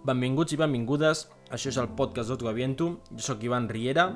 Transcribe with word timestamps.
Benvinguts 0.00 0.54
i 0.54 0.56
benvingudes, 0.56 1.26
això 1.52 1.68
és 1.68 1.76
el 1.76 1.90
podcast 1.92 2.30
d'Otro 2.32 2.48
Aviento, 2.48 2.86
jo 3.10 3.20
sóc 3.20 3.42
Ivan 3.44 3.66
Riera 3.68 4.06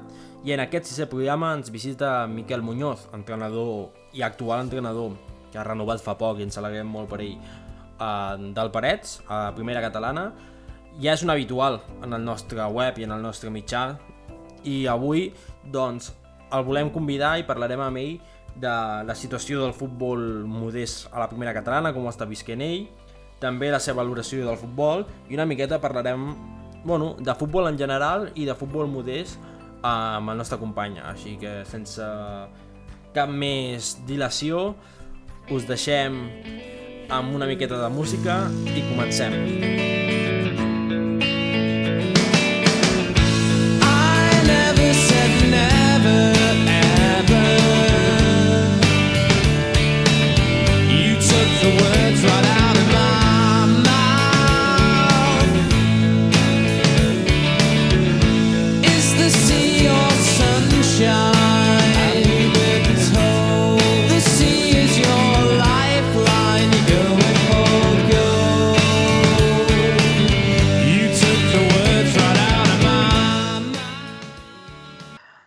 i 0.49 0.55
en 0.55 0.63
aquest 0.63 0.89
sisè 0.89 1.05
programa 1.11 1.51
ens 1.59 1.69
visita 1.69 2.23
Miquel 2.25 2.65
Muñoz, 2.65 3.03
entrenador 3.13 3.91
i 4.17 4.25
actual 4.25 4.63
entrenador, 4.65 5.13
que 5.53 5.61
ha 5.61 5.67
renovat 5.69 6.01
fa 6.01 6.15
poc 6.17 6.41
i 6.41 6.47
ens 6.47 6.57
alegrem 6.57 6.89
molt 6.89 7.13
per 7.13 7.21
ell, 7.21 7.37
eh, 7.37 8.49
del 8.57 8.73
Parets, 8.73 9.19
a 9.29 9.53
Primera 9.53 9.85
Catalana. 9.85 10.31
Ja 11.05 11.13
és 11.13 11.27
un 11.27 11.35
habitual 11.37 11.83
en 12.01 12.17
el 12.17 12.25
nostre 12.25 12.65
web 12.65 12.97
i 12.97 13.05
en 13.05 13.13
el 13.13 13.21
nostre 13.21 13.53
mitjà. 13.53 13.99
I 14.65 14.87
avui 14.89 15.35
doncs, 15.69 16.15
el 16.49 16.65
volem 16.65 16.89
convidar 16.97 17.37
i 17.37 17.45
parlarem 17.45 17.85
amb 17.85 18.01
ell 18.01 18.17
de 18.57 18.77
la 19.05 19.15
situació 19.15 19.61
del 19.61 19.77
futbol 19.77 20.47
modest 20.49 21.11
a 21.13 21.21
la 21.21 21.29
Primera 21.29 21.53
Catalana, 21.53 21.93
com 21.93 22.07
ho 22.07 22.15
està 22.15 22.25
visquent 22.25 22.65
ell, 22.65 22.89
també 23.45 23.69
la 23.73 23.81
seva 23.83 24.01
valoració 24.03 24.47
del 24.49 24.59
futbol 24.61 25.05
i 25.29 25.37
una 25.37 25.47
miqueta 25.47 25.81
parlarem 25.83 26.33
bueno, 26.85 27.15
de 27.19 27.35
futbol 27.37 27.69
en 27.69 27.79
general 27.79 28.31
i 28.35 28.45
de 28.49 28.55
futbol 28.57 28.89
modest 28.89 29.39
amb 29.85 30.33
el 30.33 30.41
nostre 30.41 30.59
company. 30.61 30.99
Així 31.05 31.37
que 31.41 31.63
sense 31.69 32.05
cap 33.15 33.31
més 33.31 33.95
dilació 34.09 34.75
us 35.53 35.67
deixem 35.69 36.17
amb 37.13 37.35
una 37.37 37.47
miqueta 37.47 37.79
de 37.81 37.89
música 37.93 38.49
i 38.73 38.85
comencem. 38.89 39.33
I 43.85 44.43
never 44.49 44.93
said 44.95 45.24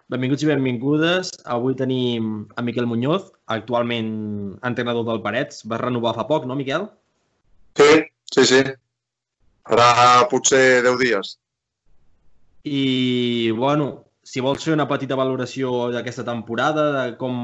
Benvinguts 0.08 0.46
i 0.46 0.48
benvingudes. 0.48 1.30
Avui 1.52 1.76
tenim 1.76 2.46
a 2.56 2.64
Miquel 2.64 2.86
Muñoz, 2.88 3.28
actualment 3.52 4.12
entrenador 4.64 5.04
del 5.10 5.20
Parets. 5.26 5.66
Va 5.68 5.80
renovar 5.82 6.14
fa 6.16 6.24
poc, 6.30 6.46
no, 6.48 6.56
Miquel? 6.56 6.86
Sí, 7.76 7.90
sí, 8.32 8.46
sí. 8.48 8.62
Farà 9.68 10.24
potser 10.32 10.80
10 10.86 11.00
dies. 11.02 11.34
I, 12.64 13.52
bueno, 13.58 13.88
si 14.24 14.40
vols 14.44 14.64
fer 14.64 14.78
una 14.78 14.88
petita 14.88 15.18
valoració 15.20 15.90
d'aquesta 15.92 16.24
temporada, 16.28 16.86
de 16.96 17.18
com, 17.20 17.36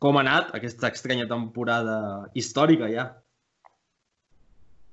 com 0.00 0.16
ha 0.16 0.22
anat 0.24 0.54
aquesta 0.56 0.88
estranya 0.88 1.28
temporada 1.28 1.98
històrica 2.32 2.88
ja. 2.92 3.10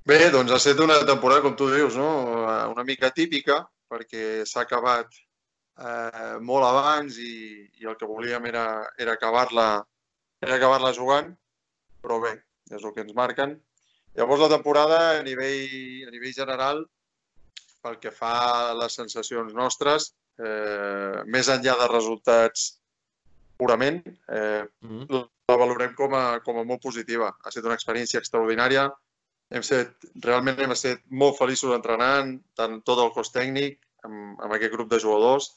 Bé, 0.07 0.19
doncs 0.35 0.51
ha 0.51 0.59
estat 0.59 0.83
una 0.83 0.99
temporada, 1.07 1.43
com 1.47 1.55
tu 1.55 1.71
dius, 1.71 1.95
no? 1.99 2.11
una 2.71 2.83
mica 2.87 3.11
típica, 3.15 3.61
perquè 3.91 4.43
s'ha 4.47 4.67
acabat 4.67 5.15
eh, 5.77 6.37
molt 6.41 6.65
abans 6.65 7.17
i, 7.21 7.67
i 7.81 7.85
el 7.89 7.97
que 7.97 8.09
volíem 8.09 8.45
era, 8.49 8.65
era 8.97 9.13
acabar-la 9.13 9.69
era 10.41 10.57
acabar-la 10.57 10.93
jugant, 10.93 11.31
però 12.01 12.19
bé, 12.21 12.35
és 12.69 12.83
el 12.83 12.93
que 12.93 13.01
ens 13.01 13.15
marquen. 13.17 13.55
Llavors 14.17 14.43
la 14.43 14.51
temporada 14.53 14.99
a 15.15 15.23
nivell, 15.25 16.05
a 16.07 16.13
nivell 16.13 16.35
general, 16.35 16.83
pel 17.81 17.97
que 18.01 18.11
fa 18.13 18.33
a 18.69 18.75
les 18.77 18.97
sensacions 18.99 19.53
nostres, 19.57 20.11
eh, 20.37 21.23
més 21.25 21.49
enllà 21.49 21.77
de 21.81 21.89
resultats 21.93 22.67
purament, 23.57 24.03
eh, 24.29 24.65
Mm. 24.81 25.07
la 25.49 25.57
valorem 25.57 25.93
com 25.95 26.13
a, 26.13 26.39
com 26.45 26.57
a 26.59 26.63
molt 26.63 26.81
positiva. 26.81 27.29
Ha 27.41 27.49
estat 27.49 27.65
una 27.65 27.77
experiència 27.77 28.19
extraordinària. 28.19 28.91
Hem 29.49 29.63
set, 29.63 29.95
realment 30.21 30.59
hem 30.59 30.71
estat 30.71 30.99
molt 31.09 31.37
feliços 31.37 31.73
entrenant, 31.73 32.43
tant 32.53 32.81
tot 32.83 32.99
el 32.99 33.13
cos 33.15 33.31
tècnic, 33.31 33.79
amb, 34.03 34.39
amb 34.41 34.53
aquest 34.53 34.73
grup 34.73 34.89
de 34.89 34.99
jugadors, 34.99 35.55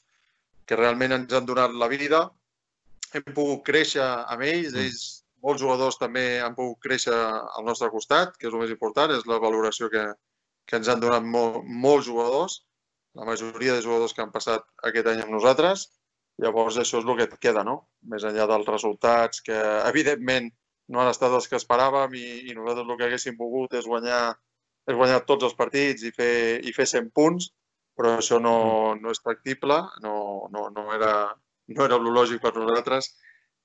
que 0.71 0.79
realment 0.79 1.17
ens 1.17 1.33
han 1.35 1.49
donat 1.49 1.75
la 1.75 1.89
vida. 1.91 2.29
Hem 3.11 3.27
pogut 3.35 3.65
créixer 3.67 4.07
amb 4.07 4.45
ells, 4.47 4.71
Mm. 4.71 4.85
ells, 4.87 5.05
molts 5.43 5.63
jugadors 5.65 5.99
també 5.99 6.25
han 6.39 6.55
pogut 6.55 6.79
créixer 6.85 7.17
al 7.17 7.65
nostre 7.67 7.91
costat, 7.91 8.37
que 8.39 8.47
és 8.47 8.55
el 8.55 8.61
més 8.61 8.71
important, 8.71 9.11
és 9.11 9.27
la 9.27 9.41
valoració 9.43 9.91
que, 9.91 10.05
que 10.67 10.77
ens 10.79 10.89
han 10.93 11.01
donat 11.03 11.27
molt, 11.27 11.65
molts 11.67 12.07
jugadors, 12.07 12.61
la 13.19 13.27
majoria 13.27 13.75
de 13.75 13.83
jugadors 13.83 14.15
que 14.15 14.23
han 14.23 14.31
passat 14.31 14.63
aquest 14.87 15.09
any 15.11 15.25
amb 15.25 15.35
nosaltres. 15.35 15.89
Llavors, 16.41 16.79
això 16.79 17.01
és 17.01 17.09
el 17.09 17.17
que 17.19 17.27
et 17.27 17.39
queda, 17.43 17.65
no? 17.67 17.89
Més 18.07 18.23
enllà 18.25 18.47
dels 18.49 18.69
resultats, 18.71 19.43
que 19.45 19.57
evidentment 19.91 20.47
no 20.89 21.01
han 21.03 21.11
estat 21.11 21.35
els 21.35 21.49
que 21.51 21.59
esperàvem 21.59 22.15
i, 22.15 22.27
i 22.51 22.55
nosaltres 22.55 22.87
el 22.87 23.01
que 23.01 23.09
haguéssim 23.09 23.37
volgut 23.41 23.75
és 23.81 23.89
guanyar, 23.91 24.37
és 24.87 24.97
guanyar 24.97 25.25
tots 25.27 25.49
els 25.49 25.59
partits 25.59 26.07
i 26.07 26.15
fer, 26.15 26.61
i 26.63 26.73
fer 26.73 26.87
100 26.87 27.11
punts, 27.15 27.51
però 27.99 28.17
això 28.17 28.39
no, 28.41 28.95
no 28.97 29.13
és 29.13 29.21
factible, 29.21 29.77
no, 30.07 30.15
no, 30.49 30.69
no 30.75 30.87
era, 30.95 31.13
no 31.69 31.87
era 31.87 31.99
el 32.01 32.11
lògic 32.15 32.43
per 32.43 32.55
nosaltres. 32.57 33.13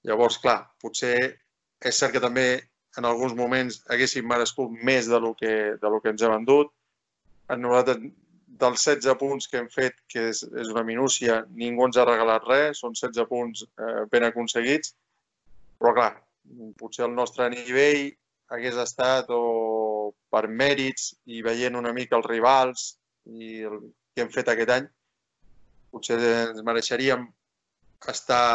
Llavors, 0.06 0.38
clar, 0.42 0.60
potser 0.82 1.16
és 1.82 2.00
cert 2.00 2.14
que 2.14 2.24
també 2.24 2.48
en 3.00 3.08
alguns 3.08 3.36
moments 3.36 3.82
haguéssim 3.92 4.28
merescut 4.28 4.72
més 4.90 5.10
de 5.12 5.20
lo 5.20 5.34
que, 5.40 5.76
de 5.82 5.92
lo 5.92 6.02
que 6.02 6.14
ens 6.14 6.24
hem 6.24 6.36
endut. 6.36 6.72
En 7.52 7.62
nosaltres, 7.62 8.12
dels 8.60 8.86
16 8.88 9.18
punts 9.20 9.50
que 9.52 9.60
hem 9.60 9.70
fet, 9.72 9.98
que 10.12 10.30
és, 10.32 10.44
és 10.62 10.70
una 10.72 10.86
minúcia, 10.88 11.42
ningú 11.64 11.88
ens 11.88 11.98
ha 12.00 12.08
regalat 12.08 12.46
res, 12.48 12.80
són 12.84 12.96
16 12.96 13.28
punts 13.32 13.66
eh, 13.66 14.06
ben 14.12 14.28
aconseguits, 14.30 14.96
però 15.80 15.92
clar, 15.98 16.14
potser 16.80 17.06
el 17.08 17.16
nostre 17.18 17.50
nivell 17.52 18.08
hagués 18.54 18.78
estat 18.80 19.32
o 19.34 20.14
per 20.32 20.46
mèrits 20.48 21.14
i 21.26 21.42
veient 21.46 21.76
una 21.76 21.94
mica 21.94 22.18
els 22.20 22.30
rivals 22.30 22.86
i 23.26 23.64
el 23.68 23.80
que 24.14 24.24
hem 24.24 24.32
fet 24.32 24.52
aquest 24.52 24.72
any, 24.78 24.88
potser 25.96 26.20
ens 26.20 26.62
mereixeríem 26.68 27.26
estar 28.12 28.46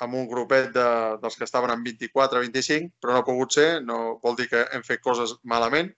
amb 0.00 0.16
un 0.16 0.26
grupet 0.28 0.70
de, 0.74 0.86
dels 1.20 1.36
que 1.36 1.44
estaven 1.44 1.72
en 1.74 1.82
24-25, 1.84 2.94
però 3.00 3.12
no 3.14 3.20
ha 3.20 3.26
pogut 3.26 3.52
ser, 3.56 3.68
no 3.84 4.16
vol 4.22 4.38
dir 4.38 4.48
que 4.48 4.64
hem 4.72 4.84
fet 4.86 5.02
coses 5.04 5.36
malament 5.44 5.92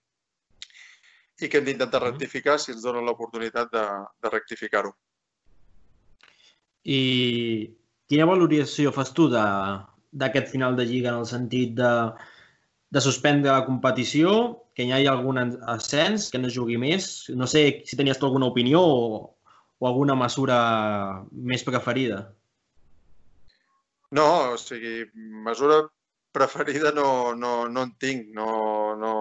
i 1.43 1.49
que 1.49 1.59
hem 1.59 1.65
d'intentar 1.67 2.01
Mhm. 2.03 2.11
rectificar 2.11 2.59
si 2.59 2.73
ens 2.73 2.83
donen 2.83 3.07
l'oportunitat 3.07 3.71
de, 3.73 3.85
de 4.23 4.31
rectificar-ho. 4.31 4.93
I 6.85 7.01
quina 8.11 8.27
valoració 8.27 8.93
fas 8.93 9.13
tu 9.15 9.29
d'aquest 9.31 10.49
final 10.51 10.77
de 10.77 10.87
Lliga 10.87 11.11
en 11.11 11.23
el 11.23 11.27
sentit 11.27 11.75
de, 11.79 11.93
de 12.91 13.01
suspendre 13.01 13.53
la 13.53 13.67
competició, 13.67 14.59
que 14.75 14.85
hi 14.85 14.93
hagi 14.93 15.07
algun 15.07 15.39
ascens, 15.69 16.31
que 16.31 16.39
no 16.39 16.51
jugui 16.51 16.79
més? 16.79 17.29
No 17.31 17.47
sé 17.47 17.83
si 17.87 17.97
tenies 17.97 18.19
tu 18.19 18.27
alguna 18.27 18.51
opinió 18.51 18.81
o, 18.83 19.37
o 19.83 19.89
alguna 19.89 20.15
mesura 20.15 20.57
més 21.51 21.65
preferida. 21.67 22.21
No, 24.15 24.27
o 24.53 24.59
sigui, 24.61 25.09
mesura 25.43 25.81
preferida 26.37 26.93
no, 26.95 27.35
no, 27.35 27.67
no 27.67 27.83
en 27.89 27.91
tinc. 27.99 28.29
No, 28.37 28.53
no. 29.01 29.15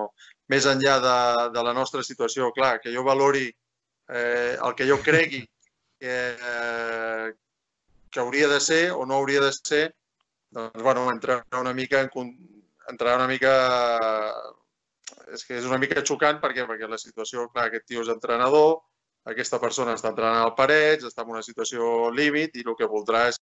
Més 0.54 0.68
enllà 0.70 1.00
de, 1.02 1.16
de 1.56 1.64
la 1.66 1.74
nostra 1.74 2.04
situació, 2.06 2.52
clar, 2.54 2.76
que 2.84 2.94
jo 2.94 3.02
valori 3.08 3.48
eh, 3.48 4.54
el 4.54 4.76
que 4.78 4.86
jo 4.86 5.00
cregui 5.02 5.42
que, 5.42 6.14
eh, 6.36 7.34
que 8.12 8.20
hauria 8.20 8.52
de 8.52 8.60
ser 8.62 8.84
o 8.92 9.08
no 9.08 9.18
hauria 9.18 9.42
de 9.42 9.52
ser, 9.56 9.96
doncs, 10.52 10.78
bueno, 10.84 11.10
entrar 11.10 11.42
una 11.60 11.74
mica 11.74 12.06
en, 12.06 12.38
entrar 12.94 13.18
una 13.18 13.30
mica... 13.32 13.58
És 15.32 15.46
que 15.48 15.56
és 15.56 15.66
una 15.66 15.80
mica 15.80 16.04
xocant 16.04 16.42
perquè, 16.44 16.68
perquè 16.68 16.88
la 16.92 17.00
situació, 17.00 17.48
clar, 17.50 17.70
aquest 17.70 17.86
tio 17.88 18.02
és 18.04 18.10
entrenador, 18.12 18.82
aquesta 19.30 19.60
persona 19.62 19.94
està 19.98 20.10
entrenant 20.10 20.42
al 20.42 20.56
Parets, 20.58 21.06
està 21.06 21.24
en 21.24 21.34
una 21.36 21.44
situació 21.46 22.10
límit 22.10 22.56
i 22.58 22.66
el 22.66 22.76
que 22.78 22.90
voldrà 22.90 23.28
és 23.30 23.40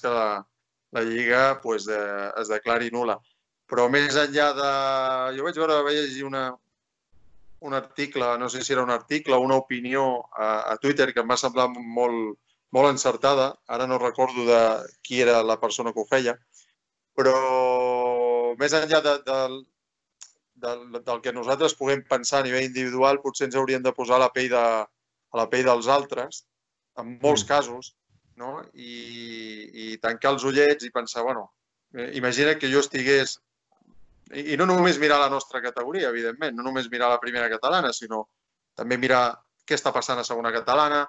que 0.00 0.12
la, 0.12 0.44
la 0.92 1.02
Lliga 1.02 1.60
pues, 1.62 1.86
de, 1.88 1.98
es 2.40 2.50
declari 2.52 2.90
nula. 2.92 3.18
Però 3.68 3.88
més 3.92 4.16
enllà 4.16 4.50
de... 4.56 4.72
Jo 5.36 5.46
vaig 5.46 5.60
veure, 5.60 5.80
vaig 5.84 5.96
llegir 5.96 6.24
una, 6.28 6.44
un 7.60 7.74
article, 7.74 8.36
no 8.38 8.48
sé 8.48 8.62
si 8.64 8.72
era 8.72 8.84
un 8.84 8.92
article 8.92 9.36
o 9.36 9.44
una 9.44 9.56
opinió 9.56 10.04
a, 10.32 10.72
a 10.72 10.76
Twitter 10.76 11.12
que 11.12 11.24
em 11.24 11.32
va 11.32 11.40
semblar 11.40 11.68
molt, 11.76 12.38
molt 12.72 12.92
encertada. 12.92 13.50
Ara 13.66 13.88
no 13.88 14.00
recordo 14.00 14.44
de 14.48 14.60
qui 15.02 15.20
era 15.24 15.42
la 15.42 15.58
persona 15.60 15.92
que 15.92 16.04
ho 16.04 16.08
feia. 16.08 16.36
Però 17.18 17.34
més 18.60 18.76
enllà 18.76 19.02
de, 19.04 19.16
del, 19.26 19.58
del, 20.64 20.84
del 21.00 21.20
que 21.24 21.34
nosaltres 21.34 21.74
puguem 21.78 22.04
pensar 22.08 22.40
a 22.40 22.46
nivell 22.46 22.68
individual, 22.68 23.20
potser 23.24 23.48
ens 23.48 23.58
hauríem 23.58 23.82
de 23.82 23.92
posar 23.96 24.20
la 24.22 24.30
pell, 24.34 24.52
de, 24.54 24.64
a 25.32 25.38
la 25.42 25.48
pell 25.50 25.66
dels 25.68 25.88
altres, 25.88 26.44
en 26.98 27.18
molts 27.22 27.44
Mm. 27.44 27.48
casos, 27.48 27.94
no? 28.36 28.62
I, 28.74 28.94
i 29.72 29.98
tancar 29.98 30.32
els 30.32 30.44
ullets 30.44 30.84
i 30.84 30.90
pensar, 30.94 31.22
bueno, 31.22 31.52
eh, 31.94 32.10
imagina 32.14 32.58
que 32.58 32.70
jo 32.70 32.80
estigués 32.80 33.38
i, 34.32 34.52
i 34.52 34.56
no 34.56 34.66
només 34.66 34.98
mirar 34.98 35.18
la 35.20 35.30
nostra 35.32 35.62
categoria, 35.64 36.10
evidentment, 36.12 36.56
no 36.56 36.62
només 36.62 36.90
mirar 36.90 37.08
la 37.08 37.20
primera 37.20 37.48
catalana, 37.48 37.92
sinó 37.92 38.26
també 38.76 38.98
mirar 38.98 39.38
què 39.66 39.76
està 39.76 39.92
passant 39.92 40.18
a 40.20 40.24
segona 40.24 40.52
catalana, 40.52 41.06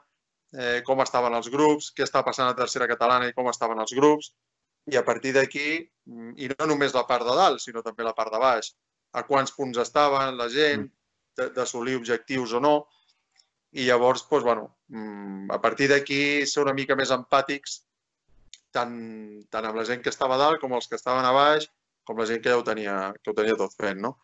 eh, 0.54 0.82
com 0.86 1.02
estaven 1.04 1.34
els 1.36 1.50
grups, 1.50 1.92
què 1.96 2.04
està 2.04 2.24
passant 2.26 2.50
a 2.50 2.56
tercera 2.56 2.88
catalana 2.88 3.28
i 3.28 3.34
com 3.34 3.50
estaven 3.52 3.80
els 3.80 3.94
grups, 3.96 4.32
i 4.90 4.98
a 4.98 5.04
partir 5.06 5.34
d'aquí, 5.36 5.84
mm, 6.08 6.32
i 6.38 6.48
no 6.56 6.70
només 6.72 6.96
la 6.96 7.06
part 7.08 7.28
de 7.28 7.36
dalt, 7.36 7.62
sinó 7.62 7.84
també 7.86 8.04
la 8.04 8.16
part 8.18 8.32
de 8.34 8.40
baix, 8.40 8.72
a 9.14 9.24
quants 9.28 9.52
punts 9.52 9.78
estaven 9.78 10.38
la 10.38 10.48
gent, 10.50 10.88
d'assolir 11.36 11.96
objectius 11.96 12.54
o 12.54 12.60
no, 12.60 12.88
i 13.78 13.86
llavors, 13.86 14.24
doncs, 14.30 14.46
bueno, 14.46 14.66
mm, 14.90 15.52
a 15.54 15.60
partir 15.62 15.90
d'aquí 15.92 16.46
ser 16.50 16.64
una 16.64 16.74
mica 16.74 16.98
més 16.98 17.12
empàtics 17.14 17.82
tant, 18.74 18.96
tant 19.50 19.66
amb 19.66 19.78
la 19.78 19.86
gent 19.86 20.02
que 20.06 20.14
estava 20.14 20.38
dalt 20.42 20.62
com 20.62 20.74
els 20.78 20.88
que 20.90 20.98
estaven 20.98 21.26
a 21.26 21.34
baix, 21.36 21.70
com 22.06 22.18
la 22.18 22.26
gent 22.30 22.42
que 22.42 22.50
ja 22.50 22.58
ho 22.58 22.66
tenia, 22.66 22.98
que 23.22 23.32
ho 23.32 23.38
tenia 23.38 23.58
tot 23.60 23.76
fent, 23.78 24.02
no? 24.02 24.16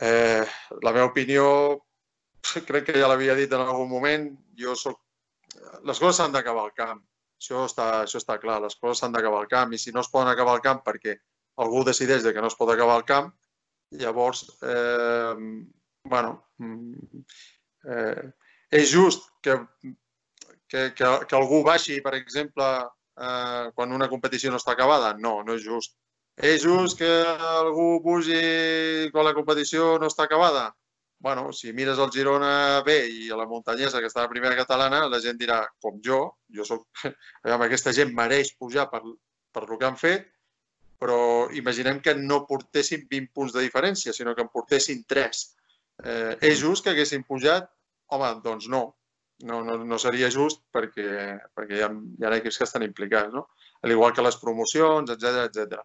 Eh, 0.00 0.44
la 0.80 0.92
meva 0.96 1.10
opinió, 1.10 1.44
crec 2.68 2.88
que 2.88 2.98
ja 3.00 3.08
l'havia 3.10 3.36
dit 3.36 3.52
en 3.52 3.66
algun 3.66 3.88
moment, 3.90 4.30
jo 4.56 4.76
soc... 4.76 5.00
Les 5.84 5.98
coses 5.98 6.16
s'han 6.20 6.32
d'acabar 6.32 6.64
al 6.68 6.76
camp. 6.76 7.02
Això 7.40 7.64
està, 7.66 7.88
això 8.04 8.20
està 8.20 8.36
clar, 8.40 8.60
les 8.64 8.76
coses 8.76 9.00
s'han 9.00 9.12
d'acabar 9.16 9.42
al 9.42 9.50
camp 9.50 9.72
i 9.72 9.80
si 9.80 9.92
no 9.92 10.04
es 10.04 10.08
poden 10.12 10.28
acabar 10.28 10.54
al 10.56 10.64
camp 10.64 10.82
perquè 10.84 11.16
algú 11.64 11.84
decideix 11.84 12.24
de 12.24 12.32
que 12.36 12.42
no 12.44 12.48
es 12.52 12.56
pot 12.56 12.72
acabar 12.72 12.96
al 12.96 13.06
camp, 13.08 13.30
llavors, 14.00 14.44
eh, 14.62 15.34
bueno, 16.04 16.34
mm, 16.58 17.24
eh, 17.84 18.26
és 18.80 18.90
just 18.92 19.28
que, 19.42 19.56
que, 20.68 20.90
que, 20.96 21.12
que 21.28 21.38
algú 21.38 21.62
baixi, 21.66 22.00
per 22.04 22.14
exemple, 22.18 22.66
eh, 23.20 23.64
quan 23.74 23.96
una 23.96 24.08
competició 24.08 24.52
no 24.52 24.60
està 24.62 24.76
acabada? 24.76 25.14
No, 25.18 25.40
no 25.46 25.56
és 25.58 25.64
just. 25.64 25.96
És 26.36 26.62
just 26.64 26.96
que 26.98 27.10
algú 27.60 28.00
pugi 28.04 29.10
quan 29.12 29.26
la 29.26 29.36
competició 29.36 29.96
no 30.00 30.08
està 30.08 30.24
acabada? 30.24 30.70
bueno, 31.20 31.52
si 31.52 31.72
mires 31.72 31.98
el 31.98 32.10
Girona 32.10 32.82
B 32.82 32.94
i 33.06 33.30
a 33.30 33.36
la 33.36 33.46
muntanyesa 33.46 34.00
que 34.00 34.08
està 34.08 34.22
a 34.22 34.26
la 34.26 34.32
primera 34.32 34.56
catalana, 34.56 35.02
la 35.06 35.20
gent 35.20 35.36
dirà, 35.38 35.60
com 35.84 36.00
jo, 36.04 36.20
jo 36.48 36.64
soc... 36.64 36.86
Aviam, 37.44 37.64
aquesta 37.66 37.92
gent 37.92 38.14
mereix 38.16 38.54
pujar 38.56 38.86
per, 38.90 39.02
per 39.52 39.66
el 39.66 39.76
que 39.76 39.88
han 39.88 39.98
fet, 40.00 40.30
però 41.00 41.20
imaginem 41.56 42.00
que 42.00 42.16
no 42.16 42.46
portessin 42.48 43.04
20 43.10 43.34
punts 43.36 43.52
de 43.52 43.66
diferència, 43.66 44.16
sinó 44.16 44.34
que 44.34 44.46
en 44.46 44.48
portessin 44.52 45.04
3. 45.08 45.42
Eh, 46.04 46.34
és 46.50 46.62
just 46.62 46.84
que 46.84 46.94
haguessin 46.94 47.26
pujat? 47.28 47.68
Home, 48.14 48.32
doncs 48.44 48.68
no. 48.72 48.84
No, 49.48 49.62
no, 49.64 49.78
no 49.88 49.96
seria 49.98 50.28
just 50.32 50.60
perquè, 50.74 51.36
perquè 51.56 51.78
hi 51.78 51.84
ha, 51.84 51.88
hi 51.88 52.26
ha 52.26 52.32
equips 52.36 52.60
que 52.60 52.66
estan 52.68 52.84
implicats, 52.84 53.32
no? 53.32 53.46
Al 53.80 53.94
igual 53.94 54.12
que 54.12 54.24
les 54.24 54.36
promocions, 54.36 55.12
etc 55.14 55.46
etc. 55.46 55.80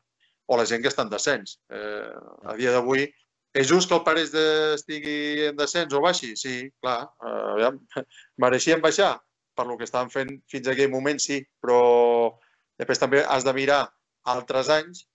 O 0.51 0.57
la 0.59 0.65
gent 0.67 0.83
que 0.83 0.91
està 0.91 1.05
en 1.05 1.13
descens. 1.13 1.59
Eh, 1.71 2.15
a 2.51 2.55
dia 2.59 2.73
d'avui, 2.75 3.07
és 3.55 3.69
just 3.69 3.87
que 3.87 3.95
el 3.95 4.03
Parés 4.03 4.33
de, 4.33 4.45
estigui 4.75 5.47
en 5.47 5.55
descens 5.55 5.93
o 5.95 6.01
baixi? 6.03 6.33
Sí, 6.35 6.55
clar. 6.83 7.05
Uh, 7.23 7.53
aviam, 7.53 7.79
mereixien 8.43 8.81
baixar? 8.83 9.13
Per 9.55 9.63
lo 9.69 9.77
que 9.79 9.87
estaven 9.87 10.11
fent 10.11 10.33
fins 10.51 10.67
a 10.67 10.73
aquell 10.73 10.91
moment, 10.91 11.21
sí. 11.23 11.39
Però 11.63 11.79
després 12.81 12.99
també 12.99 13.21
has 13.23 13.47
de 13.47 13.53
mirar 13.55 13.85
altres 14.27 14.71
anys 14.75 15.05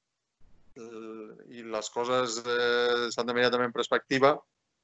uh, 0.81 1.37
i 1.53 1.67
les 1.69 1.93
coses 1.93 2.39
uh, 2.41 3.11
s'han 3.13 3.29
de 3.29 3.37
mirar 3.37 3.53
també 3.53 3.69
en 3.69 3.77
perspectiva 3.77 4.39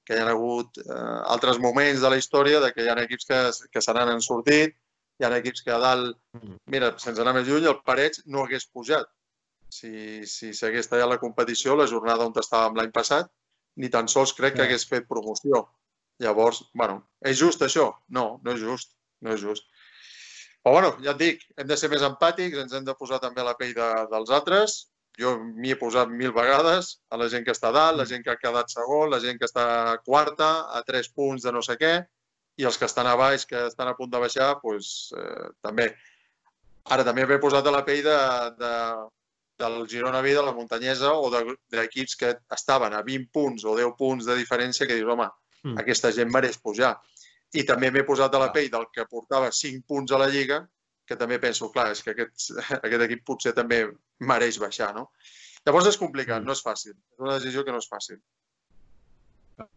que 0.07 0.17
hi 0.17 0.23
ha 0.23 0.31
hagut 0.33 0.81
uh, 0.85 1.23
altres 1.35 1.59
moments 1.63 2.03
de 2.03 2.11
la 2.13 2.19
història 2.21 2.61
de 2.63 2.73
que 2.73 2.85
hi 2.85 2.91
ha 2.91 2.99
equips 3.03 3.29
que, 3.29 3.41
que 3.73 3.83
se 3.83 3.95
n'han 3.97 4.23
sortit, 4.25 4.77
hi 5.19 5.27
ha 5.27 5.33
equips 5.41 5.65
que 5.67 5.75
a 5.75 5.81
dalt, 5.83 6.17
mm. 6.39 6.57
mira, 6.73 6.93
sense 7.03 7.23
anar 7.23 7.35
més 7.37 7.49
lluny, 7.49 7.67
el 7.67 7.81
Parets 7.85 8.23
no 8.27 8.45
hagués 8.45 8.69
pujat 8.71 9.11
si 9.77 9.91
s'hagués 10.27 10.87
si 10.87 10.91
tallat 10.93 11.11
la 11.11 11.19
competició 11.23 11.75
la 11.77 11.89
jornada 11.91 12.27
on 12.27 12.35
estàvem 12.43 12.77
l'any 12.79 12.93
passat 12.95 13.31
ni 13.83 13.91
tan 13.93 14.09
sols 14.09 14.33
crec 14.37 14.57
que 14.57 14.65
hagués 14.65 14.87
fet 14.89 15.09
promoció. 15.09 15.67
Llavors, 16.23 16.63
bueno, 16.73 17.03
és 17.21 17.37
just 17.37 17.63
això? 17.63 17.91
No, 18.09 18.41
no 18.45 18.55
és 18.55 18.63
just, 18.63 18.95
no 19.21 19.35
és 19.35 19.43
just. 19.43 19.67
Però 20.65 20.73
bueno, 20.79 20.95
ja 21.05 21.13
et 21.13 21.21
dic, 21.21 21.43
hem 21.61 21.69
de 21.69 21.77
ser 21.77 21.91
més 21.93 22.05
empàtics, 22.07 22.57
ens 22.63 22.73
hem 22.73 22.87
de 22.87 22.95
posar 22.97 23.19
també 23.21 23.43
a 23.43 23.51
la 23.51 23.57
pell 23.59 23.75
de, 23.77 23.89
dels 24.13 24.33
altres. 24.39 24.79
Jo 25.21 25.37
m'hi 25.41 25.73
he 25.73 25.79
posat 25.81 26.11
mil 26.13 26.33
vegades 26.37 26.97
a 27.09 27.17
la 27.21 27.29
gent 27.33 27.47
que 27.47 27.55
està 27.57 27.71
dalt, 27.73 27.97
la 27.97 28.05
mm. 28.05 28.11
gent 28.11 28.25
que 28.25 28.35
ha 28.35 28.41
quedat 28.41 28.73
segon, 28.73 29.09
la 29.11 29.21
gent 29.23 29.41
que 29.41 29.49
està 29.49 29.67
quarta, 30.05 30.51
a 30.77 30.83
tres 30.85 31.09
punts 31.09 31.47
de 31.47 31.55
no 31.57 31.63
sé 31.65 31.79
què, 31.81 31.95
i 32.61 32.69
els 32.69 32.79
que 32.81 32.89
estan 32.89 33.09
a 33.09 33.17
baix, 33.17 33.45
que 33.49 33.67
estan 33.69 33.89
a 33.89 33.97
punt 33.97 34.13
de 34.13 34.21
baixar, 34.21 34.55
doncs, 34.63 35.13
eh, 35.17 35.49
també. 35.65 35.91
Ara 36.93 37.05
també 37.05 37.27
m'he 37.27 37.41
posat 37.43 37.67
a 37.67 37.73
la 37.75 37.83
pell 37.85 38.03
de, 38.05 38.19
de, 38.61 38.73
del 39.59 39.89
Girona 39.91 40.23
B 40.23 40.35
de 40.37 40.45
la 40.45 40.55
muntanyesa 40.55 41.13
o 41.17 41.31
d'equips 41.33 42.17
que 42.21 42.33
estaven 42.55 42.95
a 42.95 43.03
20 43.03 43.33
punts 43.33 43.65
o 43.65 43.75
10 43.77 43.97
punts 43.99 44.29
de 44.29 44.37
diferència 44.39 44.87
que 44.87 44.97
dius, 45.01 45.11
home, 45.13 45.29
mm. 45.65 45.81
aquesta 45.83 46.13
gent 46.13 46.33
mereix 46.33 46.61
pujar. 46.63 46.95
I 47.57 47.65
també 47.65 47.91
m'he 47.91 48.05
posat 48.05 48.35
a 48.35 48.43
la 48.43 48.53
pell 48.55 48.71
del 48.71 48.89
que 48.93 49.09
portava 49.09 49.53
5 49.53 49.85
punts 49.89 50.13
a 50.13 50.21
la 50.21 50.29
Lliga, 50.33 50.63
que 51.09 51.19
també 51.19 51.39
penso, 51.43 51.71
clar, 51.75 51.91
és 51.95 52.03
que 52.05 52.15
aquest, 52.15 52.49
aquest 52.87 53.05
equip 53.09 53.27
potser 53.27 53.55
també 53.57 53.85
mereix 54.33 54.61
baixar, 54.63 54.93
no? 54.97 55.09
Llavors 55.67 55.91
és 55.91 55.99
complicat, 55.99 56.45
no 56.47 56.55
és 56.55 56.63
fàcil. 56.63 56.95
És 56.95 57.23
una 57.23 57.39
decisió 57.39 57.65
que 57.67 57.75
no 57.75 57.83
és 57.83 57.89
fàcil. 57.91 58.21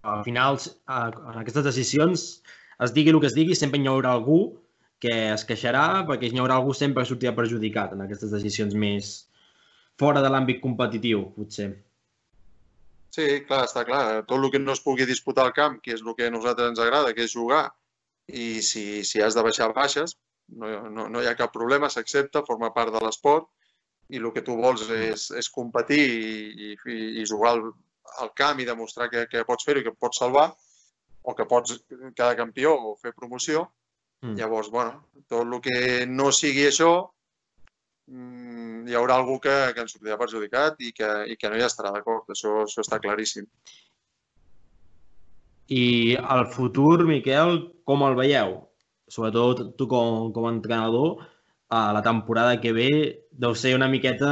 Al 0.04 0.24
final, 0.26 0.60
en 0.92 1.38
aquestes 1.40 1.66
decisions, 1.66 2.26
es 2.84 2.94
digui 2.96 3.14
el 3.14 3.22
que 3.24 3.30
es 3.32 3.38
digui, 3.38 3.56
sempre 3.58 3.80
hi 3.80 3.88
haurà 3.90 4.12
algú 4.18 4.42
que 5.00 5.14
es 5.34 5.46
queixarà 5.48 6.04
perquè 6.08 6.30
hi 6.30 6.42
haurà 6.42 6.58
algú 6.60 6.74
sempre 6.76 7.04
que 7.04 7.10
sortirà 7.10 7.32
perjudicat 7.36 7.94
en 7.96 8.04
aquestes 8.04 8.34
decisions 8.36 8.76
més, 8.76 9.14
fora 10.00 10.24
de 10.24 10.32
l'àmbit 10.32 10.60
competitiu, 10.64 11.24
potser. 11.38 11.70
Sí, 13.16 13.28
clar, 13.48 13.64
està 13.66 13.86
clar. 13.88 14.04
Tot 14.30 14.38
el 14.38 14.52
que 14.54 14.62
no 14.62 14.76
es 14.76 14.84
pugui 14.86 15.08
disputar 15.10 15.48
al 15.48 15.56
camp, 15.56 15.80
que 15.84 15.96
és 15.96 16.04
el 16.06 16.16
que 16.18 16.28
a 16.28 16.34
nosaltres 16.34 16.74
ens 16.74 16.82
agrada, 16.84 17.16
que 17.16 17.26
és 17.26 17.36
jugar, 17.36 17.66
i 18.30 18.60
si, 18.62 19.02
si 19.08 19.24
has 19.26 19.38
de 19.38 19.44
baixar 19.46 19.72
baixes, 19.74 20.14
no, 20.52 20.90
no, 20.90 21.08
no 21.10 21.22
hi 21.22 21.30
ha 21.30 21.38
cap 21.38 21.54
problema, 21.54 21.90
s'accepta, 21.90 22.46
forma 22.48 22.72
part 22.76 22.94
de 22.96 23.02
l'esport, 23.04 23.50
i 24.10 24.18
el 24.18 24.32
que 24.34 24.42
tu 24.46 24.56
vols 24.58 24.88
és, 24.90 25.28
és 25.38 25.52
competir 25.54 26.02
i, 26.02 26.72
i, 26.74 26.98
i 27.22 27.28
jugar 27.30 27.54
al, 27.56 27.62
al 28.24 28.34
camp 28.38 28.60
i 28.60 28.66
demostrar 28.66 29.10
que, 29.12 29.28
que 29.30 29.46
pots 29.46 29.68
fer-ho 29.68 29.84
i 29.84 29.86
que 29.86 29.94
pots 29.94 30.22
salvar, 30.24 30.48
o 31.22 31.36
que 31.38 31.46
pots 31.46 31.78
quedar 31.90 32.34
campió 32.40 32.74
o 32.74 32.96
fer 32.98 33.14
promoció, 33.14 33.68
mm. 34.24 34.36
llavors, 34.40 34.72
bueno, 34.74 35.06
tot 35.28 35.46
el 35.46 35.62
que 35.62 36.06
no 36.10 36.32
sigui 36.34 36.66
això, 36.70 36.94
Mm, 38.10 38.88
hi 38.90 38.96
haurà 38.98 39.20
algú 39.20 39.36
que, 39.44 39.54
que 39.76 39.84
ens 39.86 39.94
sortirà 39.94 40.18
perjudicat 40.18 40.80
i 40.82 40.90
que, 40.98 41.10
i 41.30 41.36
que 41.38 41.52
no 41.52 41.60
hi 41.60 41.66
estarà 41.66 41.92
d'acord. 41.94 42.26
Això, 42.34 42.64
això 42.66 42.82
està 42.86 42.98
claríssim. 43.04 43.46
I 45.70 45.84
el 46.18 46.48
futur, 46.56 47.06
Miquel, 47.06 47.60
com 47.86 48.06
el 48.08 48.18
veieu? 48.18 48.56
Sobretot 49.10 49.76
tu 49.78 49.88
com, 49.92 50.30
com 50.34 50.48
a 50.48 50.54
entrenador, 50.56 51.24
a 51.70 51.94
la 51.94 52.02
temporada 52.02 52.60
que 52.62 52.74
ve 52.74 52.90
deu 53.30 53.54
ser 53.56 53.76
una 53.78 53.90
miqueta 53.90 54.30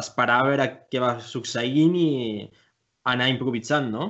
esperar 0.00 0.40
a 0.40 0.46
veure 0.50 0.68
què 0.92 1.00
va 1.00 1.16
succeint 1.24 1.96
i 1.96 2.08
anar 3.12 3.28
improvisant, 3.32 3.88
no? 3.92 4.08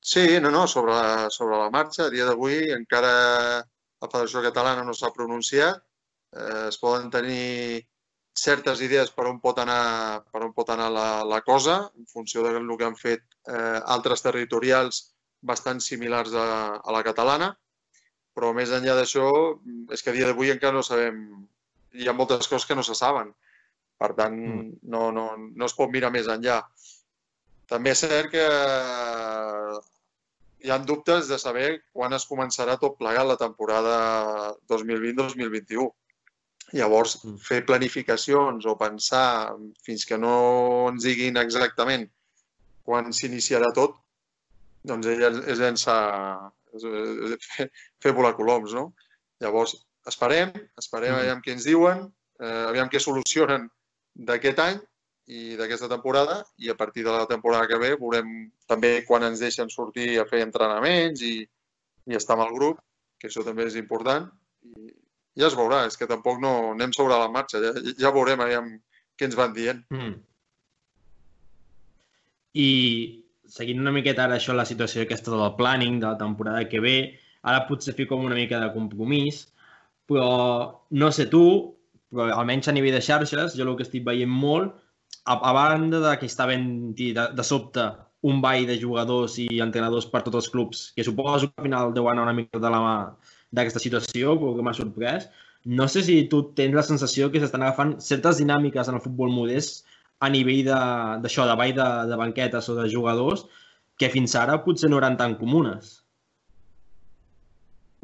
Sí, 0.00 0.40
no, 0.40 0.50
no, 0.50 0.66
sobre, 0.66 0.96
sobre 1.30 1.60
la 1.60 1.70
marxa. 1.72 2.06
A 2.08 2.12
dia 2.12 2.26
d'avui 2.28 2.72
encara 2.76 3.12
la 3.60 4.08
Federació 4.08 4.42
Catalana 4.44 4.84
no 4.84 4.96
s'ha 4.96 5.12
pronunciat 5.12 5.80
eh, 6.32 6.68
es 6.68 6.78
poden 6.78 7.10
tenir 7.10 7.86
certes 8.40 8.80
idees 8.80 9.10
per 9.10 9.26
on 9.28 9.40
pot 9.42 9.58
anar, 9.58 10.24
per 10.32 10.44
on 10.46 10.52
pot 10.56 10.70
anar 10.72 10.88
la, 10.94 11.08
la 11.26 11.40
cosa, 11.42 11.80
en 11.98 12.06
funció 12.06 12.44
del 12.46 12.76
que 12.78 12.86
han 12.86 12.96
fet 12.96 13.24
eh, 13.48 13.80
altres 13.96 14.22
territorials 14.22 15.02
bastant 15.42 15.80
similars 15.80 16.34
a, 16.34 16.46
a 16.78 16.94
la 16.94 17.02
catalana, 17.02 17.50
però 18.34 18.52
més 18.56 18.72
enllà 18.74 18.94
d'això, 18.98 19.26
és 19.94 20.02
que 20.02 20.12
a 20.12 20.16
dia 20.16 20.28
d'avui 20.28 20.52
encara 20.52 20.76
no 20.76 20.82
sabem, 20.86 21.22
hi 21.98 22.08
ha 22.08 22.16
moltes 22.16 22.48
coses 22.48 22.66
que 22.68 22.76
no 22.78 22.84
se 22.86 22.96
saben. 22.98 23.32
Per 24.00 24.12
tant, 24.16 24.36
mm. 24.36 24.66
no, 24.92 25.10
no, 25.12 25.26
no 25.36 25.68
es 25.68 25.76
pot 25.76 25.90
mirar 25.92 26.12
més 26.14 26.28
enllà. 26.32 26.60
També 27.70 27.92
és 27.92 28.02
cert 28.02 28.30
que 28.32 28.44
hi 30.60 30.70
ha 30.72 30.78
dubtes 30.84 31.28
de 31.30 31.38
saber 31.40 31.68
quan 31.92 32.16
es 32.16 32.26
començarà 32.28 32.76
tot 32.80 32.96
plegat 33.00 33.28
la 33.28 33.38
temporada 33.40 33.96
2020-2021. 34.72 35.90
Llavors, 36.78 37.18
mm. 37.24 37.36
fer 37.44 37.60
planificacions 37.66 38.66
o 38.66 38.76
pensar 38.80 39.26
fins 39.84 40.06
que 40.06 40.18
no 40.18 40.34
ens 40.92 41.04
diguin 41.08 41.40
exactament 41.40 42.06
quan 42.86 43.12
s'iniciarà 43.14 43.70
tot, 43.76 43.98
doncs 44.86 45.06
és 45.10 45.60
llançar, 45.60 46.00
és, 46.76 47.48
fer, 47.54 47.68
fer 48.02 48.12
volar 48.16 48.34
coloms, 48.38 48.74
no? 48.76 48.90
Llavors, 49.42 49.74
esperem, 50.08 50.52
esperem 50.80 51.14
mm. 51.14 51.20
aviam 51.22 51.42
què 51.44 51.54
ens 51.56 51.66
diuen, 51.68 52.06
eh, 52.40 52.64
aviam 52.68 52.90
què 52.92 53.00
solucionen 53.02 53.68
d'aquest 54.28 54.62
any 54.64 54.80
i 55.30 55.56
d'aquesta 55.58 55.88
temporada 55.90 56.40
i 56.58 56.70
a 56.72 56.76
partir 56.78 57.04
de 57.06 57.12
la 57.14 57.26
temporada 57.30 57.68
que 57.70 57.78
ve 57.78 57.92
veurem 57.94 58.30
també 58.70 59.04
quan 59.06 59.24
ens 59.28 59.42
deixen 59.42 59.70
sortir 59.70 60.16
a 60.18 60.26
fer 60.26 60.42
entrenaments 60.42 61.22
i, 61.22 61.36
i 62.10 62.18
estar 62.18 62.36
amb 62.36 62.48
el 62.48 62.56
grup, 62.56 62.80
que 63.20 63.30
això 63.30 63.44
també 63.46 63.68
és 63.68 63.78
important. 63.78 64.26
I, 64.66 64.90
ja 65.38 65.46
es 65.46 65.56
veurà, 65.56 65.84
és 65.86 65.96
que 65.96 66.08
tampoc 66.10 66.40
no 66.42 66.72
anem 66.72 66.92
sobre 66.96 67.18
la 67.20 67.30
marxa, 67.32 67.60
ja, 67.62 67.70
ja 67.98 68.12
veurem 68.14 68.42
aviam 68.42 68.72
què 69.16 69.28
ens 69.28 69.38
van 69.38 69.54
dient. 69.56 69.84
Mm. 69.94 70.16
I 72.58 72.70
seguint 73.50 73.82
una 73.82 73.92
miqueta 73.94 74.24
ara 74.24 74.38
això, 74.38 74.54
la 74.56 74.66
situació 74.68 75.04
aquesta 75.04 75.32
del 75.34 75.56
planning 75.58 75.98
de 76.00 76.08
la 76.08 76.18
temporada 76.20 76.66
que 76.70 76.80
ve, 76.84 76.96
ara 77.42 77.66
potser 77.68 77.96
fico 77.98 78.16
una 78.16 78.38
mica 78.38 78.60
de 78.62 78.70
compromís, 78.74 79.46
però 80.10 80.30
no 81.02 81.10
sé 81.14 81.26
tu, 81.32 81.44
però 82.10 82.28
almenys 82.36 82.70
a 82.70 82.76
nivell 82.76 82.96
de 82.96 83.02
xarxes, 83.06 83.56
jo 83.58 83.66
el 83.66 83.74
que 83.78 83.86
estic 83.86 84.06
veient 84.06 84.30
molt, 84.30 84.76
a, 85.24 85.36
a 85.36 85.52
banda 85.56 86.00
de 86.04 86.14
que 86.20 86.30
està 86.30 86.46
ben 86.50 86.94
de, 86.96 87.12
de 87.14 87.44
sobte 87.46 87.84
un 88.30 88.40
ball 88.44 88.66
de 88.68 88.76
jugadors 88.80 89.38
i 89.40 89.46
entrenadors 89.64 90.06
per 90.12 90.22
tots 90.24 90.42
els 90.42 90.48
clubs, 90.52 90.90
que 90.96 91.04
suposo 91.04 91.48
que 91.48 91.62
al 91.62 91.68
final 91.68 91.94
deu 91.96 92.08
anar 92.10 92.26
una 92.26 92.36
mica 92.36 92.60
de 92.60 92.72
la 92.72 92.80
mà 92.84 92.96
d'aquesta 93.56 93.82
situació, 93.82 94.36
però 94.40 94.56
que 94.56 94.66
m'ha 94.66 94.76
sorprès. 94.76 95.30
No 95.64 95.86
sé 95.92 96.02
si 96.04 96.16
tu 96.32 96.42
tens 96.56 96.76
la 96.76 96.84
sensació 96.84 97.30
que 97.32 97.40
s'estan 97.40 97.64
agafant 97.64 97.96
certes 98.04 98.40
dinàmiques 98.40 98.88
en 98.88 98.96
el 98.98 99.04
futbol 99.04 99.32
modest 99.32 99.86
a 100.20 100.28
nivell 100.28 100.66
d'això, 100.68 101.46
de, 101.46 101.50
de 101.50 101.56
ball 101.60 101.74
de, 101.76 101.88
de 102.10 102.20
banquetes 102.20 102.68
o 102.68 102.76
de 102.76 102.86
jugadors, 102.92 103.46
que 104.00 104.10
fins 104.12 104.36
ara 104.36 104.58
potser 104.64 104.90
no 104.90 105.00
eren 105.00 105.16
tan 105.20 105.36
comunes. 105.40 105.98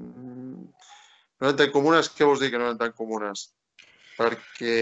Mm, 0.00 0.66
no 1.40 1.48
eren 1.48 1.60
tan 1.60 1.72
comunes? 1.74 2.10
Què 2.12 2.28
vols 2.28 2.42
dir 2.44 2.50
que 2.52 2.60
no 2.60 2.70
eren 2.70 2.80
tan 2.80 2.94
comunes? 2.96 3.50
Perquè 4.16 4.76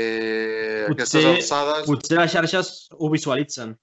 potser, 0.86 0.94
aquestes 0.94 1.30
alçades... 1.32 1.88
Potser 1.90 2.20
les 2.20 2.34
xarxes 2.34 2.72
ho 2.94 3.10
visualitzen. 3.10 3.74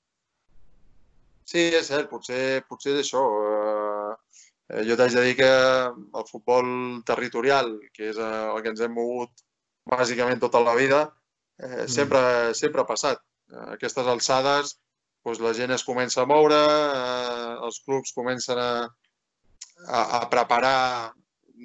Sí, 1.51 1.65
és 1.75 1.87
cert, 1.91 2.07
potser, 2.11 2.61
potser 2.71 2.93
és 2.95 3.01
això. 3.03 3.23
Eh, 4.71 4.83
jo 4.87 4.95
t'haig 4.95 5.17
de 5.17 5.25
dir 5.25 5.33
que 5.41 5.49
el 5.51 6.27
futbol 6.29 6.69
territorial, 7.07 7.73
que 7.91 8.13
és 8.13 8.19
eh, 8.19 8.29
el 8.53 8.61
que 8.63 8.71
ens 8.71 8.83
hem 8.85 8.95
mogut 8.95 9.43
bàsicament 9.91 10.39
tota 10.39 10.61
la 10.63 10.77
vida, 10.79 11.01
eh, 11.59 11.83
mm. 11.83 11.91
sempre, 11.91 12.21
sempre 12.55 12.85
ha 12.85 12.87
passat. 12.87 13.19
A 13.51 13.73
aquestes 13.75 14.07
alçades 14.07 14.75
doncs 15.25 15.41
la 15.43 15.53
gent 15.53 15.71
es 15.75 15.83
comença 15.85 16.23
a 16.23 16.27
moure, 16.29 16.57
eh, 16.57 17.55
els 17.67 17.79
clubs 17.85 18.13
comencen 18.17 18.57
a, 18.57 18.71
a, 19.87 19.99
a 20.19 20.21
preparar, 20.31 21.13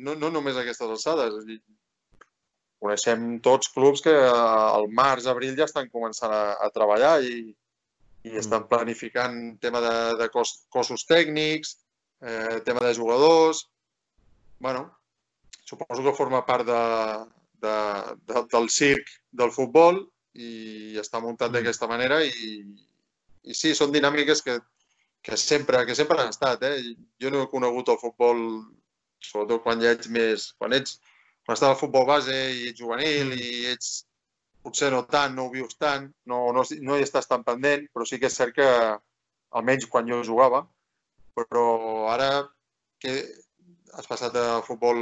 no, 0.05 0.14
no 0.14 0.31
només 0.31 0.59
aquestes 0.61 0.93
alçades, 0.97 1.38
coneixem 2.83 3.38
tots 3.45 3.71
clubs 3.73 4.05
que 4.05 4.12
al 4.12 4.90
març, 4.99 5.28
abril 5.33 5.57
ja 5.57 5.64
estan 5.64 5.88
començant 5.93 6.35
a, 6.37 6.43
a 6.66 6.69
treballar 6.75 7.14
i, 7.25 7.38
i 8.26 8.35
mm. 8.35 8.43
estan 8.43 8.66
planificant 8.69 9.38
tema 9.62 9.81
de, 9.81 9.97
de 10.21 10.28
cos, 10.35 10.52
cossos 10.69 11.07
tècnics, 11.09 11.78
eh, 12.23 12.61
tema 12.69 12.85
de 12.85 12.93
jugadors... 12.95 13.66
bueno, 14.59 14.87
suposo 15.69 16.02
que 16.02 16.16
forma 16.16 16.47
part 16.47 16.64
de, 16.64 16.85
de, 17.64 17.73
de, 18.28 18.43
del 18.52 18.71
circ 18.73 19.11
del 19.31 19.50
futbol 19.52 19.99
i 20.37 20.99
està 21.00 21.21
muntat 21.23 21.50
mm. 21.50 21.57
d'aquesta 21.59 21.88
manera 21.90 22.21
i, 22.25 22.57
i 23.45 23.55
sí, 23.57 23.75
són 23.75 23.93
dinàmiques 23.95 24.43
que, 24.45 24.59
que, 25.25 25.38
sempre, 25.40 25.85
que 25.88 25.97
sempre 25.99 26.21
han 26.21 26.33
estat. 26.35 26.64
Eh? 26.69 26.95
Jo 27.23 27.33
no 27.33 27.45
he 27.45 27.52
conegut 27.52 27.93
el 27.93 28.00
futbol, 28.02 28.43
sobretot 29.23 29.64
quan 29.64 29.83
ja 29.83 29.95
ets 29.97 30.12
més... 30.12 30.50
Quan 30.59 30.76
ets 30.76 30.99
quan 31.47 31.55
estava 31.55 31.76
al 31.76 31.78
futbol 31.78 32.09
base 32.09 32.35
i 32.35 32.69
ets 32.73 32.81
juvenil 32.83 33.31
mm. 33.31 33.38
i 33.38 33.73
ets 33.73 33.90
potser 34.66 34.90
no 34.90 35.05
tant, 35.07 35.37
no 35.37 35.47
ho 35.47 35.52
vius 35.52 35.76
tant, 35.78 36.09
no, 36.26 36.40
no, 36.55 36.64
no 36.83 36.97
hi 36.99 37.05
estàs 37.07 37.28
tan 37.31 37.45
pendent, 37.47 37.85
però 37.95 38.07
sí 38.09 38.19
que 38.19 38.26
és 38.26 38.35
cert 38.35 38.57
que, 38.57 38.66
almenys 39.55 39.87
quan 39.90 40.09
jo 40.11 40.23
jugava, 40.26 40.64
però 41.37 41.66
ara 42.11 42.31
que 43.00 43.14
has 43.97 44.09
passat 44.11 44.37
a 44.37 44.62
futbol, 44.66 44.99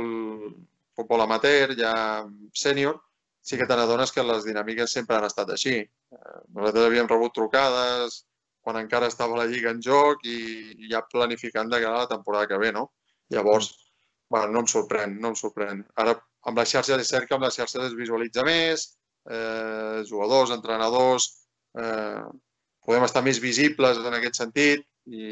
futbol 0.99 1.25
amateur, 1.25 1.75
ja 1.79 1.95
sènior, 2.65 3.01
sí 3.45 3.59
que 3.61 3.67
te 3.69 3.77
n'adones 3.77 4.13
que 4.13 4.25
les 4.25 4.47
dinàmiques 4.49 4.95
sempre 4.97 5.19
han 5.19 5.27
estat 5.29 5.51
així. 5.53 5.77
Eh, 5.85 6.39
nosaltres 6.57 6.89
havíem 6.89 7.11
rebut 7.11 7.35
trucades 7.37 8.23
quan 8.65 8.79
encara 8.81 9.11
estava 9.13 9.37
la 9.37 9.47
Lliga 9.51 9.75
en 9.75 9.83
joc 9.85 10.25
i, 10.25 10.39
i 10.81 10.91
ja 10.93 11.03
planificant 11.13 11.69
de 11.69 11.83
cara 11.83 11.99
a 11.99 12.05
la 12.07 12.13
temporada 12.15 12.49
que 12.49 12.61
ve, 12.63 12.73
no? 12.73 12.87
Llavors, 13.35 13.69
bueno, 14.33 14.49
no 14.55 14.65
em 14.65 14.71
sorprèn, 14.73 15.19
no 15.21 15.35
em 15.35 15.37
sorprèn. 15.37 15.85
Ara, 16.01 16.17
amb 16.49 16.61
les 16.61 16.73
xarxes 16.73 17.05
és 17.05 17.13
cert 17.13 17.29
que 17.29 17.37
amb 17.37 17.45
les 17.45 17.61
xarxes 17.61 17.91
es 17.91 17.99
visualitza 17.99 18.45
més, 18.49 18.87
eh, 19.29 20.01
jugadors, 20.09 20.55
entrenadors, 20.57 21.29
eh, 21.77 22.25
podem 22.85 23.05
estar 23.05 23.23
més 23.25 23.41
visibles 23.45 24.01
en 24.01 24.17
aquest 24.17 24.41
sentit 24.41 24.85
i, 25.07 25.25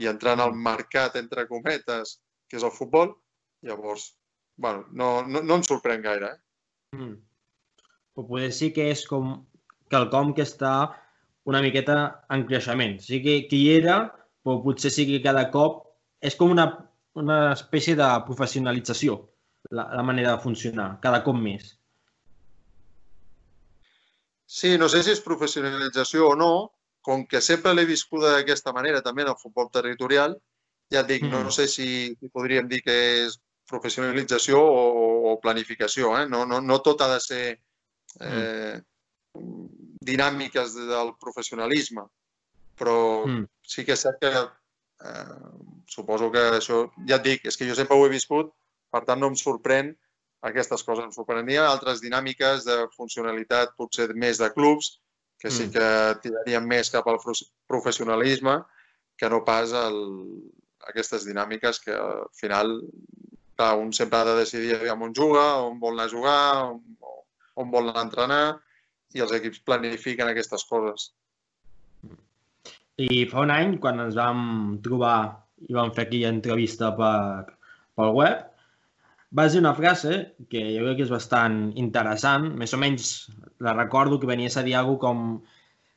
i 0.00 0.08
entrar 0.12 0.36
en 0.36 0.44
el 0.44 0.56
mercat, 0.68 1.16
entre 1.20 1.48
cometes, 1.48 2.18
que 2.48 2.60
és 2.60 2.64
el 2.68 2.72
futbol, 2.76 3.14
llavors, 3.64 4.10
bueno, 4.60 4.84
no, 4.92 5.14
no, 5.24 5.40
no 5.40 5.60
em 5.60 5.64
sorprèn 5.64 6.04
gaire. 6.04 6.34
Eh? 6.34 6.98
Mm. 7.00 7.16
Però 8.14 8.26
poder 8.28 8.50
sí 8.54 8.70
que 8.74 8.88
és 8.92 9.04
com 9.10 9.34
quelcom 9.90 10.32
que 10.34 10.46
està 10.46 10.74
una 11.50 11.60
miqueta 11.64 11.96
en 12.32 12.46
creixement. 12.48 12.98
O 13.00 13.04
sigui 13.04 13.44
que, 13.50 13.58
hi 13.58 13.76
era, 13.76 13.98
però 14.44 14.60
potser 14.64 14.92
sí 14.94 15.06
que 15.10 15.22
cada 15.24 15.48
cop 15.54 15.82
és 16.24 16.36
com 16.40 16.54
una, 16.54 16.68
una 17.20 17.38
espècie 17.52 17.96
de 17.98 18.08
professionalització 18.28 19.18
la, 19.70 19.88
la 19.92 20.02
manera 20.02 20.34
de 20.34 20.42
funcionar, 20.42 20.94
cada 21.02 21.22
cop 21.24 21.36
més. 21.40 21.74
Sí, 24.46 24.76
no 24.78 24.88
sé 24.92 25.02
si 25.02 25.12
és 25.14 25.22
professionalització 25.24 26.30
o 26.30 26.34
no, 26.38 26.52
com 27.04 27.24
que 27.28 27.40
sempre 27.44 27.74
l'he 27.74 27.86
viscuda 27.88 28.32
d'aquesta 28.36 28.72
manera, 28.72 29.02
també 29.04 29.24
en 29.24 29.32
el 29.32 29.40
futbol 29.40 29.70
territorial, 29.72 30.36
ja 30.92 31.02
et 31.02 31.10
dic, 31.10 31.24
mm. 31.26 31.44
no 31.48 31.52
sé 31.52 31.66
si, 31.68 31.88
si 32.20 32.30
podríem 32.32 32.68
dir 32.70 32.80
que 32.84 32.96
és 33.24 33.38
professionalització 33.68 34.60
o, 34.60 34.84
o 35.32 35.36
planificació. 35.42 36.12
Eh? 36.20 36.26
No, 36.30 36.44
no, 36.48 36.60
no 36.60 36.80
tot 36.84 37.02
ha 37.02 37.10
de 37.14 37.20
ser 37.24 37.44
mm. 37.56 37.62
Eh, 38.20 38.76
mm. 39.38 39.66
dinàmiques 40.04 40.76
del 40.90 41.14
professionalisme, 41.20 42.04
però 42.78 42.98
mm. 43.26 43.44
sí 43.62 43.84
que 43.86 43.96
és 43.96 44.04
cert 44.06 44.20
que 44.22 44.32
eh, 44.34 45.38
suposo 45.90 46.30
que 46.34 46.44
això, 46.58 46.84
ja 47.08 47.20
et 47.20 47.28
dic, 47.28 47.46
és 47.50 47.56
que 47.56 47.68
jo 47.68 47.76
sempre 47.78 47.96
ho 47.96 48.06
he 48.06 48.12
viscut, 48.12 48.52
per 48.90 49.04
tant 49.08 49.20
no 49.20 49.32
em 49.32 49.38
sorprèn 49.38 49.94
aquestes 50.44 50.84
coses. 50.84 51.06
Ens 51.08 51.16
sorprenia 51.16 51.64
altres 51.66 52.02
dinàmiques 52.04 52.66
de 52.68 52.84
funcionalitat 52.96 53.74
potser 53.78 54.10
més 54.14 54.38
de 54.42 54.50
clubs, 54.54 54.98
que 55.40 55.50
sí 55.50 55.66
mm. 55.66 55.72
que 55.74 55.88
tirarien 56.24 56.66
més 56.68 56.92
cap 56.92 57.08
al 57.10 57.20
professionalisme 57.68 58.60
que 59.18 59.28
no 59.30 59.42
pas 59.46 59.72
el, 59.76 59.98
aquestes 60.88 61.26
dinàmiques 61.28 61.80
que 61.84 61.94
al 61.94 62.28
final 62.38 62.72
clar, 63.56 63.74
un 63.78 63.92
sempre 63.92 64.18
ha 64.18 64.24
de 64.24 64.36
decidir 64.40 64.78
on 64.92 65.14
juga, 65.14 65.44
on 65.62 65.78
vol 65.80 65.94
anar 65.94 66.06
a 66.08 66.12
jugar, 66.12 66.64
on, 66.70 66.80
on 67.60 67.70
vol 67.74 67.90
anar 67.90 68.02
a 68.02 68.06
entrenar 68.08 68.44
i 69.14 69.22
els 69.24 69.34
equips 69.36 69.62
planifiquen 69.66 70.30
aquestes 70.30 70.66
coses. 70.70 71.12
I 72.98 73.24
fa 73.30 73.42
un 73.42 73.50
any, 73.50 73.76
quan 73.82 74.00
ens 74.02 74.18
vam 74.18 74.42
trobar 74.82 75.18
i 75.68 75.74
vam 75.74 75.90
fer 75.94 76.06
aquella 76.06 76.30
entrevista 76.34 76.92
per, 76.98 77.54
pel 77.98 78.12
web, 78.14 78.44
va 79.34 79.48
dir 79.50 79.58
una 79.58 79.74
frase 79.74 80.20
que 80.50 80.62
jo 80.76 80.84
crec 80.84 81.00
que 81.00 81.06
és 81.08 81.10
bastant 81.10 81.58
interessant, 81.80 82.46
més 82.60 82.74
o 82.74 82.78
menys 82.78 83.10
la 83.66 83.74
recordo 83.74 84.20
que 84.22 84.30
venies 84.30 84.56
a 84.56 84.62
dir 84.62 84.76
alguna 84.78 85.02
com 85.02 85.24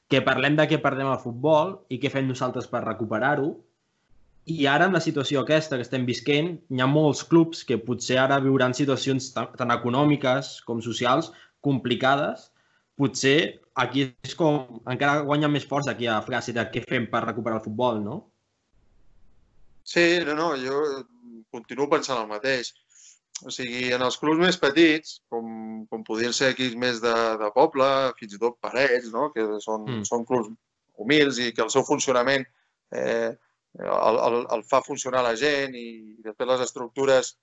que 0.10 0.24
parlem 0.26 0.56
de 0.58 0.66
què 0.72 0.80
perdem 0.82 1.10
al 1.12 1.22
futbol 1.22 1.76
i 1.94 2.00
què 2.02 2.10
fem 2.10 2.26
nosaltres 2.30 2.70
per 2.72 2.86
recuperar-ho. 2.86 3.52
I 4.48 4.66
ara, 4.72 4.88
en 4.88 4.96
la 4.96 5.04
situació 5.04 5.42
aquesta 5.42 5.76
que 5.76 5.84
estem 5.84 6.06
visquent, 6.08 6.54
hi 6.72 6.82
ha 6.82 6.88
molts 6.88 7.26
clubs 7.28 7.66
que 7.68 7.78
potser 7.84 8.18
ara 8.24 8.40
viuran 8.42 8.74
situacions 8.74 9.34
tan 9.36 9.74
econòmiques 9.76 10.54
com 10.66 10.80
socials 10.82 11.34
complicades. 11.68 12.50
Potser 12.98 13.38
aquí 13.78 14.08
és 14.26 14.34
com... 14.40 14.82
encara 14.90 15.26
guanya 15.28 15.52
més 15.52 15.68
força 15.70 15.94
aquí 15.94 16.10
a 16.10 16.22
frase 16.26 16.56
de 16.56 16.66
què 16.74 16.82
fem 16.88 17.06
per 17.12 17.26
recuperar 17.28 17.60
el 17.60 17.66
futbol, 17.68 18.02
no? 18.04 18.18
Sí, 19.88 20.08
no, 20.26 20.34
no, 20.36 20.50
jo 20.60 20.82
continuo 21.54 21.88
pensant 21.92 22.24
el 22.24 22.32
mateix. 22.32 22.74
O 23.46 23.54
sigui, 23.54 23.92
en 23.94 24.02
els 24.02 24.18
clubs 24.18 24.42
més 24.42 24.58
petits, 24.58 25.20
com, 25.30 25.50
com 25.92 26.06
podien 26.08 26.34
ser 26.34 26.56
equips 26.56 26.78
més 26.82 27.02
de, 27.04 27.14
de 27.38 27.50
poble, 27.54 27.88
fins 28.18 28.34
i 28.34 28.40
tot 28.42 28.58
parets, 28.66 29.12
no? 29.14 29.30
que 29.36 29.46
són, 29.62 29.86
mm. 29.86 30.08
són 30.10 30.26
clubs 30.26 30.50
humils 30.98 31.38
i 31.44 31.52
que 31.54 31.62
el 31.62 31.70
seu 31.70 31.86
funcionament 31.86 32.48
eh, 32.98 33.30
el, 33.78 34.18
el, 34.28 34.38
el 34.56 34.64
fa 34.66 34.82
funcionar 34.82 35.22
la 35.24 35.36
gent 35.38 35.76
i 35.78 36.18
després 36.26 36.50
les 36.50 36.64
estructures 36.66 37.36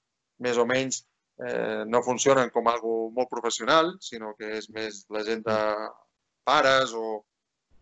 més 0.42 0.58
o 0.58 0.66
menys 0.66 1.04
eh, 1.38 1.84
no 1.86 2.02
funcionen 2.02 2.50
com 2.54 2.68
algo 2.68 3.10
molt 3.14 3.30
professional, 3.30 3.94
sinó 4.00 4.34
que 4.38 4.58
és 4.58 4.68
més 4.70 5.04
la 5.14 5.24
gent 5.26 5.42
de 5.46 5.58
pares 6.44 6.94
o, 6.94 7.24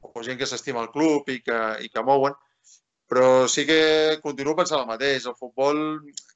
o 0.01 0.25
gent 0.25 0.39
que 0.41 0.49
s'estima 0.49 0.83
el 0.85 0.91
club 0.95 1.29
i 1.29 1.41
que, 1.45 1.61
i 1.85 1.91
que 1.93 2.07
mouen. 2.07 2.35
Però 3.13 3.47
sí 3.51 3.67
que 3.69 4.19
continuo 4.25 4.57
pensant 4.57 4.81
el 4.81 4.89
mateix. 4.89 5.27
El 5.29 5.37
futbol, 5.37 5.79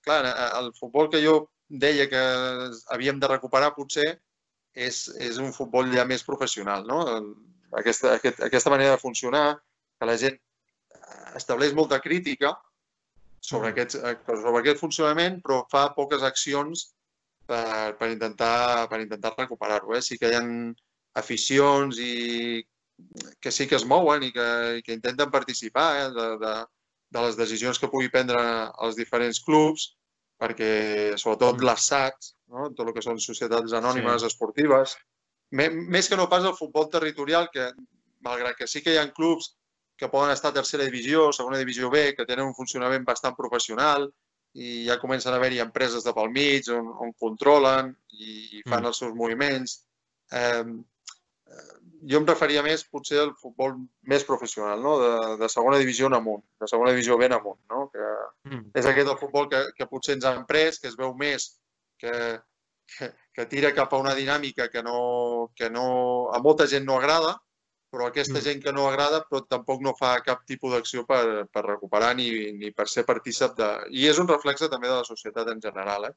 clar, 0.05 0.23
el 0.61 0.73
futbol 0.77 1.09
que 1.13 1.23
jo 1.25 1.47
deia 1.69 2.07
que 2.11 2.23
havíem 2.95 3.21
de 3.23 3.31
recuperar 3.31 3.73
potser 3.75 4.11
és, 4.77 5.07
és 5.17 5.39
un 5.41 5.55
futbol 5.57 5.89
ja 5.95 6.05
més 6.05 6.25
professional, 6.27 6.85
no? 6.87 7.01
Aquesta, 7.81 8.13
aquest, 8.21 8.43
aquesta 8.45 8.71
manera 8.71 8.95
de 8.95 9.03
funcionar, 9.03 9.57
que 9.99 10.09
la 10.09 10.19
gent 10.21 10.37
estableix 11.37 11.73
molta 11.75 11.99
crítica 12.05 12.53
sobre, 13.41 13.71
mm. 13.71 13.73
aquest, 13.73 13.97
sobre 14.43 14.61
aquest 14.61 14.83
funcionament, 14.83 15.41
però 15.45 15.63
fa 15.73 15.89
poques 15.97 16.25
accions 16.27 16.91
per, 17.49 17.97
per 17.99 18.11
intentar, 18.13 18.87
per 18.91 19.01
intentar 19.03 19.35
recuperar-ho. 19.37 19.95
Eh? 19.97 20.03
Sí 20.03 20.19
que 20.21 20.31
hi 20.31 20.39
ha 20.39 20.45
aficions 21.17 21.99
i 22.03 22.65
que 23.41 23.53
sí 23.53 23.67
que 23.69 23.77
es 23.77 23.85
mouen 23.89 24.25
i 24.25 24.33
que, 24.33 24.49
i 24.79 24.83
que 24.85 24.97
intenten 24.97 25.33
participar 25.33 25.89
eh, 26.01 26.09
de, 26.17 26.29
de, 26.43 26.55
de 27.17 27.27
les 27.27 27.37
decisions 27.39 27.79
que 27.81 27.91
pugui 27.93 28.13
prendre 28.13 28.41
els 28.85 28.97
diferents 28.99 29.41
clubs, 29.45 29.91
perquè 30.41 30.71
sobretot 31.17 31.61
mm. 31.61 31.69
les 31.69 31.91
SATs, 31.91 32.33
no? 32.53 32.71
tot 32.77 32.89
el 32.89 32.95
que 32.97 33.05
són 33.05 33.21
societats 33.23 33.77
anònimes 33.77 34.25
sí. 34.25 34.33
esportives, 34.33 34.97
més 35.57 36.11
que 36.11 36.19
no 36.19 36.29
pas 36.29 36.45
el 36.45 36.57
futbol 36.59 36.91
territorial, 36.93 37.49
que 37.53 37.71
malgrat 38.27 38.59
que 38.59 38.67
sí 38.69 38.83
que 38.83 38.97
hi 38.97 39.01
ha 39.01 39.07
clubs 39.15 39.55
que 39.97 40.11
poden 40.13 40.33
estar 40.35 40.51
a 40.51 40.57
tercera 40.59 40.85
divisió, 40.85 41.31
segona 41.33 41.61
divisió 41.61 41.89
B, 41.93 42.11
que 42.17 42.27
tenen 42.29 42.51
un 42.51 42.57
funcionament 42.57 43.07
bastant 43.07 43.37
professional 43.39 44.11
i 44.57 44.87
ja 44.87 44.99
comencen 45.01 45.35
a 45.35 45.39
haver-hi 45.41 45.61
empreses 45.61 46.05
de 46.05 46.13
pel 46.17 46.31
mig 46.33 46.69
on, 46.73 46.89
on 47.05 47.13
controlen 47.21 47.93
i, 48.17 48.29
i 48.59 48.63
fan 48.65 48.83
mm. 48.83 48.91
els 48.91 49.01
seus 49.03 49.13
moviments. 49.17 49.81
Eh, 50.33 50.65
jo 52.07 52.21
em 52.21 52.27
referia 52.29 52.63
més 52.63 52.85
potser 52.93 53.19
al 53.23 53.33
futbol 53.41 53.77
més 54.11 54.25
professional, 54.27 54.83
no? 54.83 54.97
de, 55.01 55.13
de 55.41 55.49
segona 55.51 55.79
divisió 55.81 56.11
en 56.11 56.19
amunt, 56.19 56.43
de 56.61 56.69
segona 56.71 56.93
divisió 56.95 57.17
ben 57.19 57.35
amunt, 57.35 57.59
no? 57.73 57.87
que 57.93 58.05
mm. 58.51 58.67
és 58.79 58.89
aquest 58.91 59.11
el 59.13 59.19
futbol 59.21 59.49
que, 59.53 59.63
que 59.77 59.89
potser 59.91 60.17
ens 60.17 60.29
han 60.29 60.45
pres, 60.49 60.81
que 60.83 60.91
es 60.91 60.99
veu 60.99 61.15
més, 61.19 61.49
que, 62.01 62.13
que, 62.93 63.11
que 63.35 63.49
tira 63.51 63.75
cap 63.75 63.95
a 63.95 64.01
una 64.03 64.15
dinàmica 64.19 64.69
que, 64.73 64.85
no, 64.87 65.51
que 65.57 65.71
no, 65.73 65.87
a 66.35 66.41
molta 66.45 66.69
gent 66.71 66.87
no 66.87 67.01
agrada, 67.01 67.35
però 67.97 68.11
aquesta 68.11 68.37
mm. 68.37 68.45
gent 68.45 68.59
que 68.61 68.73
no 68.77 68.85
agrada 68.91 69.23
però 69.25 69.41
tampoc 69.49 69.81
no 69.81 69.95
fa 69.97 70.13
cap 70.25 70.43
tipus 70.45 70.75
d'acció 70.75 71.07
per, 71.09 71.49
per 71.49 71.63
recuperar 71.65 72.13
ni, 72.19 72.29
ni 72.61 72.69
per 72.77 72.85
ser 72.93 73.07
partícip 73.09 73.57
de... 73.57 73.71
I 73.97 74.05
és 74.11 74.21
un 74.21 74.29
reflexe 74.29 74.69
també 74.69 74.91
de 74.91 74.99
la 74.99 75.09
societat 75.09 75.49
en 75.49 75.63
general, 75.65 76.11
eh? 76.11 76.15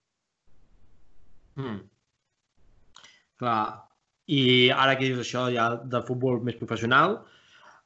Mm. 1.63 1.79
Clar, 3.39 3.62
i 4.27 4.41
ara 4.75 5.00
que 5.00 5.07
dius 5.07 5.24
això 5.24 5.48
ja 5.55 5.71
de 5.79 6.03
futbol 6.05 6.43
més 6.43 6.59
professional, 6.59 7.21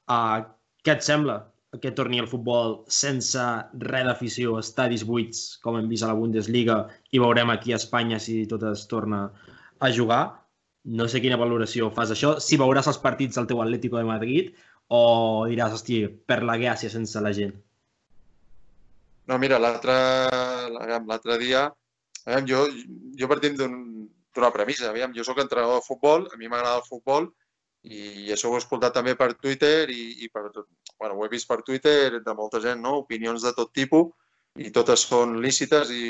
uh, 0.09 0.38
què 0.81 0.97
et 0.97 1.05
sembla 1.05 1.43
que 1.81 1.93
torni 1.93 2.19
el 2.21 2.29
futbol 2.29 2.79
sense 2.91 3.43
res 3.85 4.07
d'afició, 4.09 4.57
estadis 4.62 5.05
buits, 5.05 5.43
com 5.62 5.77
hem 5.77 5.89
vist 5.89 6.05
a 6.05 6.09
la 6.09 6.17
Bundesliga, 6.17 6.83
i 7.13 7.21
veurem 7.21 7.53
aquí 7.53 7.73
a 7.73 7.79
Espanya 7.81 8.19
si 8.21 8.43
tot 8.50 8.65
es 8.73 8.88
torna 8.89 9.27
a 9.77 9.89
jugar? 9.93 10.23
No 10.83 11.07
sé 11.07 11.21
quina 11.23 11.39
valoració 11.39 11.89
fas 11.95 12.11
això, 12.11 12.35
si 12.43 12.59
veuràs 12.59 12.89
els 12.91 12.99
partits 13.03 13.39
del 13.39 13.47
teu 13.47 13.61
Atlético 13.63 13.97
de 14.01 14.07
Madrid 14.09 14.51
o 14.91 15.45
diràs, 15.47 15.77
hosti, 15.77 16.03
per 16.27 16.41
la 16.43 16.57
gràcia 16.59 16.91
sense 16.91 17.21
la 17.23 17.31
gent. 17.33 17.53
No, 19.31 19.37
mira, 19.39 19.57
l'altre 19.63 21.37
dia, 21.39 21.69
jo, 22.49 22.65
jo 23.15 23.29
partim 23.31 23.55
d'un 23.55 23.77
d'una 24.33 24.51
premissa. 24.51 24.89
Aviam, 24.89 25.13
jo 25.13 25.23
sóc 25.23 25.39
entrenador 25.39 25.79
de 25.79 25.87
futbol, 25.87 26.27
a 26.33 26.37
mi 26.37 26.49
m'agrada 26.49 26.81
el 26.81 26.87
futbol 26.87 27.29
i 27.83 28.31
això 28.31 28.49
ho 28.49 28.55
he 28.55 28.61
escoltat 28.61 28.93
també 28.95 29.15
per 29.19 29.33
Twitter 29.35 29.89
i, 29.91 30.23
i 30.23 30.29
per, 30.31 30.45
bueno, 30.99 31.15
ho 31.17 31.25
he 31.25 31.31
vist 31.31 31.49
per 31.49 31.61
Twitter 31.67 32.21
de 32.23 32.35
molta 32.37 32.61
gent, 32.63 32.81
no? 32.81 32.95
opinions 33.03 33.43
de 33.43 33.51
tot 33.57 33.73
tipus 33.75 34.13
i 34.55 34.71
totes 34.71 35.03
són 35.09 35.39
lícites 35.43 35.91
i, 35.91 36.07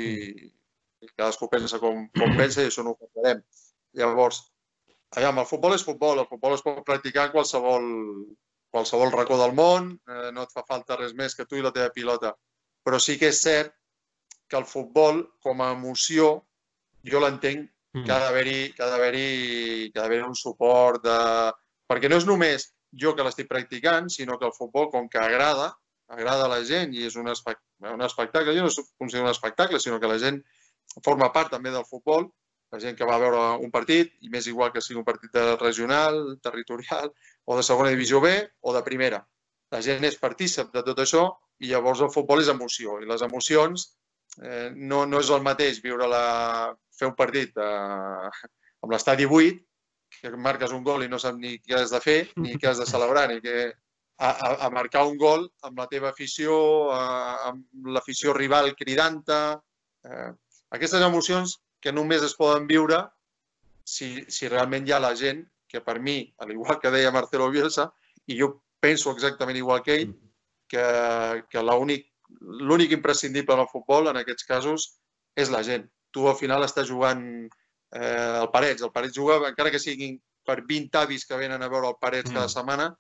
i 1.02 1.12
cadascú 1.16 1.50
pensa 1.50 1.80
com, 1.82 2.06
com 2.14 2.38
pensa 2.38 2.62
i 2.62 2.70
això 2.70 2.86
no 2.86 2.94
ho 2.94 3.00
comprarem. 3.00 3.42
Llavors, 3.98 4.44
aviam, 5.16 5.42
el 5.42 5.50
futbol 5.50 5.76
és 5.76 5.86
futbol, 5.86 6.20
el 6.20 6.30
futbol 6.30 6.56
es 6.56 6.64
pot 6.66 6.82
practicar 6.86 7.28
en 7.28 7.36
qualsevol, 7.36 7.86
qualsevol 8.74 9.14
racó 9.14 9.38
del 9.40 9.54
món, 9.58 9.94
eh, 10.10 10.32
no 10.34 10.48
et 10.48 10.54
fa 10.54 10.66
falta 10.68 10.98
res 11.00 11.14
més 11.14 11.36
que 11.36 11.46
tu 11.46 11.60
i 11.60 11.66
la 11.66 11.74
teva 11.76 11.94
pilota. 11.94 12.34
Però 12.84 13.00
sí 13.00 13.18
que 13.20 13.30
és 13.32 13.42
cert 13.42 13.76
que 14.50 14.58
el 14.60 14.66
futbol, 14.70 15.24
com 15.42 15.62
a 15.62 15.72
emoció, 15.74 16.34
jo 17.08 17.22
l'entenc 17.24 17.70
Mm. 17.94 18.06
que 18.06 18.12
ha 18.12 18.90
d'haver-hi 18.90 19.92
haver 20.02 20.24
un 20.26 20.34
suport 20.36 21.04
de... 21.06 21.18
Perquè 21.90 22.10
no 22.10 22.18
és 22.18 22.26
només 22.26 22.72
jo 23.04 23.14
que 23.14 23.26
l'estic 23.26 23.50
practicant, 23.50 24.10
sinó 24.10 24.40
que 24.42 24.48
el 24.50 24.56
futbol, 24.58 24.90
com 24.90 25.10
que 25.10 25.22
agrada, 25.22 25.70
agrada 26.10 26.48
a 26.48 26.52
la 26.52 26.62
gent 26.66 26.94
i 26.98 27.06
és 27.06 27.18
un, 27.22 27.30
espectacle, 27.30 27.94
un 27.94 28.02
espectacle, 28.06 28.56
jo 28.58 28.66
no 28.66 28.86
considero 28.98 29.28
un 29.28 29.34
espectacle, 29.34 29.80
sinó 29.80 30.00
que 30.02 30.10
la 30.10 30.18
gent 30.22 30.42
forma 31.06 31.30
part 31.36 31.54
també 31.54 31.74
del 31.74 31.86
futbol, 31.86 32.32
la 32.74 32.80
gent 32.82 32.98
que 32.98 33.06
va 33.06 33.20
veure 33.22 33.42
un 33.62 33.70
partit, 33.74 34.16
i 34.26 34.32
més 34.34 34.48
igual 34.50 34.72
que 34.74 34.82
sigui 34.82 34.98
un 34.98 35.06
partit 35.06 35.36
regional, 35.62 36.20
territorial, 36.42 37.12
o 37.46 37.58
de 37.58 37.66
segona 37.66 37.92
divisió 37.94 38.22
B 38.24 38.34
o 38.62 38.74
de 38.74 38.82
primera. 38.86 39.20
La 39.74 39.82
gent 39.86 40.06
és 40.08 40.18
partícip 40.22 40.72
de 40.74 40.82
tot 40.86 41.02
això 41.04 41.28
i 41.62 41.70
llavors 41.70 42.02
el 42.02 42.10
futbol 42.14 42.42
és 42.42 42.50
emoció. 42.50 42.98
I 43.02 43.10
les 43.10 43.22
emocions 43.26 43.86
eh, 44.42 44.72
no, 44.74 45.04
no 45.06 45.22
és 45.22 45.30
el 45.30 45.46
mateix 45.46 45.84
viure 45.86 46.10
la, 46.10 46.24
fer 46.98 47.12
un 47.12 47.16
partit 47.20 47.62
eh, 47.62 48.32
amb 48.82 48.94
l'estadi 48.94 49.30
buit, 49.30 49.62
que 50.20 50.32
marques 50.38 50.74
un 50.74 50.84
gol 50.86 51.06
i 51.06 51.10
no 51.10 51.20
saps 51.22 51.38
ni 51.42 51.58
què 51.62 51.78
has 51.80 51.94
de 51.94 52.02
fer, 52.02 52.20
ni 52.42 52.58
què 52.58 52.70
has 52.72 52.82
de 52.82 52.90
celebrar, 52.90 53.28
ni 53.30 53.42
què... 53.46 53.72
A, 54.24 54.28
a, 54.30 54.50
a 54.66 54.68
marcar 54.70 55.02
un 55.10 55.16
gol 55.18 55.48
amb 55.68 55.80
la 55.82 55.88
teva 55.90 56.12
afició, 56.14 56.54
a, 56.94 57.50
amb 57.50 57.90
l'afició 57.96 58.34
rival 58.38 58.70
cridant-te... 58.78 59.40
Eh, 60.10 60.30
aquestes 60.78 61.02
emocions 61.06 61.58
que 61.84 61.92
només 61.92 62.24
es 62.24 62.36
poden 62.40 62.68
viure 62.70 63.02
si, 63.84 64.24
si 64.32 64.48
realment 64.48 64.88
hi 64.88 64.96
ha 64.96 65.02
la 65.04 65.14
gent 65.20 65.44
que 65.68 65.82
per 65.84 65.98
mi, 66.00 66.18
al 66.40 66.54
igual 66.54 66.80
que 66.80 66.92
deia 66.94 67.12
Marcelo 67.12 67.50
Bielsa, 67.52 67.90
i 68.30 68.38
jo 68.40 68.54
penso 68.84 69.12
exactament 69.12 69.58
igual 69.60 69.82
que 69.84 69.96
ell, 70.00 70.14
que, 70.70 70.84
que 71.50 71.64
l'únic 71.64 72.94
imprescindible 72.96 73.58
en 73.58 73.64
el 73.66 73.72
futbol, 73.72 74.08
en 74.12 74.20
aquests 74.22 74.48
casos, 74.48 74.92
és 75.36 75.52
la 75.52 75.64
gent 75.66 75.90
tu 76.14 76.30
al 76.30 76.38
final 76.38 76.64
estàs 76.64 76.88
jugant 76.88 77.24
eh, 77.42 78.36
el 78.38 78.50
Parets. 78.54 78.86
El 78.86 78.94
Parets 78.94 79.18
juga, 79.18 79.40
encara 79.50 79.74
que 79.74 79.82
siguin 79.82 80.20
per 80.46 80.62
20 80.70 81.02
avis 81.02 81.26
que 81.26 81.40
venen 81.40 81.66
a 81.66 81.72
veure 81.72 81.90
el 81.90 82.00
Parets 82.00 82.30
mm. 82.30 82.38
cada 82.38 82.52
setmana, 82.54 82.92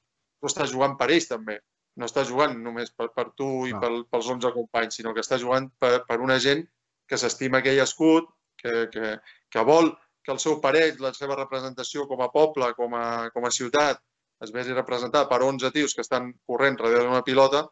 tu 0.41 0.49
estàs 0.49 0.73
jugant 0.73 0.97
per 0.99 1.11
ells 1.13 1.29
també. 1.29 1.59
No 2.01 2.09
estàs 2.09 2.27
jugant 2.31 2.55
només 2.65 2.89
per, 2.97 3.11
per 3.13 3.29
tu 3.37 3.67
i 3.69 3.75
ah. 3.75 3.81
pel, 3.83 4.01
pels 4.09 4.31
11 4.35 4.53
companys, 4.55 4.97
sinó 4.97 5.13
que 5.13 5.21
estàs 5.21 5.43
jugant 5.45 5.69
per, 5.79 5.99
per 6.09 6.17
una 6.25 6.39
gent 6.41 6.65
que 7.07 7.19
s'estima 7.21 7.61
aquell 7.61 7.83
escut, 7.83 8.31
que, 8.63 8.87
que, 8.93 9.13
que 9.51 9.67
vol 9.67 9.91
que 10.23 10.31
el 10.31 10.39
seu 10.39 10.59
parell, 10.63 10.97
la 11.03 11.11
seva 11.13 11.35
representació 11.35 12.07
com 12.07 12.23
a 12.23 12.31
poble, 12.31 12.71
com 12.79 12.95
a, 12.95 13.29
com 13.35 13.45
a 13.45 13.51
ciutat, 13.51 13.99
es 14.43 14.51
vegi 14.55 14.75
representada 14.75 15.27
per 15.29 15.41
11 15.43 15.71
tios 15.75 15.95
que 15.95 16.03
estan 16.03 16.31
corrent 16.47 16.79
darrere 16.79 17.05
d'una 17.05 17.23
pilota 17.27 17.65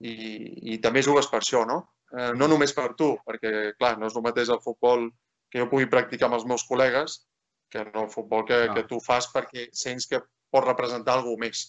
i, 0.00 0.14
i 0.74 0.78
també 0.82 1.02
jugues 1.02 1.26
per 1.30 1.42
això, 1.42 1.64
no? 1.66 1.80
eh, 2.14 2.32
no 2.38 2.48
només 2.50 2.74
per 2.74 2.92
tu, 2.98 3.12
perquè, 3.26 3.72
clar, 3.78 3.96
no 3.98 4.08
és 4.08 4.16
el 4.16 4.24
mateix 4.24 4.52
el 4.54 4.62
futbol 4.64 5.08
que 5.50 5.62
jo 5.62 5.68
pugui 5.70 5.88
practicar 5.90 6.28
amb 6.28 6.38
els 6.38 6.46
meus 6.48 6.64
col·legues 6.68 7.22
que 7.72 7.84
no 7.92 8.06
el 8.06 8.12
futbol 8.12 8.44
que, 8.48 8.62
ah. 8.68 8.74
que 8.74 8.86
tu 8.88 9.00
fas 9.04 9.28
perquè 9.32 9.68
sents 9.76 10.08
que 10.08 10.22
pots 10.52 10.66
representar 10.66 11.18
alguna 11.18 11.46
més. 11.46 11.64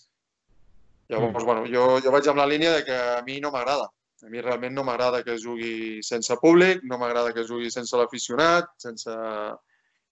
Llavors, 1.09 1.33
mm. 1.33 1.47
bueno, 1.47 1.65
jo, 1.67 1.85
jo 2.03 2.13
vaig 2.13 2.27
amb 2.29 2.39
la 2.39 2.47
línia 2.47 2.75
de 2.77 2.85
que 2.87 2.95
a 3.17 3.21
mi 3.25 3.39
no 3.43 3.51
m'agrada. 3.51 3.89
A 4.25 4.29
mi 4.31 4.41
realment 4.43 4.73
no 4.75 4.83
m'agrada 4.83 5.23
que 5.23 5.37
jugui 5.39 6.01
sense 6.03 6.35
públic, 6.41 6.81
no 6.83 6.97
m'agrada 6.99 7.33
que 7.35 7.45
jugui 7.47 7.71
sense 7.71 7.97
l'aficionat, 7.97 8.71
sense... 8.85 9.19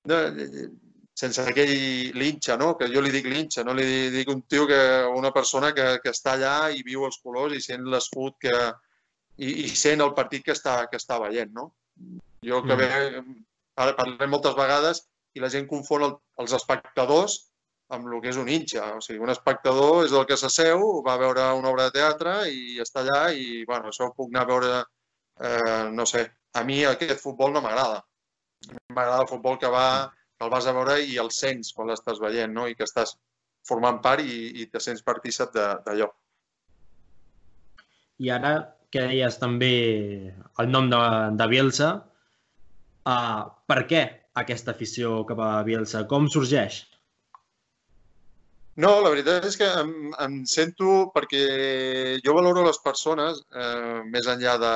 No, 0.08 0.20
sense 1.17 1.41
aquell 1.41 2.13
linxa, 2.13 2.56
no? 2.62 2.76
que 2.78 2.88
jo 2.93 3.02
li 3.02 3.10
dic 3.10 3.26
linxa, 3.26 3.63
no 3.65 3.74
li 3.74 3.86
dic 4.13 4.30
un 4.30 4.43
tio 4.46 4.67
que 4.70 4.78
una 5.17 5.32
persona 5.34 5.72
que, 5.74 5.88
que 6.04 6.13
està 6.13 6.36
allà 6.36 6.70
i 6.70 6.84
viu 6.86 7.08
els 7.08 7.17
colors 7.24 7.56
i 7.58 7.62
sent 7.63 7.88
l'escut 7.89 8.36
que, 8.46 8.54
i, 9.41 9.50
i 9.65 9.67
sent 9.74 10.06
el 10.06 10.13
partit 10.20 10.46
que 10.46 10.54
està, 10.54 10.78
que 10.91 11.02
està 11.02 11.17
veient. 11.24 11.50
No? 11.58 11.72
Jo 12.46 12.62
que 12.67 12.78
mm. 12.78 13.26
ve, 13.82 13.93
parlem 13.98 14.34
moltes 14.34 14.54
vegades 14.58 15.02
i 15.34 15.41
la 15.41 15.50
gent 15.54 15.65
confon 15.70 16.06
el, 16.06 16.13
els 16.43 16.54
espectadors 16.58 17.39
amb 17.95 18.10
el 18.12 18.21
que 18.21 18.32
és 18.34 18.39
un 18.41 18.50
hinxa. 18.52 18.84
O 18.97 19.04
sigui, 19.04 19.21
un 19.23 19.32
espectador 19.34 20.06
és 20.06 20.15
el 20.15 20.26
que 20.30 20.38
s'asseu, 20.39 20.84
va 21.06 21.15
a 21.15 21.21
veure 21.21 21.45
una 21.60 21.71
obra 21.71 21.88
de 21.88 21.95
teatre 22.00 22.36
i 22.52 22.82
està 22.84 23.04
allà 23.04 23.21
i, 23.32 23.63
bueno, 23.69 23.91
això 23.91 24.10
puc 24.15 24.34
anar 24.34 24.43
a 24.45 24.52
veure, 24.52 24.73
eh, 25.50 25.88
no 25.95 26.06
sé, 26.10 26.26
a 26.58 26.63
mi 26.67 26.84
aquest 26.86 27.21
futbol 27.23 27.54
no 27.56 27.63
m'agrada. 27.63 28.02
M'agrada 28.91 29.23
el 29.23 29.32
futbol 29.32 29.60
que 29.62 29.71
va, 29.71 29.88
que 30.38 30.45
el 30.45 30.54
vas 30.54 30.67
a 30.67 30.76
veure 30.76 31.00
i 31.04 31.17
el 31.21 31.32
sents 31.32 31.73
quan 31.73 31.91
l'estàs 31.91 32.21
veient, 32.23 32.54
no? 32.54 32.67
I 32.67 32.76
que 32.76 32.88
estàs 32.88 33.15
formant 33.67 34.02
part 34.04 34.23
i, 34.23 34.39
i 34.62 34.67
te 34.71 34.82
sents 34.84 35.04
partícip 35.06 35.54
d'allò. 35.56 36.10
I 38.23 38.32
ara 38.34 38.54
que 38.91 39.04
deies 39.12 39.36
també 39.39 39.71
el 40.62 40.69
nom 40.71 40.88
de, 40.91 41.02
de 41.39 41.47
Bielsa. 41.52 41.89
Uh, 43.08 43.47
per 43.69 43.84
què 43.88 44.04
aquesta 44.41 44.73
afició 44.73 45.21
cap 45.28 45.39
a 45.43 45.52
Bielsa? 45.67 46.06
Com 46.10 46.28
sorgeix? 46.32 46.82
No, 48.84 48.90
la 49.02 49.10
veritat 49.10 49.46
és 49.50 49.56
que 49.58 49.68
em, 49.82 49.94
em 50.22 50.34
sento 50.46 51.08
perquè 51.13 51.46
jo 52.26 52.36
valoro 52.38 52.66
les 52.68 52.78
persones 52.84 53.40
eh, 53.58 54.02
més 54.13 54.28
enllà 54.30 54.54
de, 54.62 54.74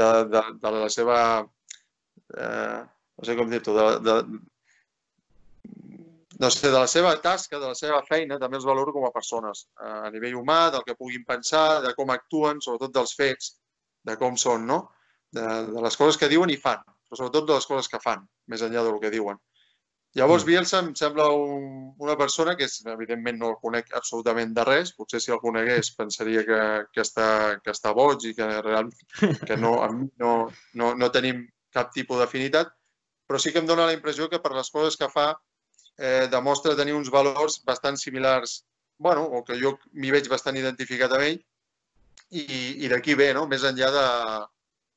de, 0.00 0.08
de, 0.32 0.42
de 0.64 0.72
la 0.74 0.88
seva, 0.90 1.18
eh, 2.34 2.80
no 2.82 3.28
sé 3.28 3.36
com 3.38 3.52
dir-ho, 3.52 3.76
de, 3.76 3.84
de, 4.08 4.40
no 6.40 6.50
sé, 6.50 6.66
de 6.66 6.78
la 6.78 6.88
seva 6.88 7.12
tasca, 7.20 7.58
de 7.58 7.70
la 7.70 7.76
seva 7.78 8.00
feina, 8.08 8.38
també 8.42 8.58
els 8.58 8.66
valoro 8.66 8.94
com 8.96 9.04
a 9.06 9.12
persones, 9.14 9.66
a 9.86 10.10
nivell 10.14 10.38
humà, 10.40 10.60
del 10.74 10.82
que 10.86 10.96
puguin 10.98 11.26
pensar, 11.28 11.82
de 11.84 11.92
com 11.98 12.10
actuen, 12.14 12.62
sobretot 12.64 12.94
dels 12.96 13.12
fets, 13.18 13.52
de 14.08 14.16
com 14.18 14.38
són, 14.40 14.64
no? 14.70 14.80
De, 15.30 15.46
de 15.70 15.84
les 15.84 15.98
coses 16.00 16.18
que 16.18 16.30
diuen 16.32 16.50
i 16.50 16.58
fan, 16.58 16.80
però 16.82 17.18
sobretot 17.20 17.46
de 17.46 17.58
les 17.58 17.68
coses 17.68 17.90
que 17.92 18.02
fan, 18.02 18.24
més 18.50 18.66
enllà 18.66 18.86
del 18.86 18.98
que 19.02 19.12
diuen. 19.12 19.38
Llavors, 20.18 20.42
Bielsa 20.42 20.80
em 20.82 20.88
sembla 20.98 21.28
un, 21.30 21.66
una 22.02 22.16
persona 22.18 22.56
que, 22.58 22.66
és, 22.66 22.80
evidentment, 22.90 23.36
no 23.38 23.52
el 23.52 23.58
conec 23.62 23.92
absolutament 23.94 24.54
de 24.56 24.64
res. 24.66 24.90
Potser 24.98 25.20
si 25.22 25.30
el 25.34 25.38
conegués 25.42 25.92
pensaria 25.98 26.42
que, 26.48 26.60
que, 26.90 27.04
està, 27.04 27.28
que 27.62 27.70
està 27.70 27.92
boig 27.94 28.26
i 28.26 28.34
que 28.34 28.48
realment 28.66 29.46
que 29.46 29.58
no, 29.60 29.76
amb 29.86 30.02
mi 30.02 30.08
no, 30.22 30.32
no, 30.80 30.90
no 30.98 31.10
tenim 31.14 31.44
cap 31.74 31.92
tipus 31.94 32.18
d'afinitat, 32.18 32.74
però 33.30 33.38
sí 33.38 33.54
que 33.54 33.62
em 33.62 33.68
dóna 33.70 33.86
la 33.86 33.94
impressió 33.94 34.26
que 34.28 34.42
per 34.42 34.50
les 34.56 34.72
coses 34.74 34.98
que 34.98 35.06
fa 35.12 35.28
eh, 35.30 36.26
demostra 36.32 36.74
tenir 36.74 36.96
uns 36.98 37.12
valors 37.14 37.60
bastant 37.66 38.00
similars, 38.00 38.64
bueno, 38.98 39.28
o 39.30 39.44
que 39.46 39.58
jo 39.62 39.76
m'hi 39.94 40.10
veig 40.10 40.26
bastant 40.32 40.58
identificat 40.58 41.14
amb 41.14 41.28
ell, 41.28 41.38
i, 42.30 42.42
i 42.84 42.90
d'aquí 42.90 43.14
ve, 43.14 43.30
no? 43.34 43.46
més 43.50 43.62
enllà 43.66 43.94
de, 43.94 44.08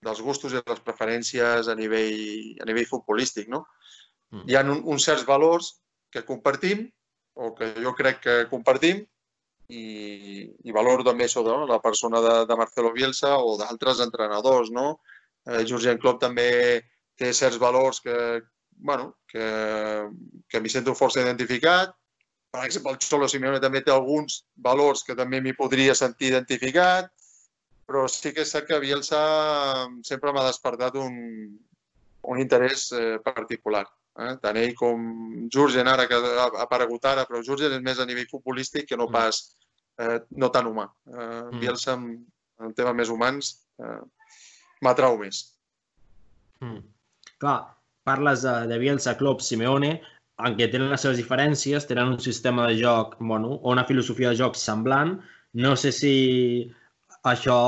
dels 0.06 0.21
gustos 0.26 0.54
i 0.54 0.62
les 0.62 0.82
preferències 0.86 1.69
a 1.69 1.76
nivell, 1.78 2.58
a 2.62 2.67
nivell 2.69 2.89
futbolístic. 2.89 3.49
No? 3.54 3.63
Mm. 4.34 4.46
Hi 4.50 4.58
ha 4.58 4.65
un, 4.65 4.82
uns 4.89 5.06
certs 5.06 5.26
valors 5.30 5.76
que 6.13 6.26
compartim, 6.26 6.88
o 7.34 7.54
que 7.58 7.72
jo 7.82 7.93
crec 7.98 8.22
que 8.26 8.38
compartim, 8.50 9.04
i, 9.69 9.84
i 10.67 10.76
valoro 10.76 11.06
també 11.06 11.28
de 11.28 11.43
no? 11.46 11.65
la 11.69 11.80
persona 11.82 12.22
de, 12.22 12.34
de 12.50 12.58
Marcelo 12.58 12.91
Bielsa 12.93 13.38
o 13.38 13.58
d'altres 13.58 14.02
entrenadors. 14.06 14.72
No? 14.72 15.00
Eh, 15.48 15.63
Jurgen 15.69 15.98
Klopp 15.98 16.22
també 16.22 16.82
té 17.17 17.34
certs 17.34 17.60
valors 17.62 18.02
que, 18.02 18.41
bueno, 18.78 19.13
que, 19.30 19.46
que 20.50 20.60
m'hi 20.60 20.69
sento 20.69 20.98
força 20.98 21.22
identificat. 21.22 21.93
Per 22.54 22.65
exemple, 22.65 22.93
el 22.93 23.02
Xolo 23.02 23.28
Simeone 23.30 23.62
també 23.62 23.82
té 23.82 23.91
alguns 23.91 24.43
valors 24.62 25.02
que 25.04 25.17
també 25.17 25.41
m'hi 25.41 25.56
podria 25.58 25.96
sentir 25.98 26.30
identificat, 26.30 27.10
però 27.89 28.06
sí 28.08 28.32
que 28.34 28.46
és 28.46 28.52
cert 28.54 28.69
que 28.69 28.80
Bielsa 28.80 29.22
sempre 30.06 30.34
m'ha 30.34 30.46
despertat 30.46 30.96
un, 31.02 31.15
un 32.30 32.41
interès 32.41 32.91
eh, 32.93 33.17
particular. 33.26 33.88
Eh? 34.13 34.34
Tant 34.41 34.60
ell 34.62 34.73
com 34.78 35.04
Jurgen, 35.54 35.89
ara 35.89 36.06
que 36.10 36.17
ha 36.17 36.47
aparegut 36.62 37.06
ara, 37.10 37.26
però 37.30 37.41
Jurgen 37.45 37.73
és 37.78 37.84
més 37.86 37.99
a 37.99 38.08
nivell 38.10 38.30
futbolístic 38.30 38.88
que 38.91 38.99
no 38.99 39.10
mm. 39.10 39.15
pas 39.15 39.41
eh, 39.99 40.19
no 40.38 40.49
tan 40.54 40.69
humà. 40.69 40.88
Eh, 41.10 41.19
mm. 41.19 41.60
Bielsa, 41.63 41.97
en, 41.97 42.19
en 42.62 42.76
tema 42.78 42.93
més 42.97 43.12
humans, 43.13 43.54
eh, 43.82 44.02
m'atrau 44.86 45.17
més. 45.21 45.43
Mm. 46.62 46.84
Clar, 47.41 47.60
parles 48.08 48.45
de, 48.45 48.56
de 48.69 48.80
Bielsa, 48.82 49.17
Klopp, 49.19 49.41
Simeone, 49.41 49.95
en 50.43 50.56
què 50.58 50.69
tenen 50.71 50.91
les 50.93 51.04
seves 51.06 51.19
diferències, 51.21 51.86
tenen 51.89 52.15
un 52.15 52.21
sistema 52.21 52.67
de 52.69 52.78
joc, 52.80 53.17
bueno, 53.19 53.58
o 53.62 53.73
una 53.73 53.86
filosofia 53.89 54.32
de 54.32 54.39
joc 54.41 54.58
semblant. 54.60 55.17
No 55.54 55.76
sé 55.78 55.91
si 55.93 56.15
això 57.30 57.60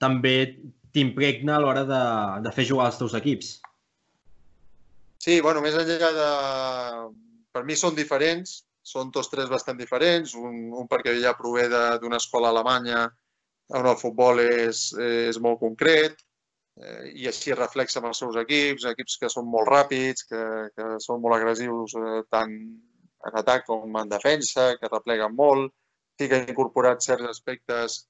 també 0.00 0.36
t'impregna 0.94 1.56
a 1.56 1.62
l'hora 1.62 1.84
de, 1.88 2.02
de 2.44 2.52
fer 2.54 2.64
jugar 2.68 2.88
els 2.90 3.00
teus 3.00 3.16
equips. 3.18 3.58
Sí, 5.24 5.40
bueno, 5.40 5.62
més 5.64 5.76
enllà 5.80 6.10
de... 6.12 6.30
Per 7.54 7.62
mi 7.64 7.76
són 7.80 7.94
diferents, 7.96 8.58
són 8.84 9.12
tots 9.14 9.30
tres 9.32 9.48
bastant 9.48 9.78
diferents, 9.80 10.34
un, 10.36 10.56
un 10.80 10.88
perquè 10.90 11.14
ja 11.22 11.32
prové 11.38 11.64
d'una 11.72 12.18
escola 12.20 12.50
alemanya 12.52 13.06
on 13.78 13.88
el 13.88 13.96
futbol 13.96 14.42
és, 14.42 14.82
és 15.00 15.38
molt 15.46 15.62
concret 15.62 16.18
eh, 16.18 17.06
i 17.22 17.30
així 17.30 17.56
reflexa 17.56 18.02
amb 18.02 18.10
els 18.10 18.20
seus 18.20 18.36
equips, 18.42 18.84
equips 18.92 19.16
que 19.22 19.32
són 19.32 19.48
molt 19.54 19.70
ràpids, 19.72 20.26
que, 20.28 20.42
que 20.76 20.90
són 21.06 21.24
molt 21.24 21.38
agressius 21.38 21.96
eh, 22.02 22.20
tant 22.36 22.52
en 23.30 23.40
atac 23.40 23.64
com 23.70 23.96
en 24.02 24.12
defensa, 24.12 24.74
que 24.76 24.92
repleguen 24.92 25.32
molt, 25.40 25.72
sí 26.20 26.28
que 26.28 26.42
ha 26.42 26.44
incorporat 26.44 27.06
certs 27.06 27.30
aspectes 27.32 28.02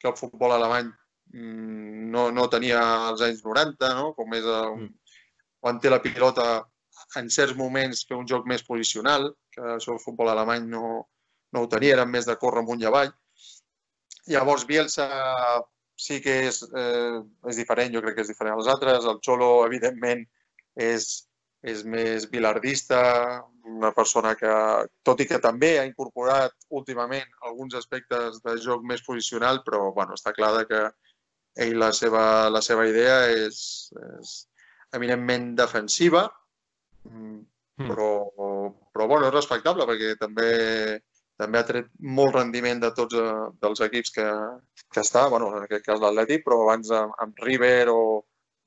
que 0.00 0.08
el 0.08 0.16
futbol 0.16 0.56
alemany 0.56 0.88
mm, 0.88 2.10
no, 2.14 2.30
no 2.38 2.48
tenia 2.56 2.80
als 3.10 3.26
anys 3.28 3.44
90, 3.44 3.96
no? 4.00 4.12
com 4.16 4.38
és 4.40 4.48
el, 4.48 4.78
mm 4.80 5.03
quan 5.64 5.78
té 5.80 5.88
la 5.88 6.02
pilota 6.04 6.46
en 7.16 7.30
certs 7.32 7.56
moments 7.56 8.02
fer 8.08 8.18
un 8.20 8.26
joc 8.28 8.44
més 8.50 8.62
posicional, 8.66 9.30
que 9.54 9.62
això 9.78 9.94
el 9.94 10.02
futbol 10.02 10.28
alemany 10.28 10.66
no, 10.68 10.88
no 11.56 11.62
ho 11.64 11.68
tenia, 11.72 11.94
eren 11.96 12.10
més 12.12 12.28
de 12.28 12.36
córrer 12.42 12.60
amunt 12.60 12.84
i 12.84 12.88
avall. 12.90 13.14
Llavors, 14.28 14.66
Bielsa 14.68 15.08
sí 15.96 16.20
que 16.20 16.36
és, 16.50 16.60
eh, 16.68 17.16
és 17.48 17.62
diferent, 17.62 17.96
jo 17.96 18.04
crec 18.04 18.18
que 18.18 18.26
és 18.26 18.32
diferent 18.34 18.58
als 18.58 18.68
altres. 18.74 19.08
El 19.08 19.22
Xolo, 19.24 19.50
evidentment, 19.64 20.26
és, 20.90 21.10
és 21.64 21.84
més 21.96 22.28
bilardista, 22.28 23.00
una 23.64 23.94
persona 23.96 24.36
que, 24.36 24.54
tot 25.08 25.24
i 25.24 25.30
que 25.32 25.40
també 25.40 25.78
ha 25.78 25.88
incorporat 25.88 26.52
últimament 26.68 27.38
alguns 27.48 27.80
aspectes 27.80 28.42
de 28.44 28.58
joc 28.60 28.84
més 28.84 29.00
posicional, 29.06 29.64
però 29.64 29.86
bueno, 29.96 30.20
està 30.20 30.36
clar 30.36 30.66
que 30.68 30.88
ell 31.64 31.78
la 31.80 31.94
seva, 31.96 32.50
la 32.52 32.60
seva 32.60 32.84
idea 32.90 33.22
és, 33.32 33.62
és 34.18 34.42
eminentment 34.96 35.50
defensiva, 35.58 36.26
mm, 37.10 37.40
hmm. 37.80 37.90
però, 37.90 38.10
però 38.94 39.08
bueno, 39.10 39.28
és 39.28 39.36
respectable 39.36 39.88
perquè 39.90 40.14
també 40.20 40.52
també 41.40 41.58
ha 41.58 41.66
tret 41.66 41.88
molt 42.18 42.36
rendiment 42.36 42.80
de 42.82 42.90
tots 42.94 43.16
eh, 43.18 43.32
dels 43.62 43.82
equips 43.88 44.14
que, 44.14 44.26
que 44.94 45.02
està, 45.02 45.26
bueno, 45.32 45.50
en 45.56 45.66
aquest 45.66 45.86
cas 45.88 46.02
l'Atlètic, 46.02 46.44
però 46.46 46.60
abans 46.62 46.92
amb, 46.94 47.14
amb 47.24 47.42
River 47.42 47.90
o, 47.90 48.00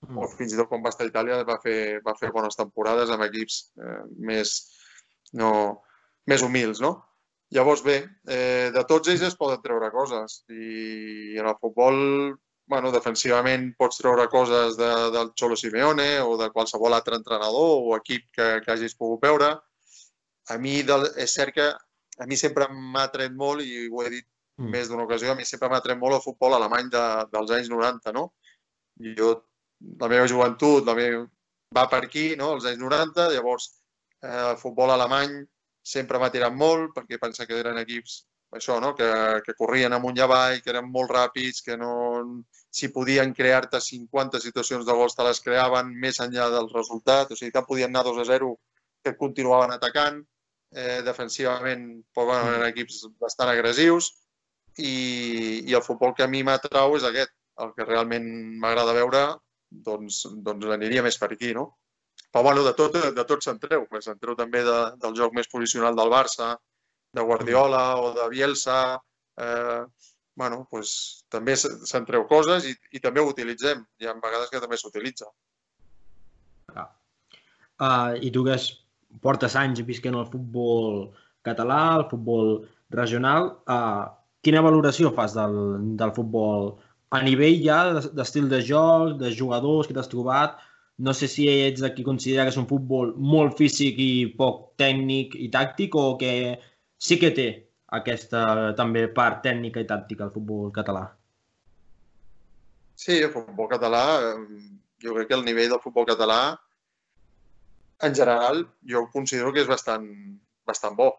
mm. 0.03 0.17
o 0.19 0.27
fins 0.33 0.53
i 0.53 0.59
tot 0.59 0.69
quan 0.71 0.83
va 0.83 0.91
estar 0.91 1.07
a 1.07 1.11
Itàlia 1.11 1.41
va 1.47 1.59
fer, 1.63 2.01
va 2.05 2.15
fer 2.19 2.33
bones 2.35 2.59
temporades 2.59 3.13
amb 3.13 3.23
equips 3.29 3.61
eh, 3.79 4.01
més, 4.31 4.57
no, 5.39 5.51
més 6.27 6.43
humils, 6.43 6.83
no? 6.83 6.97
Llavors, 7.55 7.79
bé, 7.85 8.01
eh, 8.27 8.67
de 8.75 8.83
tots 8.89 9.07
ells 9.07 9.23
es 9.29 9.37
poden 9.39 9.61
treure 9.63 9.87
coses 9.93 10.41
i 10.51 11.37
en 11.39 11.47
el 11.47 11.55
futbol 11.61 12.01
bueno, 12.67 12.91
defensivament 12.91 13.69
pots 13.79 14.01
treure 14.01 14.27
coses 14.31 14.75
de, 14.77 14.89
del 15.15 15.31
Xolo 15.39 15.55
Simeone 15.55 16.07
o 16.19 16.35
de 16.39 16.49
qualsevol 16.51 16.95
altre 16.97 17.15
entrenador 17.15 17.83
o 17.83 17.95
equip 17.95 18.27
que, 18.35 18.47
que 18.63 18.73
hagis 18.73 18.95
pogut 18.99 19.23
veure. 19.23 19.53
A 20.51 20.57
mi 20.59 20.81
del, 20.87 21.07
és 21.19 21.33
cert 21.33 21.55
que 21.55 21.67
a 21.71 22.27
mi 22.27 22.37
sempre 22.39 22.67
m'ha 22.71 23.07
tret 23.13 23.33
molt, 23.35 23.63
i 23.63 23.87
ho 23.87 24.03
he 24.03 24.11
dit 24.11 24.25
mm. 24.25 24.69
més 24.73 24.91
d'una 24.91 25.07
ocasió, 25.07 25.31
a 25.31 25.39
mi 25.39 25.47
sempre 25.47 25.71
m'ha 25.71 25.81
tret 25.85 25.99
molt 25.99 26.19
el 26.19 26.23
futbol 26.23 26.57
alemany 26.57 26.91
de, 26.93 27.03
dels 27.31 27.53
anys 27.57 27.71
90, 27.71 28.13
no? 28.15 28.27
Jo, 29.17 29.33
la 30.01 30.09
meva 30.11 30.27
joventut, 30.29 30.85
la 30.87 30.95
meva, 30.97 31.25
va 31.75 31.85
per 31.91 32.03
aquí, 32.05 32.29
no? 32.39 32.53
Els 32.57 32.67
anys 32.67 32.83
90, 32.83 33.29
llavors 33.35 33.69
eh, 34.23 34.51
el 34.51 34.57
futbol 34.59 34.91
alemany 34.91 35.39
sempre 35.87 36.19
m'ha 36.19 36.31
tirat 36.33 36.55
molt 36.55 36.91
perquè 36.95 37.19
pensa 37.21 37.47
que 37.47 37.59
eren 37.61 37.79
equips 37.79 38.25
això, 38.55 38.79
no? 38.79 38.93
que, 38.95 39.09
que 39.45 39.55
corrien 39.57 39.93
amunt 39.93 40.17
i 40.17 40.23
avall, 40.23 40.61
que 40.63 40.71
eren 40.71 40.87
molt 40.91 41.11
ràpids, 41.11 41.61
que 41.65 41.77
no, 41.77 41.91
si 42.71 42.89
podien 42.95 43.33
crear-te 43.35 43.81
50 43.81 44.39
situacions 44.43 44.85
de 44.87 44.95
gols, 44.95 45.15
te 45.17 45.25
les 45.27 45.41
creaven 45.43 45.91
més 46.05 46.21
enllà 46.23 46.49
del 46.53 46.69
resultat, 46.73 47.31
o 47.31 47.39
sigui 47.39 47.51
que 47.55 47.65
podien 47.67 47.91
anar 47.91 48.05
2 48.07 48.21
a 48.23 48.27
0, 48.29 48.53
que 49.03 49.17
continuaven 49.19 49.73
atacant, 49.75 50.21
eh, 50.75 51.01
defensivament 51.03 51.89
però, 52.13 52.29
bueno, 52.31 52.53
eren 52.53 52.69
equips 52.69 53.03
bastant 53.19 53.51
agressius, 53.51 54.13
i, 54.77 54.93
i 55.65 55.73
el 55.73 55.83
futbol 55.83 56.13
que 56.15 56.23
a 56.23 56.31
mi 56.31 56.43
m'atrau 56.45 56.95
és 56.97 57.05
aquest, 57.07 57.33
el 57.63 57.73
que 57.73 57.85
realment 57.87 58.27
m'agrada 58.61 58.93
veure, 58.93 59.25
doncs, 59.89 60.23
doncs 60.45 60.71
aniria 60.77 61.03
més 61.03 61.17
per 61.19 61.31
aquí, 61.33 61.51
no? 61.57 61.71
Però 62.31 62.43
bueno, 62.43 62.63
de 62.65 62.73
tot, 62.77 62.95
de 63.15 63.23
tot 63.25 63.43
se'n 63.43 63.59
treu, 63.59 63.85
se'n 64.03 64.19
treu 64.21 64.35
també 64.37 64.61
de, 64.65 64.77
del 65.01 65.15
joc 65.17 65.33
més 65.33 65.49
posicional 65.51 65.95
del 65.97 66.11
Barça, 66.13 66.55
de 67.13 67.21
Guardiola 67.21 67.83
o 68.01 68.13
de 68.13 68.29
Bielsa, 68.29 68.79
eh, 69.37 69.83
bueno, 70.37 70.67
pues, 70.69 71.23
també 71.33 71.55
se'n 71.57 72.05
treu 72.05 72.27
coses 72.29 72.67
i, 72.69 72.73
i 72.93 73.01
també 73.01 73.21
ho 73.21 73.31
utilitzem. 73.31 73.81
Hi 73.99 74.09
ha 74.09 74.17
vegades 74.21 74.51
que 74.53 74.61
també 74.61 74.77
s'utilitza. 74.77 75.29
Ah. 76.75 76.89
Uh, 77.77 78.11
I 78.21 78.29
tu 78.33 78.43
que 78.45 78.53
es, 78.57 78.67
portes 79.23 79.55
anys 79.57 79.81
visquent 79.87 80.17
el 80.17 80.29
futbol 80.29 81.07
català, 81.47 81.81
el 81.97 82.05
futbol 82.11 82.51
regional, 82.93 83.49
uh, 83.65 84.05
quina 84.45 84.61
valoració 84.65 85.11
fas 85.15 85.33
del, 85.37 85.57
del 85.99 86.13
futbol 86.15 86.75
a 87.15 87.21
nivell 87.23 87.61
ja 87.63 87.79
d'estil 87.97 88.49
de 88.51 88.61
joc, 88.69 89.17
de 89.21 89.31
jugadors 89.33 89.87
que 89.87 89.95
t'has 89.97 90.11
trobat? 90.11 90.57
No 90.97 91.13
sé 91.13 91.29
si 91.29 91.45
ets 91.49 91.81
de 91.81 91.91
qui 91.93 92.05
considera 92.05 92.45
que 92.45 92.53
és 92.53 92.61
un 92.61 92.69
futbol 92.69 93.13
molt 93.33 93.57
físic 93.57 93.99
i 94.01 94.11
poc 94.37 94.73
tècnic 94.81 95.35
i 95.37 95.49
tàctic 95.53 95.95
o 95.95 96.15
que 96.21 96.31
sí 96.97 97.17
que 97.21 97.31
té 97.31 97.47
aquesta 97.97 98.73
també 98.77 99.05
part 99.07 99.43
tècnica 99.45 99.81
i 99.83 99.87
tàctica 99.87 100.27
al 100.27 100.33
futbol 100.33 100.71
català. 100.75 101.05
Sí, 102.97 103.19
el 103.21 103.31
futbol 103.31 103.69
català, 103.71 104.03
jo 105.03 105.13
crec 105.15 105.29
que 105.29 105.37
el 105.37 105.45
nivell 105.45 105.69
del 105.71 105.83
futbol 105.83 106.07
català, 106.09 106.57
en 108.01 108.15
general, 108.15 108.65
jo 108.85 109.05
considero 109.13 109.53
que 109.53 109.61
és 109.63 109.69
bastant, 109.69 110.07
bastant 110.65 110.97
bo. 110.97 111.11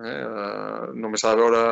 Eh? 0.00 0.10
eh 0.10 0.86
només 0.94 1.22
s'ha 1.22 1.34
de 1.34 1.42
veure 1.42 1.64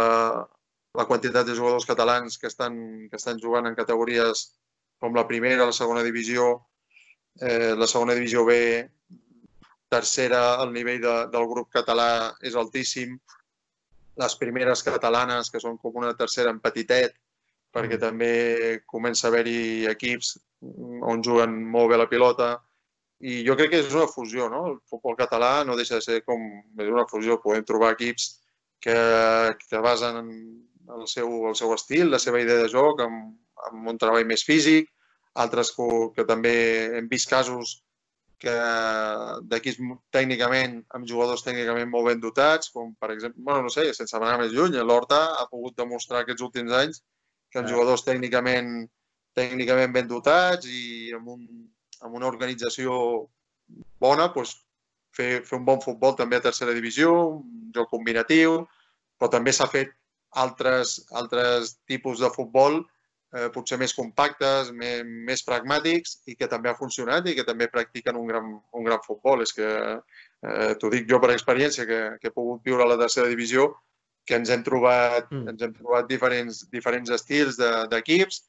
la 0.98 1.07
quantitat 1.09 1.46
de 1.46 1.55
jugadors 1.59 1.87
catalans 1.87 2.38
que 2.38 2.46
estan, 2.51 2.75
que 3.11 3.16
estan 3.16 3.40
jugant 3.40 3.66
en 3.66 3.79
categories 3.79 4.44
com 5.01 5.14
la 5.14 5.27
primera, 5.27 5.66
la 5.66 5.75
segona 5.75 6.03
divisió, 6.07 6.51
eh, 7.40 7.75
la 7.79 7.88
segona 7.90 8.14
divisió 8.14 8.44
B, 8.44 8.59
tercera, 9.88 10.42
el 10.62 10.72
nivell 10.72 11.01
de, 11.03 11.14
del 11.33 11.48
grup 11.51 11.70
català 11.72 12.11
és 12.40 12.55
altíssim 12.55 13.16
les 14.20 14.35
primeres 14.40 14.83
catalanes, 14.85 15.51
que 15.51 15.61
són 15.61 15.79
com 15.81 15.96
una 16.03 16.12
tercera 16.18 16.53
en 16.53 16.61
petitet, 16.61 17.14
perquè 17.72 17.96
mm. 17.96 18.03
també 18.03 18.33
comença 18.87 19.27
a 19.27 19.33
haver-hi 19.33 19.88
equips 19.92 20.37
on 21.12 21.22
juguen 21.25 21.57
molt 21.72 21.90
bé 21.92 21.98
la 21.98 22.11
pilota. 22.11 22.53
i 23.22 23.44
jo 23.46 23.55
crec 23.55 23.70
que 23.70 23.79
és 23.79 23.92
una 23.94 24.09
fusió, 24.11 24.48
no? 24.51 24.61
El 24.66 24.79
futbol 24.90 25.14
català 25.14 25.62
no 25.64 25.77
deixa 25.79 26.01
de 26.01 26.03
ser 26.03 26.16
com 26.27 26.40
una 26.75 27.05
fusió. 27.07 27.37
Podem 27.38 27.62
trobar 27.62 27.92
equips 27.94 28.25
que, 28.83 28.96
que 29.68 29.79
basen 29.79 30.16
en 30.18 30.31
el 30.96 31.07
seu, 31.07 31.31
el 31.46 31.55
seu 31.55 31.70
estil, 31.75 32.11
la 32.11 32.18
seva 32.18 32.40
idea 32.42 32.59
de 32.59 32.72
joc, 32.72 33.01
amb, 33.05 33.37
amb 33.68 33.92
un 33.92 34.01
treball 34.03 34.27
més 34.27 34.42
físic, 34.42 34.90
altres 35.44 35.70
que, 35.77 35.87
que 36.16 36.27
també 36.27 36.55
hem 36.98 37.07
vist 37.09 37.31
casos 37.31 37.77
que 38.42 38.55
d'equips 39.50 39.78
tècnicament, 40.14 40.81
amb 40.96 41.07
jugadors 41.07 41.44
tècnicament 41.46 41.90
molt 41.90 42.09
ben 42.11 42.22
dotats, 42.22 42.72
com 42.74 42.90
per 42.98 43.12
exemple, 43.14 43.44
bueno, 43.46 43.68
no 43.68 43.70
sé, 43.70 43.85
sense 43.94 44.16
anar 44.18 44.35
més 44.40 44.50
lluny, 44.55 44.78
l'Horta 44.83 45.20
ha 45.38 45.46
pogut 45.50 45.76
demostrar 45.78 46.22
aquests 46.22 46.42
últims 46.48 46.74
anys 46.78 47.02
que 47.52 47.61
amb 47.61 47.70
jugadors 47.70 48.02
tècnicament, 48.07 48.72
tècnicament 49.38 49.94
ben 49.94 50.11
dotats 50.11 50.66
i 50.66 51.12
amb, 51.14 51.31
un, 51.37 51.46
amb 52.02 52.18
una 52.18 52.31
organització 52.33 52.96
bona, 54.02 54.26
doncs, 54.35 54.57
fer, 55.16 55.31
fer 55.46 55.59
un 55.61 55.68
bon 55.68 55.78
futbol 55.85 56.16
també 56.18 56.40
a 56.40 56.46
tercera 56.48 56.74
divisió, 56.74 57.12
un 57.38 57.70
joc 57.76 57.92
combinatiu, 57.92 58.62
però 59.20 59.31
també 59.31 59.55
s'ha 59.55 59.70
fet 59.70 59.94
altres, 60.42 60.98
altres 61.22 61.76
tipus 61.87 62.24
de 62.24 62.33
futbol 62.35 62.81
eh, 63.33 63.49
potser 63.55 63.79
més 63.81 63.95
compactes, 63.97 64.71
més, 64.77 65.03
més 65.29 65.45
pragmàtics 65.47 66.21
i 66.29 66.37
que 66.37 66.49
també 66.51 66.71
ha 66.71 66.79
funcionat 66.79 67.29
i 67.29 67.37
que 67.38 67.47
també 67.49 67.71
practiquen 67.73 68.18
un 68.21 68.29
gran, 68.29 68.53
un 68.73 68.87
gran 68.88 69.03
futbol. 69.07 69.42
És 69.42 69.55
que 69.57 69.68
eh, 69.73 70.73
t'ho 70.79 70.92
dic 70.92 71.09
jo 71.11 71.21
per 71.23 71.33
experiència, 71.35 71.88
que, 71.88 72.03
que 72.21 72.31
he 72.31 72.37
pogut 72.37 72.62
viure 72.68 72.85
a 72.85 72.90
la 72.92 73.01
tercera 73.01 73.31
divisió, 73.33 73.71
que 74.29 74.38
ens 74.38 74.53
hem 74.55 74.62
trobat, 74.62 75.31
mm. 75.33 75.53
ens 75.53 75.66
hem 75.66 75.77
trobat 75.79 76.09
diferents, 76.11 76.64
diferents 76.71 77.11
estils 77.11 77.59
d'equips 77.59 78.42
de, 78.42 78.49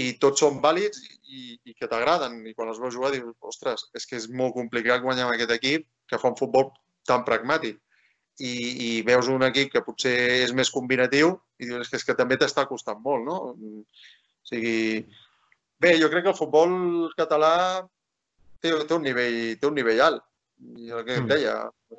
i 0.00 0.04
tots 0.22 0.44
són 0.44 0.60
vàlids 0.62 1.00
i, 1.26 1.56
i 1.66 1.74
que 1.74 1.88
t'agraden. 1.90 2.40
I 2.46 2.54
quan 2.54 2.70
els 2.70 2.78
veus 2.82 2.94
jugar 2.94 3.10
dius, 3.14 3.34
ostres, 3.40 3.88
és 3.98 4.06
que 4.06 4.20
és 4.20 4.28
molt 4.30 4.54
complicat 4.54 5.02
guanyar 5.02 5.26
amb 5.26 5.34
aquest 5.34 5.56
equip 5.56 5.88
que 6.10 6.18
fa 6.18 6.30
un 6.30 6.38
futbol 6.38 6.70
tan 7.08 7.24
pragmàtic. 7.26 7.80
I, 8.40 8.52
i 8.86 8.90
veus 9.04 9.28
un 9.28 9.44
equip 9.44 9.72
que 9.74 9.82
potser 9.84 10.16
és 10.46 10.52
més 10.56 10.70
combinatiu 10.72 11.34
i 11.60 11.68
dius 11.68 11.90
que 11.90 11.98
és 12.00 12.06
que 12.08 12.16
també 12.16 12.38
t'està 12.40 12.64
costant 12.68 13.00
molt, 13.04 13.26
no? 13.26 13.36
O 13.52 14.48
sigui, 14.48 15.04
bé, 15.80 15.96
jo 16.00 16.08
crec 16.12 16.24
que 16.24 16.32
el 16.32 16.38
futbol 16.38 16.72
català 17.18 17.54
té, 18.60 18.72
té, 18.72 18.94
un, 18.96 19.04
nivell, 19.04 19.38
té 19.60 19.68
un 19.68 19.76
nivell 19.76 20.02
alt. 20.06 20.24
I 20.60 20.90
el 20.92 21.04
que 21.06 21.18
mm. 21.20 21.28
deia, 21.30 21.54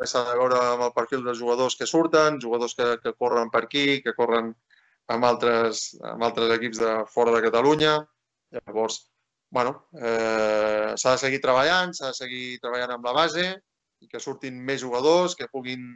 s'ha 0.05 0.25
de 0.27 0.35
veure 0.37 0.57
amb 0.73 0.85
el 0.87 0.93
perfil 0.97 1.23
dels 1.25 1.39
jugadors 1.39 1.77
que 1.77 1.89
surten, 1.89 2.41
jugadors 2.41 2.75
que, 2.77 2.93
que 3.01 3.15
corren 3.17 3.49
per 3.53 3.63
aquí, 3.65 4.01
que 4.05 4.13
corren 4.17 4.51
amb 5.11 5.27
altres, 5.27 5.87
amb 6.13 6.23
altres 6.27 6.53
equips 6.57 6.81
de 6.81 6.93
fora 7.09 7.33
de 7.35 7.41
Catalunya. 7.47 7.95
Llavors, 8.59 9.01
bueno, 9.51 9.75
eh, 9.97 10.93
s'ha 10.95 11.15
de 11.15 11.21
seguir 11.23 11.41
treballant, 11.43 11.93
s'ha 11.97 12.11
de 12.11 12.19
seguir 12.19 12.45
treballant 12.63 12.95
amb 12.95 13.09
la 13.09 13.15
base 13.17 13.45
i 14.01 14.09
que 14.09 14.21
surtin 14.21 14.57
més 14.65 14.81
jugadors, 14.81 15.35
que 15.37 15.49
puguin 15.51 15.89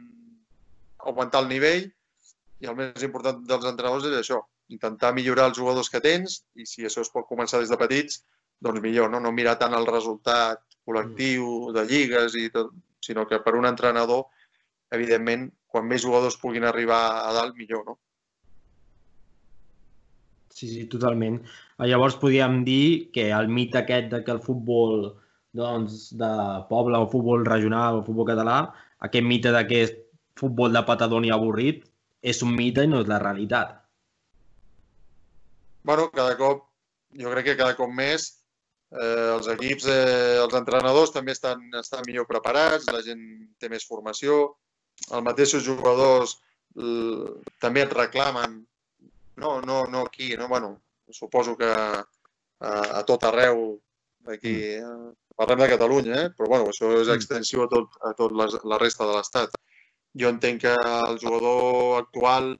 augmentar 1.06 1.42
el 1.44 1.50
nivell 1.50 1.86
i 2.62 2.70
el 2.70 2.76
més 2.78 3.04
important 3.06 3.42
dels 3.48 3.66
entrenadors 3.68 4.06
és 4.10 4.16
això, 4.20 4.40
intentar 4.72 5.12
millorar 5.14 5.50
els 5.50 5.58
jugadors 5.58 5.90
que 5.92 6.02
tens 6.02 6.40
i 6.58 6.66
si 6.66 6.86
això 6.86 7.04
es 7.04 7.12
pot 7.12 7.28
començar 7.28 7.60
des 7.62 7.70
de 7.72 7.78
petits, 7.80 8.22
doncs 8.62 8.82
millor, 8.82 9.10
no, 9.12 9.20
no 9.20 9.34
mirar 9.34 9.56
tant 9.60 9.76
el 9.76 9.86
resultat 9.88 10.62
col·lectiu 10.86 11.72
de 11.76 11.84
lligues 11.90 12.34
i 12.38 12.48
tot, 12.54 12.72
sinó 13.04 13.26
que 13.28 13.38
per 13.42 13.54
un 13.58 13.66
entrenador, 13.68 14.26
evidentment, 14.94 15.50
quan 15.66 15.86
més 15.86 16.02
jugadors 16.02 16.38
puguin 16.40 16.64
arribar 16.64 17.02
a 17.26 17.32
dalt, 17.36 17.56
millor, 17.58 17.84
no? 17.86 17.98
Sí, 20.56 20.70
sí, 20.70 20.86
totalment. 20.88 21.42
Llavors 21.84 22.16
podríem 22.16 22.62
dir 22.64 23.10
que 23.12 23.28
el 23.36 23.50
mite 23.52 23.82
aquest 23.82 24.08
de 24.14 24.22
que 24.24 24.32
el 24.32 24.40
futbol 24.40 25.10
doncs, 25.56 26.14
de 26.16 26.30
poble 26.70 26.96
o 26.96 27.10
futbol 27.12 27.44
regional 27.44 28.00
o 28.00 28.06
futbol 28.06 28.28
català, 28.30 28.56
aquest 29.04 29.26
mite 29.28 29.52
d'aquest 29.52 30.05
futbol 30.36 30.72
de 30.72 30.82
patadón 30.86 31.24
i 31.24 31.32
avorrit, 31.34 31.84
és 32.22 32.42
un 32.44 32.54
mite 32.56 32.84
i 32.84 32.90
no 32.90 33.02
és 33.02 33.10
la 33.10 33.20
realitat. 33.22 33.82
bueno, 35.86 36.10
cada 36.10 36.36
cop, 36.36 36.64
jo 37.14 37.30
crec 37.30 37.44
que 37.46 37.56
cada 37.56 37.76
cop 37.78 37.90
més 37.94 38.24
eh, 38.90 39.28
els 39.36 39.46
equips, 39.52 39.86
eh, 39.86 40.38
els 40.42 40.54
entrenadors 40.58 41.12
també 41.14 41.30
estan, 41.30 41.62
estan 41.78 42.02
millor 42.08 42.26
preparats, 42.26 42.88
la 42.90 43.02
gent 43.06 43.22
té 43.62 43.70
més 43.70 43.86
formació, 43.86 44.56
els 45.10 45.22
mateixos 45.22 45.62
jugadors 45.62 46.40
eh, 46.74 47.28
també 47.62 47.84
et 47.84 47.94
reclamen, 47.94 48.58
no, 49.36 49.60
no, 49.60 49.84
no 49.92 50.02
aquí, 50.08 50.34
no, 50.36 50.48
bueno, 50.48 50.80
suposo 51.10 51.56
que 51.56 51.70
a, 51.70 52.72
a 52.98 53.02
tot 53.06 53.24
arreu 53.24 53.78
aquí, 54.26 54.56
mm. 54.56 54.82
eh, 54.82 55.14
parlem 55.36 55.62
de 55.62 55.70
Catalunya, 55.74 56.18
eh? 56.24 56.28
però 56.34 56.50
bueno, 56.50 56.70
això 56.72 56.90
és 56.98 57.06
mm. 57.06 57.16
extensiu 57.20 57.64
a 57.64 57.70
tot, 57.70 57.94
a 58.02 58.14
tot 58.18 58.34
la, 58.34 58.48
la 58.64 58.78
resta 58.82 59.06
de 59.06 59.16
l'Estat. 59.16 59.54
Jo 60.16 60.32
entenc 60.32 60.62
que 60.64 60.74
el 60.74 61.18
jugador 61.20 62.02
actual 62.02 62.54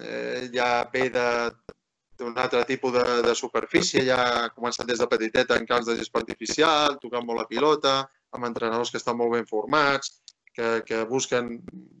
eh, 0.00 0.48
ja 0.52 0.68
ve 0.92 1.08
d'un 1.10 2.38
altre 2.40 2.64
tipus 2.64 2.94
de, 2.94 3.04
de 3.26 3.34
superfície, 3.36 4.04
ja 4.06 4.20
ha 4.20 4.52
començat 4.54 4.88
des 4.88 5.02
de 5.02 5.08
petiteta 5.10 5.58
en 5.60 5.66
camps 5.68 5.90
de 5.90 5.96
gespa 5.98 6.22
artificial, 6.22 6.96
tocant 7.02 7.26
molt 7.26 7.42
la 7.42 7.50
pilota, 7.50 7.98
amb 8.32 8.48
entrenadors 8.48 8.92
que 8.92 9.00
estan 9.00 9.18
molt 9.18 9.34
ben 9.36 9.48
formats, 9.48 10.22
que, 10.56 10.80
que 10.88 11.04
busquen 11.10 11.58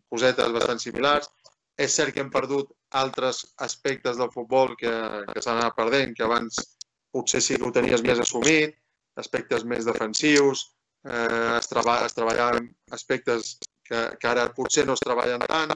cosetes 0.08 0.54
bastant 0.56 0.80
similars. 0.80 1.28
És 1.76 1.92
cert 1.92 2.14
que 2.14 2.22
hem 2.24 2.32
perdut 2.32 2.70
altres 2.96 3.42
aspectes 3.60 4.16
del 4.16 4.32
futbol 4.32 4.72
que, 4.80 4.92
que 5.28 5.42
s'han 5.44 5.60
anat 5.60 5.76
perdent, 5.76 6.16
que 6.16 6.24
abans 6.24 6.56
potser 7.12 7.42
sí 7.44 7.58
que 7.58 7.68
ho 7.68 7.72
tenies 7.72 8.04
més 8.04 8.20
assumit, 8.22 8.72
aspectes 9.20 9.64
més 9.68 9.84
defensius, 9.88 10.70
eh, 11.04 11.56
es, 11.58 11.68
treba, 11.68 11.98
es 12.08 12.16
treballaven 12.16 12.70
aspectes 12.96 13.58
que, 13.88 14.02
que 14.20 14.28
ara 14.28 14.48
potser 14.54 14.86
no 14.86 14.96
es 14.98 15.04
treballen 15.04 15.42
tant. 15.46 15.74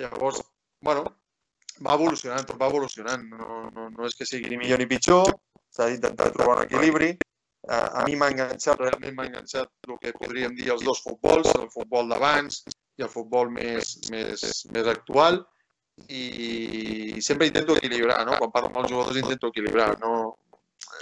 Llavors, 0.00 0.40
bueno, 0.80 1.04
va 1.86 1.96
evolucionant, 1.98 2.46
tot 2.48 2.60
va 2.60 2.70
evolucionant. 2.72 3.24
No, 3.32 3.62
no, 3.74 3.88
no 3.90 4.08
és 4.08 4.16
que 4.18 4.28
sigui 4.28 4.50
ni 4.52 4.60
millor 4.60 4.82
ni 4.82 4.88
pitjor, 4.90 5.32
s'ha 5.72 5.88
d'intentar 5.90 6.32
trobar 6.36 6.58
un 6.60 6.66
equilibri. 6.66 7.12
A, 7.70 7.78
a 8.00 8.04
mi 8.08 8.16
m'ha 8.18 8.32
enganxat, 8.32 8.80
realment 8.82 9.14
m'ha 9.16 9.28
enganxat 9.30 9.70
el 9.88 9.98
que 10.02 10.14
podríem 10.18 10.56
dir 10.58 10.72
els 10.74 10.82
dos 10.86 11.02
futbols, 11.04 11.52
el 11.60 11.68
futbol 11.70 12.10
d'abans 12.10 12.64
i 12.98 13.06
el 13.06 13.10
futbol 13.12 13.52
més, 13.54 13.96
més, 14.10 14.42
més 14.74 14.88
actual. 14.90 15.42
I 16.08 17.20
sempre 17.22 17.46
intento 17.46 17.76
equilibrar, 17.76 18.22
no? 18.26 18.38
Quan 18.40 18.50
parlo 18.54 18.70
amb 18.70 18.80
els 18.82 18.90
jugadors 18.90 19.20
intento 19.20 19.52
equilibrar. 19.52 19.92
No? 20.00 20.38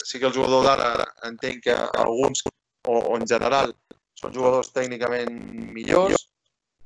Sí 0.05 0.19
que 0.19 0.29
el 0.29 0.35
jugador 0.35 0.67
d'ara 0.67 1.07
entenc 1.29 1.65
que 1.65 1.77
alguns, 2.05 2.43
o, 2.85 2.99
o 2.99 3.17
en 3.17 3.27
general, 3.27 3.73
són 4.21 4.35
jugadors 4.37 4.73
tècnicament 4.77 5.37
millors, 5.75 6.27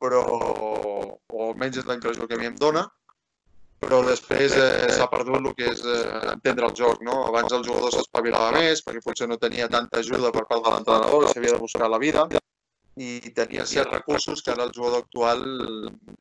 però, 0.01 0.20
o 0.25 1.49
almenys 1.49 1.81
és 1.83 1.88
la 1.88 1.99
que 2.01 2.37
a 2.37 2.40
mi 2.40 2.51
em 2.51 2.59
dona, 2.61 2.85
però 3.85 4.01
després 4.07 4.55
eh, 4.57 4.88
s'ha 4.97 5.09
perdut 5.12 5.37
el 5.40 5.51
que 5.59 5.68
és 5.73 5.83
eh, 5.85 6.31
entendre 6.33 6.70
el 6.70 6.77
joc. 6.79 7.03
No? 7.05 7.18
Abans 7.29 7.53
el 7.57 7.66
jugador 7.66 7.92
s'espavilava 7.92 8.55
més 8.57 8.83
perquè 8.85 9.03
potser 9.05 9.29
no 9.29 9.40
tenia 9.40 9.68
tanta 9.73 10.01
ajuda 10.01 10.33
per 10.33 10.47
part 10.49 10.64
de 10.64 10.73
l'entrenador, 10.73 11.29
s'havia 11.29 11.57
de 11.57 11.62
buscar 11.62 11.90
la 11.90 12.01
vida 12.01 12.27
i 13.05 13.33
tenia 13.35 13.66
certs 13.66 13.90
recursos 13.90 14.42
que 14.42 14.53
ara 14.53 14.68
al 14.68 14.73
jugador 14.75 15.03
actual 15.03 15.42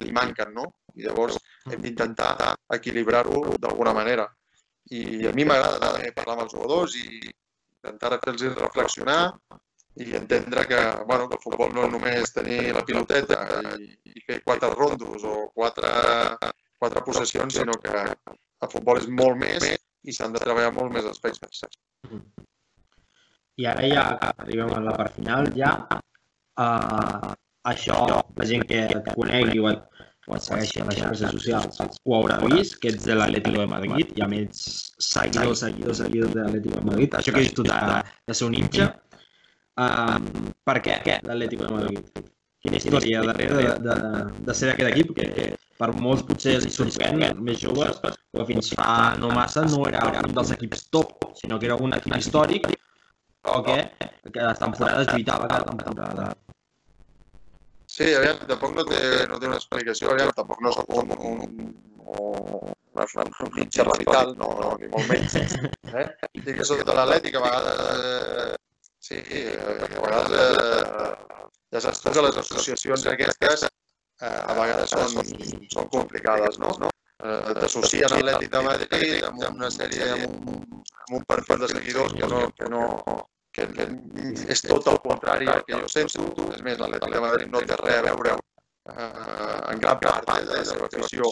li 0.02 0.12
manquen, 0.12 0.56
no? 0.58 0.72
I 0.98 1.06
llavors 1.06 1.38
hem 1.70 1.82
d'intentar 1.82 2.56
equilibrar-ho 2.78 3.60
d'alguna 3.62 3.94
manera. 3.94 4.26
I 4.92 5.28
a 5.30 5.34
mi 5.38 5.46
m'agrada 5.48 5.94
parlar 6.18 6.36
amb 6.36 6.46
els 6.48 6.56
jugadors 6.56 6.98
i 7.00 7.06
intentar 7.22 8.18
fer-los 8.26 8.58
reflexionar 8.58 9.20
i 9.96 10.16
entendre 10.18 10.66
que, 10.68 10.80
bueno, 11.06 11.28
que 11.30 11.38
el 11.38 11.44
futbol 11.44 11.74
no 11.74 11.86
és 11.86 11.92
només 11.94 12.34
tenir 12.34 12.74
la 12.74 12.84
piloteta 12.86 13.40
i, 13.78 13.92
i 14.10 14.24
fer 14.26 14.40
quatre 14.46 14.72
rondos 14.74 15.26
o 15.30 15.36
quatre, 15.54 15.92
quatre 16.82 17.04
possessions, 17.06 17.60
sinó 17.60 17.78
que 17.84 17.94
el 18.02 18.72
futbol 18.72 19.02
és 19.02 19.08
molt 19.22 19.38
més 19.38 19.68
i 20.04 20.16
s'han 20.16 20.34
de 20.34 20.42
treballar 20.42 20.74
molt 20.74 20.96
més 20.96 21.06
aspectes. 21.08 21.62
I 23.62 23.70
ara 23.70 23.86
ja 23.86 24.08
arribem 24.32 24.74
a 24.74 24.82
la 24.82 24.96
part 24.98 25.14
final, 25.20 25.52
ja 25.54 25.76
uh, 26.58 27.34
això, 27.70 28.00
la 28.40 28.48
gent 28.50 28.66
que 28.70 28.88
et 28.90 29.12
conegui 29.14 29.62
o 29.62 29.70
et, 29.70 29.86
o 30.26 30.38
et 30.40 30.46
segueixi 30.48 30.82
a 30.82 30.88
les 30.90 30.98
xarxes 31.04 31.36
socials 31.38 31.80
ho 31.84 32.18
haurà 32.18 32.40
vist, 32.48 32.80
que 32.82 32.90
ets 32.96 33.06
de 33.06 33.20
l'Atlético 33.20 33.62
de 33.62 33.70
Madrid, 33.70 34.18
i 34.18 34.26
a 34.26 34.32
més 34.32 34.66
seguidors, 34.98 35.62
seguidors, 35.68 36.02
seguidors 36.02 36.34
de 36.34 36.42
l'Atlético 36.42 36.82
de 36.82 36.90
Madrid. 36.90 37.18
Això 37.20 37.36
que 37.36 37.46
dius 37.46 37.56
tu 37.60 37.68
de, 37.70 37.80
de 38.28 38.38
ser 38.40 38.50
un 38.50 38.58
hincha, 38.58 38.90
Um, 39.74 40.28
per 40.62 40.78
què 40.86 41.00
l'Atlético 41.26 41.66
de 41.66 41.74
Madrid? 41.74 42.24
Quina 42.64 42.80
història 42.80 43.24
darrere 43.26 43.56
de, 43.58 43.72
de, 43.84 43.96
de 44.48 44.56
ser 44.56 44.70
d'aquest 44.70 44.90
equip 44.94 45.16
que 45.18 45.48
per 45.80 45.90
molts 46.00 46.22
potser 46.28 46.60
els 46.60 46.78
sorprèn 46.78 47.20
més 47.44 47.60
joves, 47.64 47.98
però 48.04 48.46
fins 48.48 48.70
fa 48.78 49.16
no 49.20 49.32
massa 49.34 49.66
no 49.66 49.82
era 49.90 50.06
un 50.22 50.38
dels 50.38 50.54
equips 50.56 50.86
top, 50.94 51.34
sinó 51.42 51.58
que 51.60 51.68
era 51.72 51.80
un 51.82 51.98
equip 51.98 52.16
històric 52.20 52.70
o 53.50 53.60
que, 53.66 53.80
que 54.30 54.46
les 54.46 54.62
temporades 54.62 55.10
lluitava 55.12 55.50
cada 55.52 55.74
temporada. 55.74 56.30
Sí, 57.94 58.14
aviam, 58.16 58.40
tampoc 58.50 58.78
no 58.78 58.86
té, 58.88 59.02
no 59.30 59.42
té 59.42 59.50
una 59.50 59.60
explicació, 59.60 60.14
aviam, 60.14 60.32
tampoc 60.38 60.62
no 60.64 60.72
soc 60.74 60.94
un, 61.02 61.12
un, 61.18 61.44
un, 62.14 62.72
un, 62.94 63.34
un 63.50 63.52
mitjà 63.58 63.86
radical, 63.90 64.34
no, 64.40 64.54
no, 64.62 64.72
ni 64.80 64.90
molt 64.94 65.10
menys. 65.10 65.36
Eh? 65.94 66.08
I 66.34 66.42
que 66.58 66.66
sóc 66.66 66.80
de 66.82 66.94
l'Atlètic, 66.98 67.36
a 67.38 67.42
vegades 67.44 67.82
eh, 67.84 68.56
Sí, 69.04 69.18
eh, 69.20 69.60
a 69.60 69.88
vegades 70.00 70.32
eh, 70.40 71.48
ja 71.76 71.80
saps 71.84 72.00
tu 72.00 72.12
que 72.16 72.22
les 72.24 72.38
associacions 72.40 73.02
aquestes 73.12 73.66
eh, 73.68 74.28
a 74.30 74.54
vegades 74.56 74.94
són, 74.96 75.28
són 75.74 75.90
complicades, 75.92 76.60
no? 76.62 76.72
Eh, 77.24 77.56
T'associen 77.58 78.08
a 78.16 78.22
l'Atlètic 78.22 78.54
de 78.54 78.62
Madrid 78.64 79.28
amb 79.28 79.44
una 79.50 79.72
sèrie, 79.76 80.08
amb 80.16 80.48
un, 80.54 80.64
amb 81.04 81.18
un 81.20 81.28
perfil 81.34 81.60
de 81.66 81.70
seguidors 81.74 82.16
que 82.16 82.30
no, 82.32 82.46
que 82.56 82.72
no, 82.72 82.86
que 83.56 83.68
és 84.56 84.64
tot 84.70 84.88
el 84.94 85.02
contrari 85.04 85.52
al 85.52 85.68
que 85.68 85.84
jo 85.84 85.92
sento. 85.92 86.30
És 86.56 86.64
més, 86.64 86.80
l'Atlètic 86.80 87.18
de 87.18 87.26
Madrid 87.28 87.52
no 87.52 87.66
té 87.68 87.80
res 87.84 88.00
a 88.00 88.08
veure 88.08 88.38
eh, 88.38 89.60
en 89.74 89.84
gran 89.84 90.00
part 90.08 90.32
eh, 90.38 90.40
de 90.48 90.62
la 90.62 90.66
seva 90.72 90.88
afició 90.88 91.28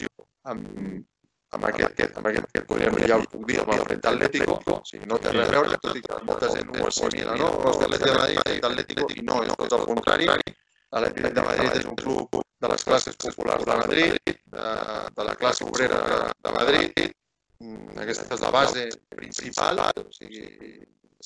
amb, 0.51 0.67
amb 1.57 1.67
aquest, 1.67 2.01
amb 2.17 2.27
aquest, 2.31 2.59
podríem 2.69 2.95
dir, 2.99 3.07
ja 3.11 3.17
ho 3.19 3.25
puc 3.31 3.47
dir, 3.49 3.59
amb 3.61 3.73
el 3.75 3.83
Frente 3.87 4.11
Atlético, 4.11 4.57
sigui, 4.87 5.07
no 5.09 5.17
té 5.21 5.33
res 5.35 5.49
a 5.49 5.55
veure, 5.55 5.79
tot 5.83 5.97
i 5.99 6.03
que 6.05 6.19
molta 6.27 6.51
gent 6.53 6.71
ho 6.71 6.87
assimila, 6.87 7.35
no? 7.39 7.49
Però 7.57 7.73
l'Atlètic 7.75 8.05
de 8.07 8.17
Madrid, 8.17 8.39
l'Atlètic 8.39 8.67
Atlético, 8.69 9.07
i 9.15 9.25
no, 9.27 9.41
és 9.45 9.57
tot 9.59 9.75
el 9.79 9.87
contrari. 9.89 10.29
L'Atlètic 10.31 11.35
de 11.35 11.43
Madrid 11.47 11.75
és 11.79 11.87
un 11.87 11.97
club 11.99 12.39
de 12.61 12.71
les 12.71 12.85
classes 12.87 13.19
populars 13.25 13.67
de 13.67 13.77
Madrid, 13.81 14.31
de, 14.55 14.65
de 15.17 15.27
la 15.27 15.35
classe 15.39 15.67
obrera 15.67 16.01
de 16.31 16.55
Madrid, 16.55 17.03
mm, 17.59 18.01
aquesta 18.05 18.35
és 18.35 18.43
la 18.43 18.51
base 18.55 18.87
principal, 19.15 19.79
o 20.01 20.07
sigui, 20.15 20.43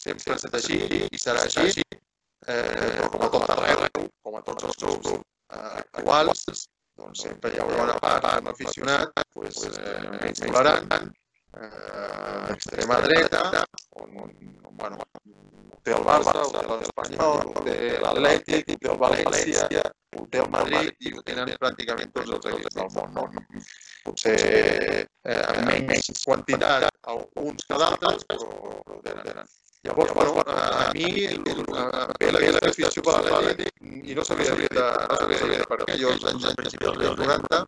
sempre 0.06 0.34
ha 0.34 0.40
estat 0.40 0.60
així 0.60 0.80
i 1.10 1.22
serà 1.22 1.46
així, 1.48 1.86
eh, 2.46 2.94
però 3.00 3.10
com 3.16 3.26
a 3.26 3.32
tot 3.34 3.54
arreu, 3.56 4.08
com 4.26 4.38
a 4.38 4.44
tots 4.46 4.70
els 4.70 4.82
clubs 4.84 5.14
eh, 5.16 5.82
actuals, 5.82 6.68
doncs 6.96 7.26
sempre 7.28 7.52
hi 7.52 7.62
haurà 7.62 7.84
una 7.84 7.98
part, 8.04 8.28
un 8.42 8.52
aficionat 8.52 9.26
pues, 9.34 9.64
eh, 9.72 10.00
menys 10.22 10.44
tolerant, 10.44 11.10
eh, 11.60 12.54
extrema 12.56 13.00
dreta, 13.06 13.66
on, 14.02 14.16
on, 14.24 14.32
bueno, 14.80 15.04
té 15.86 15.94
el 15.94 16.06
Barça, 16.08 16.34
ho 16.42 16.52
té 16.54 16.64
l'Espanyol, 16.70 17.52
ho 17.52 17.66
té 17.68 17.78
l'Atlètic, 18.02 18.72
ho 18.74 18.80
té 18.82 18.92
el 18.94 19.02
València, 19.04 19.84
ho 20.16 20.26
té 20.32 20.42
el 20.44 20.50
Madrid 20.56 21.10
i 21.10 21.14
ho 21.14 21.22
tenen 21.28 21.52
pràcticament 21.62 22.16
tots 22.16 22.34
els 22.38 22.48
equips 22.52 22.80
del 22.80 22.90
món. 22.96 23.14
No? 23.20 23.28
Potser 24.06 24.38
eh, 24.40 25.44
amb 25.52 25.70
menys 25.70 26.24
quantitat 26.24 26.90
uns 27.42 27.70
que 27.70 27.80
d'altres, 27.82 28.26
però, 28.32 28.50
però 28.88 29.00
tenen. 29.06 29.46
Llavors, 29.86 30.14
bueno, 30.14 30.42
a 30.48 30.92
mi 30.94 31.06
ve 31.14 32.32
la 32.32 32.40
aquesta 32.42 32.70
afició 32.70 33.04
per 33.06 33.20
l'Atlètic 33.22 33.84
i 34.10 34.16
no 34.18 34.24
sabia 34.26 34.56
de, 34.58 34.70
no 34.74 35.18
sabia 35.20 35.60
de 35.60 35.68
per 35.70 35.78
què. 35.84 35.98
Jo 36.02 36.14
als 36.14 36.26
anys, 36.32 36.48
dels 36.56 37.20
90 37.20 37.60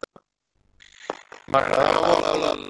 m'agradava 1.54 2.00
molt, 2.08 2.64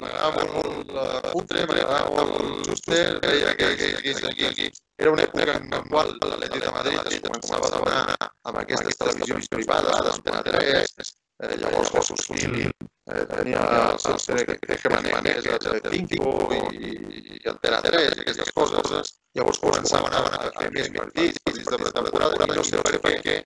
m'agradava 0.00 0.46
molt 0.54 0.94
la 0.96 1.04
Putre, 1.26 1.66
m'agradava 1.68 2.14
molt 2.16 2.40
el 2.40 2.64
Juster, 2.70 3.02
veia 3.26 3.52
que, 3.60 3.68
que, 3.82 3.90
que, 4.06 4.14
que, 4.38 4.48
que 4.56 4.70
era 4.96 5.12
una 5.12 5.26
època 5.28 5.58
en 5.58 5.68
la 5.76 5.82
qual 5.90 6.14
l'Atlètic 6.16 6.64
de 6.64 6.72
Madrid 6.78 7.12
es 7.12 7.20
començava 7.28 7.68
a 7.68 7.74
donar 7.76 8.02
amb 8.22 8.62
aquestes 8.64 8.98
televisions 9.04 9.52
privades, 9.52 10.00
d'Antena 10.08 10.42
3, 10.48 11.12
eh, 11.42 11.56
Jesús 11.92 12.26
Gil. 12.28 12.70
Eh, 13.06 13.26
tenia 13.28 13.60
el 13.92 13.98
seu 14.00 14.16
Tegemaneques, 14.16 15.44
Cinco 15.92 16.30
i, 16.56 16.92
i 17.36 17.48
Antena 17.50 17.82
3 17.84 18.16
i 18.16 18.22
aquestes 18.22 18.52
coses. 18.56 19.10
Llavors 19.36 19.60
començaven 19.60 20.14
a, 20.16 20.22
a 20.38 20.52
fer 20.56 20.70
més 20.72 20.88
partits, 20.94 21.42
partits 21.44 21.68
de 21.74 21.80
pretemporada, 21.82 22.48
i 22.48 22.56
no 22.56 22.64
sé 22.64 22.80
per 22.80 23.18
què 23.26 23.36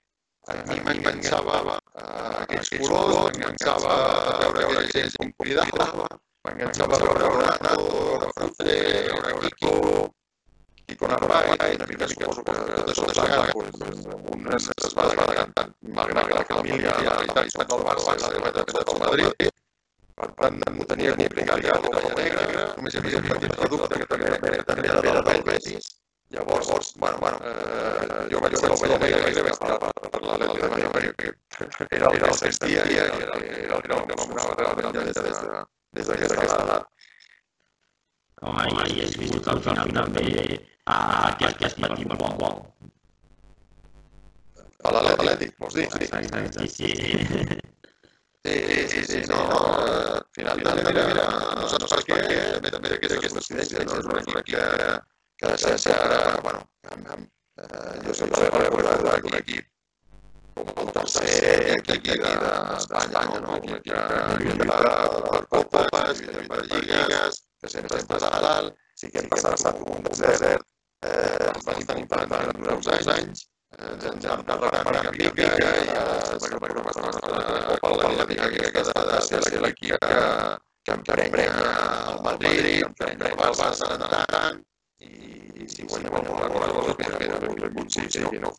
a 0.48 0.56
mi 0.68 0.78
m'enganxava 0.84 1.78
aquells 1.96 2.70
colors, 2.76 3.18
m'enganxava 3.26 3.96
a 3.96 4.38
veure 4.38 4.62
aquella 4.62 4.86
gent 4.94 5.16
com 5.18 5.34
cridava, 5.42 6.06
m'enganxava 6.46 6.96
a 6.96 7.02
veure 7.02 7.32
Ronaldo, 7.34 7.98
a 8.14 8.68
veure 8.68 9.34
a 9.34 9.40
Kiko, 9.42 9.74
Kiko 10.88 11.08
Narváez, 11.12 11.76
una 11.76 11.86
mica 11.90 12.08
suposo 12.08 12.44
que 12.48 12.56
tot 12.56 12.90
això 12.94 13.06
plegat, 13.12 13.52
pues, 13.52 14.02
un 14.34 14.50
es, 14.56 14.68
es 14.88 14.96
va 14.96 15.06
decantant, 15.12 15.74
malgrat 16.00 16.30
que 16.32 16.38
la 16.40 16.44
família, 16.50 16.96
la 17.04 17.14
veritat, 17.20 17.52
és 17.52 17.58
del 17.72 17.86
Barça, 17.90 18.16
la 18.24 18.32
veritat, 18.34 18.74
és 18.74 18.90
del 18.90 19.00
Madrid, 19.04 19.54
per 20.18 20.30
tant, 20.40 20.60
no 20.78 20.90
tenia 20.94 21.14
complicat 21.20 21.64
ja 21.68 21.78
el 21.78 21.88
Pau 21.92 22.10
Negre, 22.16 22.66
només 22.78 22.96
hi 22.96 23.02
havia 23.02 23.22
un 23.22 23.30
petit 23.34 23.56
producte 23.62 24.02
que 24.02 24.10
també, 24.14 24.52
també 24.72 24.92
era 24.94 25.24
del 25.30 25.44
Betis, 25.52 25.92
Llavors, 26.30 26.94
bueno, 26.96 27.16
bueno 27.18 27.38
eh, 27.42 28.28
jo 28.30 28.40
vaig 28.40 28.52
el 28.52 28.76
Vella 28.80 28.98
Negra 28.98 29.28
i 29.30 29.34
vaig 29.34 29.46
estar 29.48 29.78
per, 29.80 29.92
per 30.12 30.20
l'Atlètic 30.20 30.60
de 30.60 30.68
Madrid 30.68 30.90
perquè 30.92 31.96
era 31.96 32.10
el 32.10 32.18
que 32.20 32.32
sentia 32.36 32.84
i 32.84 32.98
era 33.00 33.14
el 33.14 33.40
que, 33.40 33.52
era 33.64 33.78
el 33.78 34.04
m'emocionava 34.10 34.56
realment 34.58 34.92
des, 34.98 35.16
des, 35.16 35.40
des 35.96 36.10
d'aquesta 36.10 36.58
edat. 36.66 36.84
Home, 38.42 38.66
i 38.92 39.00
has 39.06 39.16
vist 39.22 39.48
al 39.48 39.62
final 39.64 39.94
també 39.96 40.57
a 41.46 41.50
aquest 41.52 41.58
que 41.58 41.70
has 41.70 41.78
patit 41.86 42.12
molt 42.14 42.38
bon. 42.42 42.60
A 44.88 44.94
l'Atlètic, 44.94 45.56
vols 45.62 45.74
dir? 45.74 45.88
Sí, 45.94 46.06
sí, 46.08 46.68
sí. 46.76 47.58
Sí, 48.44 48.88
sí, 48.88 49.04
sí, 49.04 49.22
no, 49.28 49.38
al 49.50 50.22
final 50.32 50.60
també, 50.62 50.84
mira, 50.86 51.06
mira, 51.10 51.24
no 51.58 51.66
saps 51.68 51.90
per 51.90 51.98
què, 52.06 52.18
també, 52.54 52.70
també 52.74 52.92
aquestes 52.94 53.34
coincidències, 53.34 53.82
no? 53.88 53.96
és 53.98 54.06
una 54.08 54.20
equip 54.22 54.46
que, 54.52 54.62
que 55.42 55.50
sense 55.64 55.90
ara, 55.94 56.20
bueno, 56.46 56.62
amb, 56.92 57.10
amb, 57.16 57.26
eh, 57.64 57.96
jo 58.06 58.14
sempre 58.20 58.46
he 58.46 58.52
recordat 58.54 59.26
un 59.30 59.36
equip 59.40 59.66
com 60.54 60.70
el 60.84 60.92
tercer 60.94 61.34
equip 61.74 61.90
d'aquí 61.90 62.16
d'Espanya, 62.22 63.26
no? 63.42 63.58
un 63.58 63.76
equip 63.80 63.90
que 63.90 64.00
lluita 64.44 64.80
per 65.34 65.42
copes, 65.56 66.22
que 66.22 66.32
lluita 66.32 66.48
per 66.54 66.62
lligues, 66.70 67.42
que 67.60 67.74
sempre 67.74 68.00
estàs 68.00 68.26
a 68.30 68.32
dalt, 68.46 68.80
sí 68.98 69.10
que 69.12 69.22
hem 69.22 69.30
passat 69.34 69.84
un 69.84 70.02
desert, 70.08 70.66
eh, 71.04 71.52
ens 71.52 71.68
van 71.68 71.86
tenir 71.92 72.08
per 72.14 72.24
durant 72.26 72.76
uns 72.78 72.92
anys, 72.96 73.12
anys 73.18 73.46
ens 73.78 74.04
ens 74.10 74.24
hem 74.24 74.40
anat 74.42 74.62
recuperant 74.64 75.10
mica 75.14 75.32
mica 75.36 75.72
i 75.84 75.90
ara 75.94 76.14
estem 76.36 76.62
recuperant 76.64 76.96
la 76.96 77.02
nostra 77.06 77.76
copa 77.82 77.90
l'atlètica 78.00 78.48
que 78.54 78.64
aquesta 78.68 78.94
ha 79.02 79.04
de 79.10 79.18
ser 79.26 79.60
l'equip 79.64 80.06
que, 80.06 80.22
que 80.84 80.96
emprenya 80.96 81.44
el 82.12 82.22
Madrid, 82.24 82.80
que 82.98 83.10
emprenya 83.10 83.30
el 83.30 83.38
Barça 83.42 83.92
en 83.94 84.06
tant, 84.14 84.58
i 85.04 85.68
si 85.74 85.86
guanyem 85.86 86.16
el 86.20 86.26
món 86.26 86.42
la 86.42 86.72
cosa, 86.78 86.96
mira, 86.98 87.20
mira, 87.22 87.38
benvingut, 87.44 87.92
sí, 87.92 88.06
sí, 88.16 88.24
no. 88.46 88.54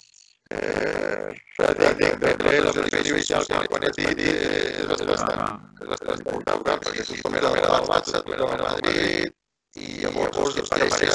Eh, 0.51 1.33
bé, 1.57 2.55
la 2.63 2.71
planificació 2.73 3.17
inicial, 3.17 3.45
quan, 3.49 3.67
quan 3.69 3.85
he 3.85 3.91
dit, 3.97 4.23
és 4.29 5.03
bastant, 5.09 5.59
és 5.81 5.91
bastant 5.91 6.23
important, 6.23 6.63
perquè 6.85 7.05
tothom 7.09 7.37
era 7.41 7.51
del 7.57 7.89
Barça, 7.91 8.23
tothom 8.23 8.33
era 8.37 8.47
de 8.55 8.63
Madrid, 8.63 9.35
i 9.75 9.91
llavors 10.05 10.55
que 10.55 10.65
pareixia 10.71 11.13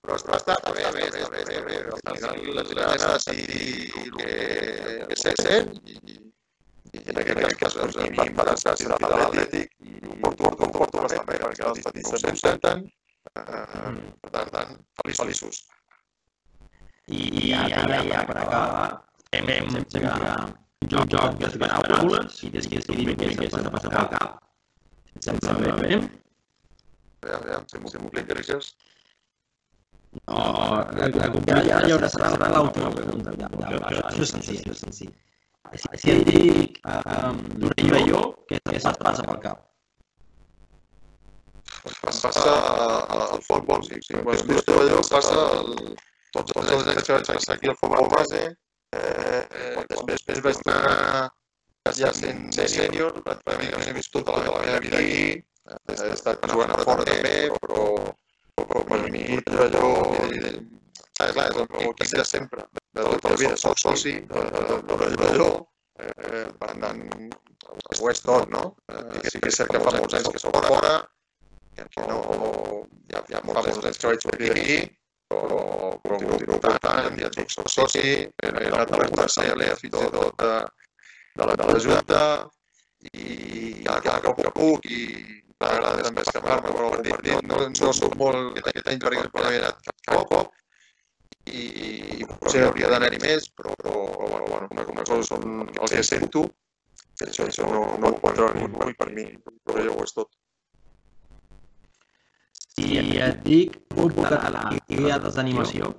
però 0.02 0.16
està, 0.18 0.36
està, 0.36 0.54
està 0.58 0.72
bé, 0.74 0.84
bé, 0.92 1.04
bé, 1.14 1.22
bé, 1.30 1.42
bé, 1.48 1.58
bé. 1.66 1.76
L'Atlètic 2.56 2.80
ha 2.82 3.12
decidit 3.14 3.94
el 4.02 4.10
que, 4.18 4.32
que 5.08 5.18
sé 5.20 5.34
ser 5.38 5.58
i, 5.86 6.16
i 6.92 7.04
en 7.12 7.20
aquest 7.22 7.60
cas 7.60 7.76
doncs, 7.78 7.96
a 7.96 8.08
mi 8.10 8.24
em 8.24 8.34
va 8.36 8.48
desgràcia 8.50 8.90
de 8.90 9.10
l'Atlètic 9.12 9.70
i 9.86 9.94
ho 10.02 10.16
porto, 10.24 10.50
porto, 10.50 10.66
ho 10.66 10.72
porto 10.80 11.04
bastant 11.04 11.28
bé 11.30 11.38
perquè 11.44 11.68
els 11.70 11.86
petits 11.86 12.12
no 12.12 12.20
se'n 12.24 12.40
senten. 12.42 12.84
Uh, 13.32 13.94
per 14.24 14.32
tant, 14.34 14.50
tant, 14.56 14.74
feliços. 15.00 15.62
I 17.06 17.52
ara, 17.56 17.86
ja, 17.94 18.02
ja, 18.10 18.24
per 18.26 18.36
acabar, 18.42 18.88
hem, 19.38 19.48
hem, 19.54 19.70
hem, 19.78 20.52
joc, 20.90 21.10
joc, 21.12 21.36
ganat 21.42 21.84
paraules 21.86 22.40
i 22.46 22.50
des 22.54 22.68
que 22.70 22.80
dient 22.88 23.18
que 23.18 23.50
s'ha 23.50 23.62
de 23.66 23.72
passar 23.74 23.92
pel 23.94 24.08
cap. 24.14 24.38
Et 25.16 25.28
sembla 25.28 25.54
bé? 25.58 25.68
A 25.72 25.76
veure, 25.82 27.36
a 27.36 27.42
veure, 27.46 27.64
si 27.70 27.78
m'ho 27.78 27.90
explicaries. 27.92 28.72
No, 30.28 30.40
ja, 30.98 31.08
ja, 31.08 31.66
ja 31.72 31.94
haurà 31.96 32.08
serà 32.12 32.30
l'última 32.52 32.90
pregunta. 32.92 33.32
Ja, 33.40 33.48
ja, 33.58 33.78
això, 33.78 34.02
això 34.10 34.24
és 34.26 34.32
senzill, 34.34 34.58
això 34.60 34.74
és 34.74 34.82
senzill. 34.84 35.12
Si 35.96 36.10
et 36.12 36.26
dic 36.28 36.80
um, 36.84 37.38
d'un 37.62 37.92
relló, 37.94 38.24
què 38.50 38.58
se't 38.66 38.98
passa 39.00 39.24
pel 39.28 39.38
cap? 39.44 39.62
Es 41.88 41.96
passa 42.02 42.56
al 43.16 43.40
futbol, 43.46 43.80
sí. 43.86 44.02
sí. 44.04 44.18
Quan 44.18 44.36
es 44.36 44.44
diu 44.50 44.60
Torelló, 44.66 45.00
passa 45.08 45.46
tots 46.36 46.58
els 46.60 46.74
anys 46.74 47.06
que 47.06 47.16
vaig 47.16 47.30
passar 47.30 47.56
aquí 47.56 47.72
al 47.72 47.78
futbol 47.80 48.10
base, 48.12 48.42
eh, 48.96 49.42
eh, 49.60 49.84
després 50.10 50.42
vaig 50.46 50.60
anar 50.66 51.30
ja 51.98 52.12
sent 52.16 52.52
sènior, 52.56 53.18
pràcticament 53.26 53.88
he 53.88 53.94
vist 53.96 54.12
tota 54.14 54.38
la 54.38 54.60
meva 54.64 54.80
vida 54.84 55.00
aquí, 55.00 55.24
he 55.92 56.10
estat 56.12 56.44
jugant 56.50 56.72
a 56.74 56.78
fora 56.84 57.06
també, 57.08 57.36
però 57.60 57.86
però 58.66 58.84
per 58.84 59.10
mi 59.10 59.24
allò... 59.66 59.88
Ah, 61.20 61.30
clar, 61.30 61.50
és 61.52 61.58
el 61.60 61.66
meu 61.70 61.90
equip 61.92 62.14
de 62.18 62.24
sempre, 62.26 62.64
de 62.96 63.02
tota 63.06 63.30
la 63.30 63.38
vida, 63.38 63.56
soc 63.60 63.78
soci 63.78 64.14
de 64.30 64.78
Torelló, 64.88 65.50
eh, 66.02 66.46
per 66.58 66.70
tant, 66.82 67.02
ho 67.68 68.10
és 68.10 68.22
tot, 68.24 68.48
no? 68.50 68.62
Eh, 68.90 69.20
sí 69.28 69.42
que 69.42 69.52
és 69.52 69.58
cert 69.60 69.70
que 69.74 69.82
fa 69.84 69.92
molts 69.98 70.16
anys 70.18 70.32
que 70.34 70.42
soc 70.42 70.56
fora, 70.66 70.94
que 71.76 72.06
no, 72.08 72.18
ja, 73.12 73.22
ja 73.30 73.44
molts 73.46 73.84
anys 73.84 74.00
que 74.00 74.10
vaig 74.10 74.26
sortir 74.26 74.50
d'aquí, 74.50 74.80
continuo 76.20 76.58
portant, 76.62 77.18
ja 77.20 77.28
et 77.28 77.36
dic, 77.36 77.50
soc 77.52 77.70
soci, 77.72 78.06
he 78.24 78.50
anat 78.68 78.92
a 78.92 79.00
la 79.00 79.08
UCL, 79.26 79.64
fins 79.80 79.88
i 79.88 79.92
tot 79.92 80.44
a, 80.46 80.54
de 81.36 81.46
la, 81.48 81.56
de 81.56 81.68
la 81.68 81.78
Junta 81.86 82.22
i 83.12 83.82
cada, 83.84 84.00
cada 84.00 84.20
cop 84.26 84.42
que 84.42 84.52
puc 84.56 84.88
i 84.90 85.02
m'agrada 85.62 86.06
també 86.06 86.24
escapar-me, 86.26 86.72
però 86.74 86.90
ho 86.90 87.02
dit, 87.06 87.30
no, 87.48 87.60
no 87.68 87.92
soc 87.98 88.16
molt 88.20 88.58
aquest 88.62 88.90
any, 88.92 89.00
per 89.02 89.12
exemple, 89.14 89.46
he 89.48 89.60
anat 89.60 89.92
cap 90.08 90.26
cop 90.32 90.52
i, 91.46 91.62
i 92.22 92.26
potser 92.32 92.66
hauria 92.66 92.90
d'anar-hi 92.92 93.20
més, 93.22 93.48
però, 93.58 93.74
però, 93.78 93.94
bueno, 94.18 94.46
bueno, 94.48 94.68
una, 94.70 94.86
una 94.94 95.06
cosa 95.08 95.22
són 95.34 95.64
el 95.68 95.88
que 95.94 96.04
sento, 96.06 96.46
que 97.18 97.28
això, 97.28 97.46
això 97.48 97.68
no, 97.70 97.82
no 98.02 98.12
ho 98.14 98.34
treure 98.34 98.54
ningú 98.58 98.88
i 98.90 98.98
per 98.98 99.10
mi, 99.14 99.26
però 99.66 99.86
jo 99.86 99.96
ho 99.96 100.06
és 100.06 100.16
tot. 100.18 100.30
Si 102.72 102.96
et 102.98 103.42
dic 103.44 103.76
un 104.00 104.14
català 104.16 104.70
i 104.76 104.80
teatres 104.88 105.36
d'animació, 105.36 105.92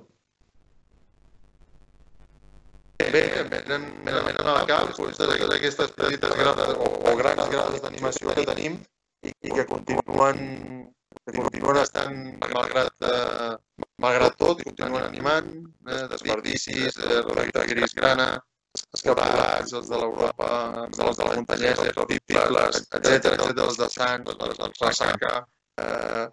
Bé, 3.14 3.20
venen, 3.50 3.82
venen, 4.06 4.24
venen 4.26 4.48
al 4.50 4.66
cap 4.68 4.90
doncs, 4.96 5.18
totes 5.18 5.52
aquestes 5.56 5.90
petites 5.98 6.34
grades 6.38 6.76
o, 6.78 6.90
o 7.10 7.14
grans 7.18 7.48
grades 7.50 7.82
d'animació 7.82 8.34
que 8.36 8.44
tenim 8.48 8.76
i, 9.26 9.32
i 9.48 9.50
que 9.54 9.64
continuen, 9.70 10.40
continuen 11.36 11.80
estant, 11.82 12.16
malgrat, 12.42 13.06
eh, 13.10 13.82
malgrat 14.02 14.38
tot, 14.40 14.62
i 14.62 14.68
continuen 14.70 15.08
animant, 15.08 15.50
eh, 15.90 16.04
desperdicis, 16.12 17.00
eh, 17.02 17.20
gris 17.72 17.96
grana, 17.98 18.28
escapats, 18.98 19.74
els 19.80 19.90
de 19.90 20.00
l'Europa, 20.00 20.52
els 20.86 20.98
de 20.98 21.08
les 21.08 21.18
de 21.18 21.28
la 21.28 21.34
muntanyesa, 21.40 21.90
irrepetibles, 21.90 22.80
etc 23.00 23.34
etc 23.34 23.66
els 23.66 23.82
de 23.82 23.90
Sants, 23.98 24.34
els 24.38 24.58
de 24.62 24.72
Ressaca, 24.80 25.34
eh, 25.82 26.24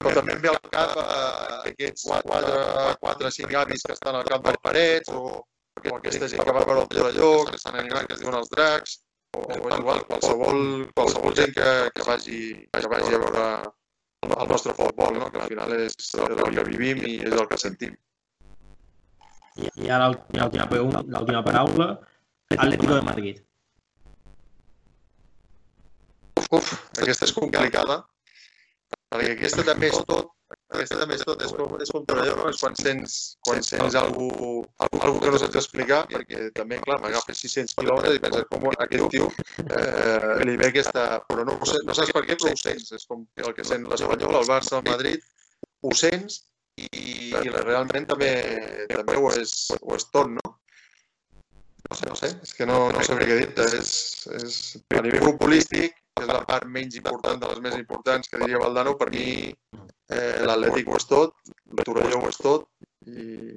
però 0.00 0.14
també 0.16 0.34
em 0.34 0.42
ve 0.42 0.48
al 0.48 0.58
cap 0.72 0.96
eh, 0.96 1.70
aquests 1.70 2.06
quatre, 2.08 2.60
quatre, 3.02 3.30
cinc 3.36 3.54
avis 3.60 3.84
que 3.84 3.92
estan 3.92 4.16
al 4.16 4.28
cap 4.28 4.46
de 4.46 4.54
parets, 4.64 5.12
o, 5.12 5.40
o 5.42 5.96
aquesta 5.98 6.28
gent 6.32 6.44
que 6.46 6.54
va 6.56 6.64
veure 6.64 6.84
el 6.86 6.92
Torelló, 6.94 7.30
que 7.50 7.58
estan 7.60 7.76
animant, 7.76 8.08
que 8.08 8.16
es 8.16 8.22
diuen 8.22 8.38
els 8.38 8.48
dracs, 8.54 8.96
o, 9.36 9.42
o 9.44 9.74
igual, 9.76 10.00
qualsevol, 10.08 10.62
qualsevol 10.96 11.36
gent 11.36 11.52
que, 11.58 11.68
que, 11.96 12.06
vagi, 12.06 12.40
que 12.72 12.92
vagi 12.94 13.18
a 13.18 13.20
veure 13.26 13.44
el 14.30 14.48
nostre 14.48 14.74
futbol, 14.78 15.18
no? 15.20 15.28
que 15.32 15.42
al 15.42 15.52
final 15.52 15.74
és 15.76 16.14
el 16.16 16.56
que 16.56 16.64
vivim 16.70 17.04
i 17.04 17.18
és 17.20 17.36
el 17.36 17.46
que 17.50 17.60
sentim. 17.60 17.98
i, 19.60 19.90
ara 19.92 20.08
l'última 20.08 21.44
paraula, 21.44 21.90
Atlético 22.56 22.96
de 22.96 23.02
Madrid. 23.06 23.44
Uf, 26.50 26.72
aquesta 26.98 27.28
és 27.28 27.34
complicada, 27.36 28.00
perquè 29.10 29.32
aquesta 29.34 29.66
també 29.66 29.90
és 29.90 29.98
tot, 30.08 30.30
aquesta 30.74 30.98
també 31.00 31.16
és 31.18 31.24
tot, 31.26 31.42
és 31.46 31.52
com, 31.54 31.72
és 31.82 31.90
com 31.94 32.04
no? 32.06 32.46
És 32.50 32.60
quan 32.62 32.76
sents, 32.78 33.16
quan 33.46 33.62
sents 33.66 33.96
algú, 33.98 34.28
algú, 34.86 35.18
que 35.22 35.32
no 35.34 35.40
saps 35.42 35.58
explicar, 35.60 36.00
perquè 36.10 36.50
també, 36.56 36.78
clar, 36.84 37.00
m'agafes 37.02 37.42
600 37.44 37.76
quilòmetres 37.80 38.18
i 38.18 38.22
penses 38.22 38.46
com 38.50 38.68
aquest 38.70 39.08
tio 39.14 39.28
eh, 39.66 40.38
li 40.46 40.56
ve 40.60 40.70
aquesta... 40.70 41.08
Però 41.30 41.46
no, 41.46 41.58
sé, 41.66 41.82
no 41.86 41.96
saps 41.96 42.14
per 42.14 42.24
què, 42.26 42.38
però 42.38 42.54
ho 42.54 42.60
sents. 42.62 42.94
És 42.98 43.06
com 43.10 43.26
el 43.42 43.54
que 43.56 43.66
sent 43.66 43.86
l'Espanyol, 43.90 44.38
el 44.40 44.48
Barça, 44.50 44.78
el 44.78 44.86
Madrid, 44.90 45.26
ho 45.82 45.94
sents 45.96 46.40
i, 46.78 46.88
i 47.34 47.54
realment 47.56 48.06
també, 48.10 48.32
també 48.94 49.18
ho, 49.18 49.30
és, 49.36 49.54
ho 49.80 49.98
és 49.98 50.06
tot, 50.14 50.30
no? 50.38 50.56
No 51.90 51.96
sé, 51.98 52.06
no 52.06 52.16
sé, 52.18 52.30
és 52.46 52.54
que 52.54 52.66
no, 52.70 52.84
no 52.94 53.02
sabria 53.02 53.26
què 53.26 53.40
dir-te. 53.40 53.66
És, 53.80 53.92
és, 54.38 54.60
a 54.94 55.02
nivell 55.02 55.26
futbolístic, 55.32 55.98
és 56.22 56.30
la 56.30 56.44
part 56.48 56.68
menys 56.68 56.96
important 57.00 57.40
de 57.40 57.50
les 57.50 57.60
més 57.64 57.76
importants 57.78 58.30
que 58.30 58.40
diria 58.42 58.60
Valdano, 58.62 58.94
per 59.00 59.10
mi 59.14 59.26
eh, 59.48 60.38
l'Atlètic 60.46 60.88
ho 60.88 60.96
és 60.98 61.06
tot, 61.10 61.36
el 61.72 61.84
Torelló 61.86 62.20
ho 62.20 62.30
és 62.30 62.40
tot 62.40 62.66
i, 63.06 63.56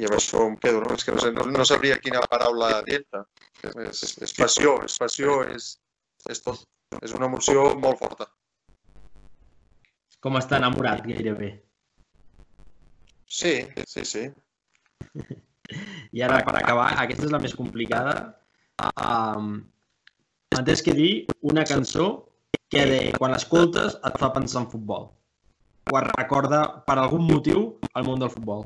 i 0.00 0.06
amb 0.08 0.16
això 0.18 0.44
em 0.48 0.56
quedo. 0.62 0.82
No? 0.84 0.94
És 0.96 1.06
que 1.06 1.14
no, 1.14 1.22
sé, 1.22 1.32
no, 1.36 1.46
no 1.50 1.66
sabria 1.68 2.00
quina 2.02 2.24
paraula 2.30 2.70
dir-te. 2.86 3.24
És, 3.64 4.02
és, 4.06 4.14
és 4.28 4.36
passió, 4.36 4.76
és 4.86 4.96
passió, 5.00 5.40
és, 5.54 5.74
és 6.30 6.42
tot. 6.44 6.64
És 7.02 7.14
una 7.16 7.28
emoció 7.30 7.70
molt 7.80 8.00
forta. 8.02 8.28
Com 10.24 10.38
està 10.40 10.58
enamorat 10.60 11.04
gairebé. 11.06 11.50
Sí, 13.28 13.56
sí, 13.90 14.04
sí. 14.08 14.24
I 16.14 16.22
ara, 16.22 16.40
per 16.46 16.54
acabar, 16.58 16.90
aquesta 17.02 17.26
és 17.26 17.32
la 17.34 17.40
més 17.42 17.54
complicada. 17.58 18.14
Um, 19.00 19.56
M'entens 20.54 20.84
que 20.86 20.92
dir 20.94 21.12
una 21.42 21.64
cançó 21.66 22.06
que 22.70 22.84
de, 22.86 22.98
quan 23.18 23.32
l'escoltes 23.34 23.96
et 24.06 24.18
fa 24.22 24.30
pensar 24.34 24.62
en 24.62 24.68
futbol. 24.70 25.08
O 25.90 25.96
et 25.98 26.06
recorda, 26.14 26.60
per 26.86 26.94
algun 27.00 27.24
motiu, 27.26 27.64
el 27.98 28.06
món 28.06 28.22
del 28.22 28.30
futbol. 28.30 28.62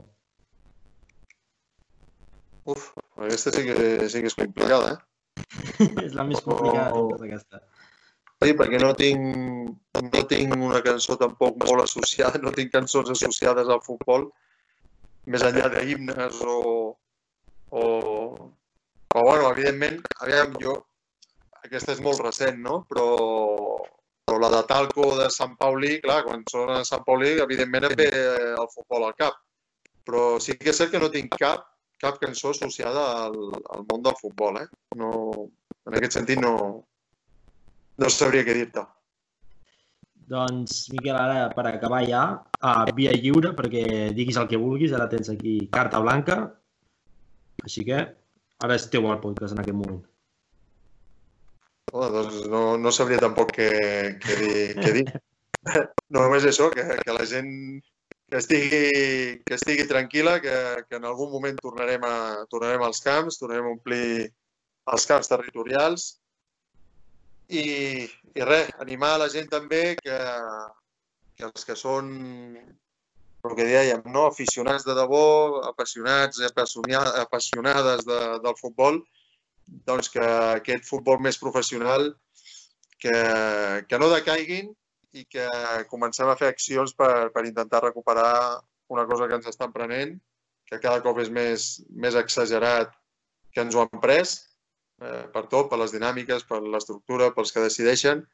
Uf, 2.69 2.91
aquesta 3.17 3.55
sí 3.55 3.65
que, 3.65 3.77
sí 4.13 4.21
que 4.21 4.29
és 4.29 4.37
complicada, 4.37 4.91
eh? 4.93 5.89
és 6.05 6.17
la 6.19 6.27
més 6.29 6.43
complicada 6.45 6.91
de 6.93 6.99
totes 6.99 7.25
aquesta. 7.25 7.63
Sí, 8.45 8.53
perquè 8.61 8.83
no 8.83 8.93
tinc, 8.99 9.73
no 10.05 10.25
tinc 10.31 10.53
una 10.55 10.83
cançó 10.85 11.17
tampoc 11.19 11.57
molt 11.65 11.87
associada, 11.87 12.39
no 12.45 12.53
tinc 12.55 12.71
cançons 12.75 13.09
associades 13.17 13.73
al 13.73 13.81
futbol, 13.87 14.29
més 15.25 15.47
enllà 15.49 15.73
d'himnes 15.73 16.45
o, 16.45 16.59
o... 17.73 17.83
Però, 19.09 19.25
bueno, 19.25 19.49
evidentment, 19.57 20.03
aviam, 20.21 20.53
jo, 20.61 20.77
aquesta 21.69 21.95
és 21.95 22.03
molt 22.05 22.23
recent, 22.25 22.59
no? 22.65 22.83
Però, 22.91 23.07
però 24.27 24.41
la 24.43 24.51
de 24.57 24.63
Talco 24.71 25.13
de 25.21 25.29
Sant 25.33 25.55
Paulí, 25.61 25.99
clar, 26.05 26.23
quan 26.27 26.45
sona 26.51 26.83
Sant 26.89 27.05
Paulí, 27.07 27.37
evidentment 27.45 27.89
em 27.91 27.97
ve 28.01 28.11
el 28.51 28.69
futbol 28.75 29.07
al 29.07 29.17
cap. 29.21 29.39
Però 30.09 30.39
sí 30.41 30.57
que 30.57 30.73
és 30.73 30.81
cert 30.81 30.95
que 30.95 31.01
no 31.03 31.13
tinc 31.13 31.37
cap, 31.37 31.67
cap 32.01 32.21
cançó 32.23 32.55
associada 32.55 33.07
al, 33.25 33.41
al 33.75 33.89
món 33.91 34.05
del 34.05 34.17
futbol, 34.21 34.61
eh? 34.63 34.69
No, 34.97 35.11
en 35.89 35.99
aquest 35.99 36.19
sentit 36.19 36.41
no, 36.41 36.55
no 37.99 38.11
sabria 38.13 38.47
què 38.47 38.57
dir-te. 38.57 38.85
Doncs, 40.29 40.91
Miquel, 40.93 41.17
ara 41.17 41.49
per 41.57 41.65
acabar 41.71 42.03
ja, 42.05 42.23
a 42.61 42.73
via 42.97 43.15
lliure, 43.17 43.55
perquè 43.57 44.11
diguis 44.17 44.37
el 44.37 44.49
que 44.51 44.61
vulguis, 44.61 44.93
ara 44.93 45.09
tens 45.09 45.31
aquí 45.33 45.55
carta 45.73 46.03
blanca, 46.05 46.37
així 47.65 47.85
que 47.89 48.03
ara 48.05 48.77
és 48.77 48.89
teu 48.93 49.09
el 49.09 49.21
podcast 49.25 49.57
en 49.57 49.63
aquest 49.65 49.79
moment. 49.79 50.03
Oh, 51.93 52.09
doncs 52.13 52.43
no, 52.53 52.63
no 52.81 52.93
sabria 52.93 53.21
tampoc 53.23 53.55
què, 53.57 53.69
què 54.23 54.39
dir. 54.43 54.59
Què 54.81 54.95
dir. 55.01 55.07
No 56.09 56.23
només 56.23 56.47
això, 56.49 56.71
que, 56.73 56.81
que 57.05 57.13
la 57.13 57.25
gent 57.29 57.49
que 58.31 58.39
estigui, 58.39 58.79
que 59.45 59.57
estigui 59.57 59.85
tranquil·la, 59.91 60.39
que, 60.41 60.55
que 60.89 60.97
en 60.97 61.05
algun 61.05 61.29
moment 61.33 61.59
tornarem, 61.61 62.07
a, 62.09 62.47
tornarem 62.49 62.85
als 62.87 63.03
camps, 63.05 63.37
tornarem 63.41 63.67
a 63.67 63.73
omplir 63.75 64.31
els 64.93 65.05
camps 65.11 65.29
territorials 65.29 66.07
i, 67.49 67.65
i 68.09 68.47
res, 68.49 68.73
animar 68.85 69.15
a 69.17 69.23
la 69.25 69.29
gent 69.33 69.49
també 69.53 69.83
que, 70.01 70.19
que 71.37 71.49
els 71.49 71.69
que 71.69 71.77
són 71.77 72.11
el 73.49 73.55
que 73.57 73.69
dèiem, 73.69 74.03
no? 74.13 74.27
aficionats 74.29 74.85
de 74.85 74.97
debò, 74.97 75.25
apassionats, 75.69 76.41
apassionades 76.49 78.05
de, 78.09 78.21
del 78.45 78.57
futbol, 78.61 79.01
doncs 79.89 80.11
que 80.13 80.25
aquest 80.59 80.87
futbol 80.89 81.21
més 81.25 81.39
professional 81.41 82.11
que, 83.03 83.15
que 83.89 84.01
no 84.01 84.11
decaiguin 84.13 84.73
i 85.17 85.25
que 85.25 85.47
comencem 85.91 86.29
a 86.29 86.37
fer 86.37 86.51
accions 86.53 86.95
per, 86.97 87.31
per 87.35 87.47
intentar 87.47 87.85
recuperar 87.85 88.61
una 88.93 89.07
cosa 89.07 89.29
que 89.29 89.39
ens 89.39 89.49
estan 89.49 89.73
prenent, 89.73 90.17
que 90.69 90.81
cada 90.81 91.01
cop 91.05 91.21
és 91.23 91.31
més, 91.33 91.69
més 91.91 92.17
exagerat 92.19 92.93
que 93.53 93.65
ens 93.65 93.77
ho 93.77 93.85
han 93.85 94.03
pres, 94.03 94.35
eh, 95.01 95.25
per 95.33 95.47
tot, 95.53 95.71
per 95.71 95.79
les 95.81 95.95
dinàmiques, 95.95 96.45
per 96.49 96.61
l'estructura, 96.65 97.33
pels 97.37 97.53
que 97.55 97.65
decideixen, 97.65 98.25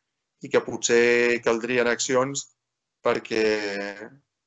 i 0.43 0.51
que 0.51 0.63
potser 0.65 1.41
caldrien 1.45 1.89
accions 1.89 2.49
perquè, 3.05 3.45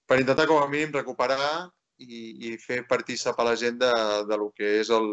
per 0.08 0.20
intentar 0.20 0.48
com 0.50 0.62
a 0.62 0.70
mínim 0.70 0.94
recuperar 0.94 1.70
i, 2.04 2.52
i 2.52 2.58
fer 2.62 2.84
participar 2.90 3.48
la 3.48 3.56
gent 3.60 3.80
de, 3.82 3.94
de 4.30 4.38
lo 4.38 4.52
que 4.58 4.78
és 4.82 4.92
el, 4.94 5.08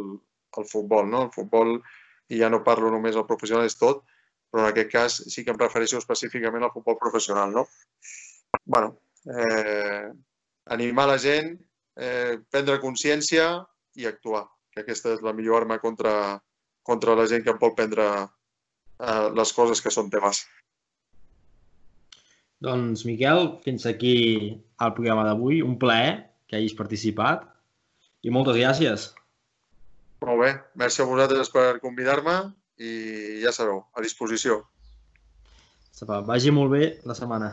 el 0.62 0.68
futbol. 0.70 1.08
No? 1.10 1.26
El 1.28 1.32
futbol, 1.34 1.78
i 2.32 2.40
ja 2.40 2.50
no 2.52 2.64
parlo 2.66 2.90
només 2.92 3.16
del 3.16 3.26
professional, 3.28 3.66
és 3.68 3.78
tot, 3.80 4.04
però 4.50 4.64
en 4.64 4.70
aquest 4.70 4.90
cas 4.92 5.18
sí 5.34 5.44
que 5.44 5.52
em 5.54 5.60
refereixo 5.60 5.98
específicament 6.00 6.64
al 6.64 6.72
futbol 6.74 6.98
professional. 7.00 7.52
No? 7.52 7.66
bueno, 8.64 8.98
eh, 9.26 10.12
animar 10.66 11.08
la 11.08 11.18
gent, 11.18 11.54
eh, 11.96 12.38
prendre 12.50 12.80
consciència 12.80 13.48
i 13.98 14.06
actuar, 14.06 14.44
que 14.70 14.82
aquesta 14.82 15.14
és 15.14 15.22
la 15.22 15.34
millor 15.34 15.62
arma 15.62 15.78
contra, 15.82 16.40
contra 16.82 17.16
la 17.18 17.26
gent 17.30 17.44
que 17.44 17.56
vol 17.60 17.74
prendre 17.74 18.06
eh, 18.22 19.28
les 19.34 19.52
coses 19.52 19.82
que 19.82 19.92
són 19.94 20.10
temes. 20.10 20.44
Doncs, 22.64 23.04
Miquel, 23.04 23.58
fins 23.64 23.84
aquí 23.86 24.16
el 24.80 24.94
programa 24.96 25.26
d'avui. 25.26 25.60
Un 25.62 25.76
plaer 25.80 26.14
que 26.48 26.56
hagis 26.56 26.76
participat 26.78 27.44
i 28.24 28.32
moltes 28.32 28.56
gràcies. 28.56 29.10
Molt 30.24 30.40
bé, 30.40 30.50
merci 30.80 31.02
a 31.02 31.08
vosaltres 31.08 31.50
per 31.52 31.80
convidar-me 31.82 32.34
i 32.80 32.92
ja 33.42 33.52
sabeu, 33.52 33.82
a 33.92 34.04
disposició. 34.04 34.62
Vagi 36.28 36.50
molt 36.50 36.72
bé 36.72 36.86
la 37.06 37.14
setmana. 37.18 37.50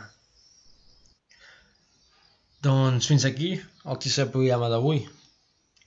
Doncs 2.65 3.09
fins 3.09 3.25
aquí 3.27 3.49
el 3.57 3.99
tercer 4.05 4.29
programa 4.33 4.69
d'avui. 4.71 5.01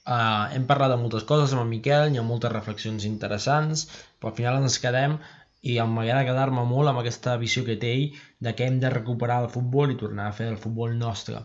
Uh, 0.05 0.53
hem 0.53 0.67
parlat 0.69 0.93
de 0.93 0.99
moltes 1.01 1.25
coses 1.25 1.55
amb 1.55 1.63
el 1.63 1.71
Miquel, 1.71 2.13
hi 2.13 2.21
ha 2.21 2.27
moltes 2.27 2.53
reflexions 2.53 3.07
interessants, 3.09 3.87
però 4.21 4.33
al 4.33 4.37
final 4.37 4.61
ens 4.61 4.77
quedem 4.83 5.17
i 5.65 5.79
m'agrada 5.81 6.27
quedar-me 6.29 6.67
molt 6.69 6.93
amb 6.93 7.01
aquesta 7.01 7.39
visió 7.41 7.65
que 7.65 7.79
té 7.81 7.95
ell 7.95 8.19
de 8.45 8.53
que 8.53 8.69
hem 8.69 8.77
de 8.83 8.93
recuperar 8.93 9.41
el 9.45 9.49
futbol 9.55 9.95
i 9.95 9.99
tornar 10.03 10.29
a 10.29 10.37
fer 10.37 10.51
el 10.53 10.61
futbol 10.61 10.93
nostre. 11.01 11.41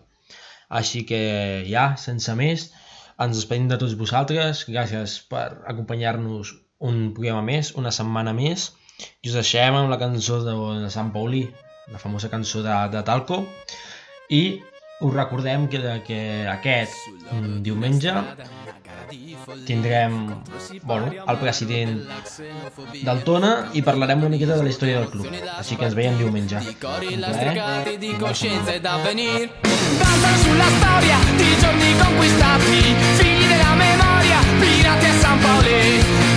Així 0.82 1.06
que 1.08 1.22
ja, 1.70 1.86
sense 1.98 2.36
més, 2.42 2.68
ens 3.26 3.38
despedim 3.38 3.67
de 3.70 3.78
tots 3.82 3.95
vosaltres. 3.99 4.65
Gràcies 4.72 5.17
per 5.32 5.45
acompanyar-nos 5.72 6.53
un 6.89 7.09
programa 7.15 7.43
més, 7.51 7.74
una 7.82 7.91
setmana 7.95 8.34
més. 8.36 8.70
I 9.24 9.32
us 9.32 9.38
deixem 9.39 9.76
amb 9.80 9.91
la 9.91 9.99
cançó 9.99 10.39
de, 10.45 10.55
de 10.84 10.91
Sant 10.93 11.11
Paulí, 11.15 11.43
la 11.91 12.01
famosa 12.01 12.32
cançó 12.32 12.63
de, 12.65 12.76
de 12.93 13.03
Talco. 13.07 13.41
I 14.30 14.43
us 15.02 15.14
recordem 15.14 15.68
que, 15.68 15.80
que 16.06 16.47
aquest 16.47 16.93
mm, 17.32 17.62
diumenge 17.64 18.14
tindrem 19.66 20.36
bueno, 20.84 21.12
el 21.26 21.38
president 21.38 22.02
del 23.06 23.24
Tona 23.24 23.70
i 23.74 23.82
parlarem 23.82 24.20
una 24.20 24.30
miqueta 24.34 24.58
de 24.60 24.66
la 24.68 24.74
història 24.74 25.00
del 25.00 25.10
club. 25.10 25.30
Així 25.56 25.78
que 25.80 25.88
ens 25.88 25.95
veiem 25.97 26.18
diumenge. 26.20 26.60
avvenir 29.00 29.50
Danzano 30.00 30.38
sulla 30.43 30.70
storia 30.78 31.18
di 31.38 31.50
giorni 31.64 31.95
conquistati 32.04 32.80
della 33.47 33.74
memoria, 33.80 34.39
pirati 34.60 35.06
a 35.06 35.14
San 35.24 35.39
Paolo 35.39 36.28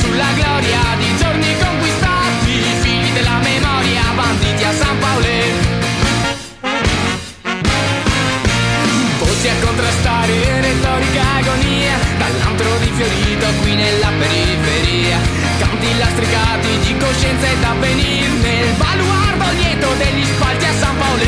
sulla 0.00 0.32
gloria 0.36 0.80
di 0.98 1.16
giorni 1.16 1.52
conquistati 1.58 3.12
della 3.12 3.38
memoria, 3.42 4.02
banditi 4.14 4.64
a 4.64 4.72
San 4.72 4.98
Paolo 4.98 5.69
Pozzi 9.90 10.06
a 10.06 10.20
contrastare 10.20 10.60
retorica 10.60 11.22
agonia 11.38 11.98
Dall'antro 12.18 12.78
di 12.78 12.90
Fiorito 12.94 13.46
qui 13.62 13.74
nella 13.74 14.10
periferia. 14.18 15.18
Canti 15.58 15.98
lastricati 15.98 16.78
di 16.78 16.96
coscienza 16.96 17.46
ed 17.48 17.62
avvenir 17.62 18.30
Nel 18.40 18.72
baluardo 18.76 19.50
lieto 19.58 19.88
degli 19.94 20.24
spalti 20.24 20.64
a 20.64 20.72
San 20.74 20.96
Paolo 20.96 21.24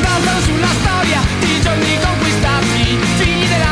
Danzano 0.00 0.40
sulla 0.40 0.72
storia 0.80 1.20
di 1.40 1.60
giorni 1.60 1.98
conquistati 2.00 2.98
Figli 3.18 3.46
della 3.48 3.69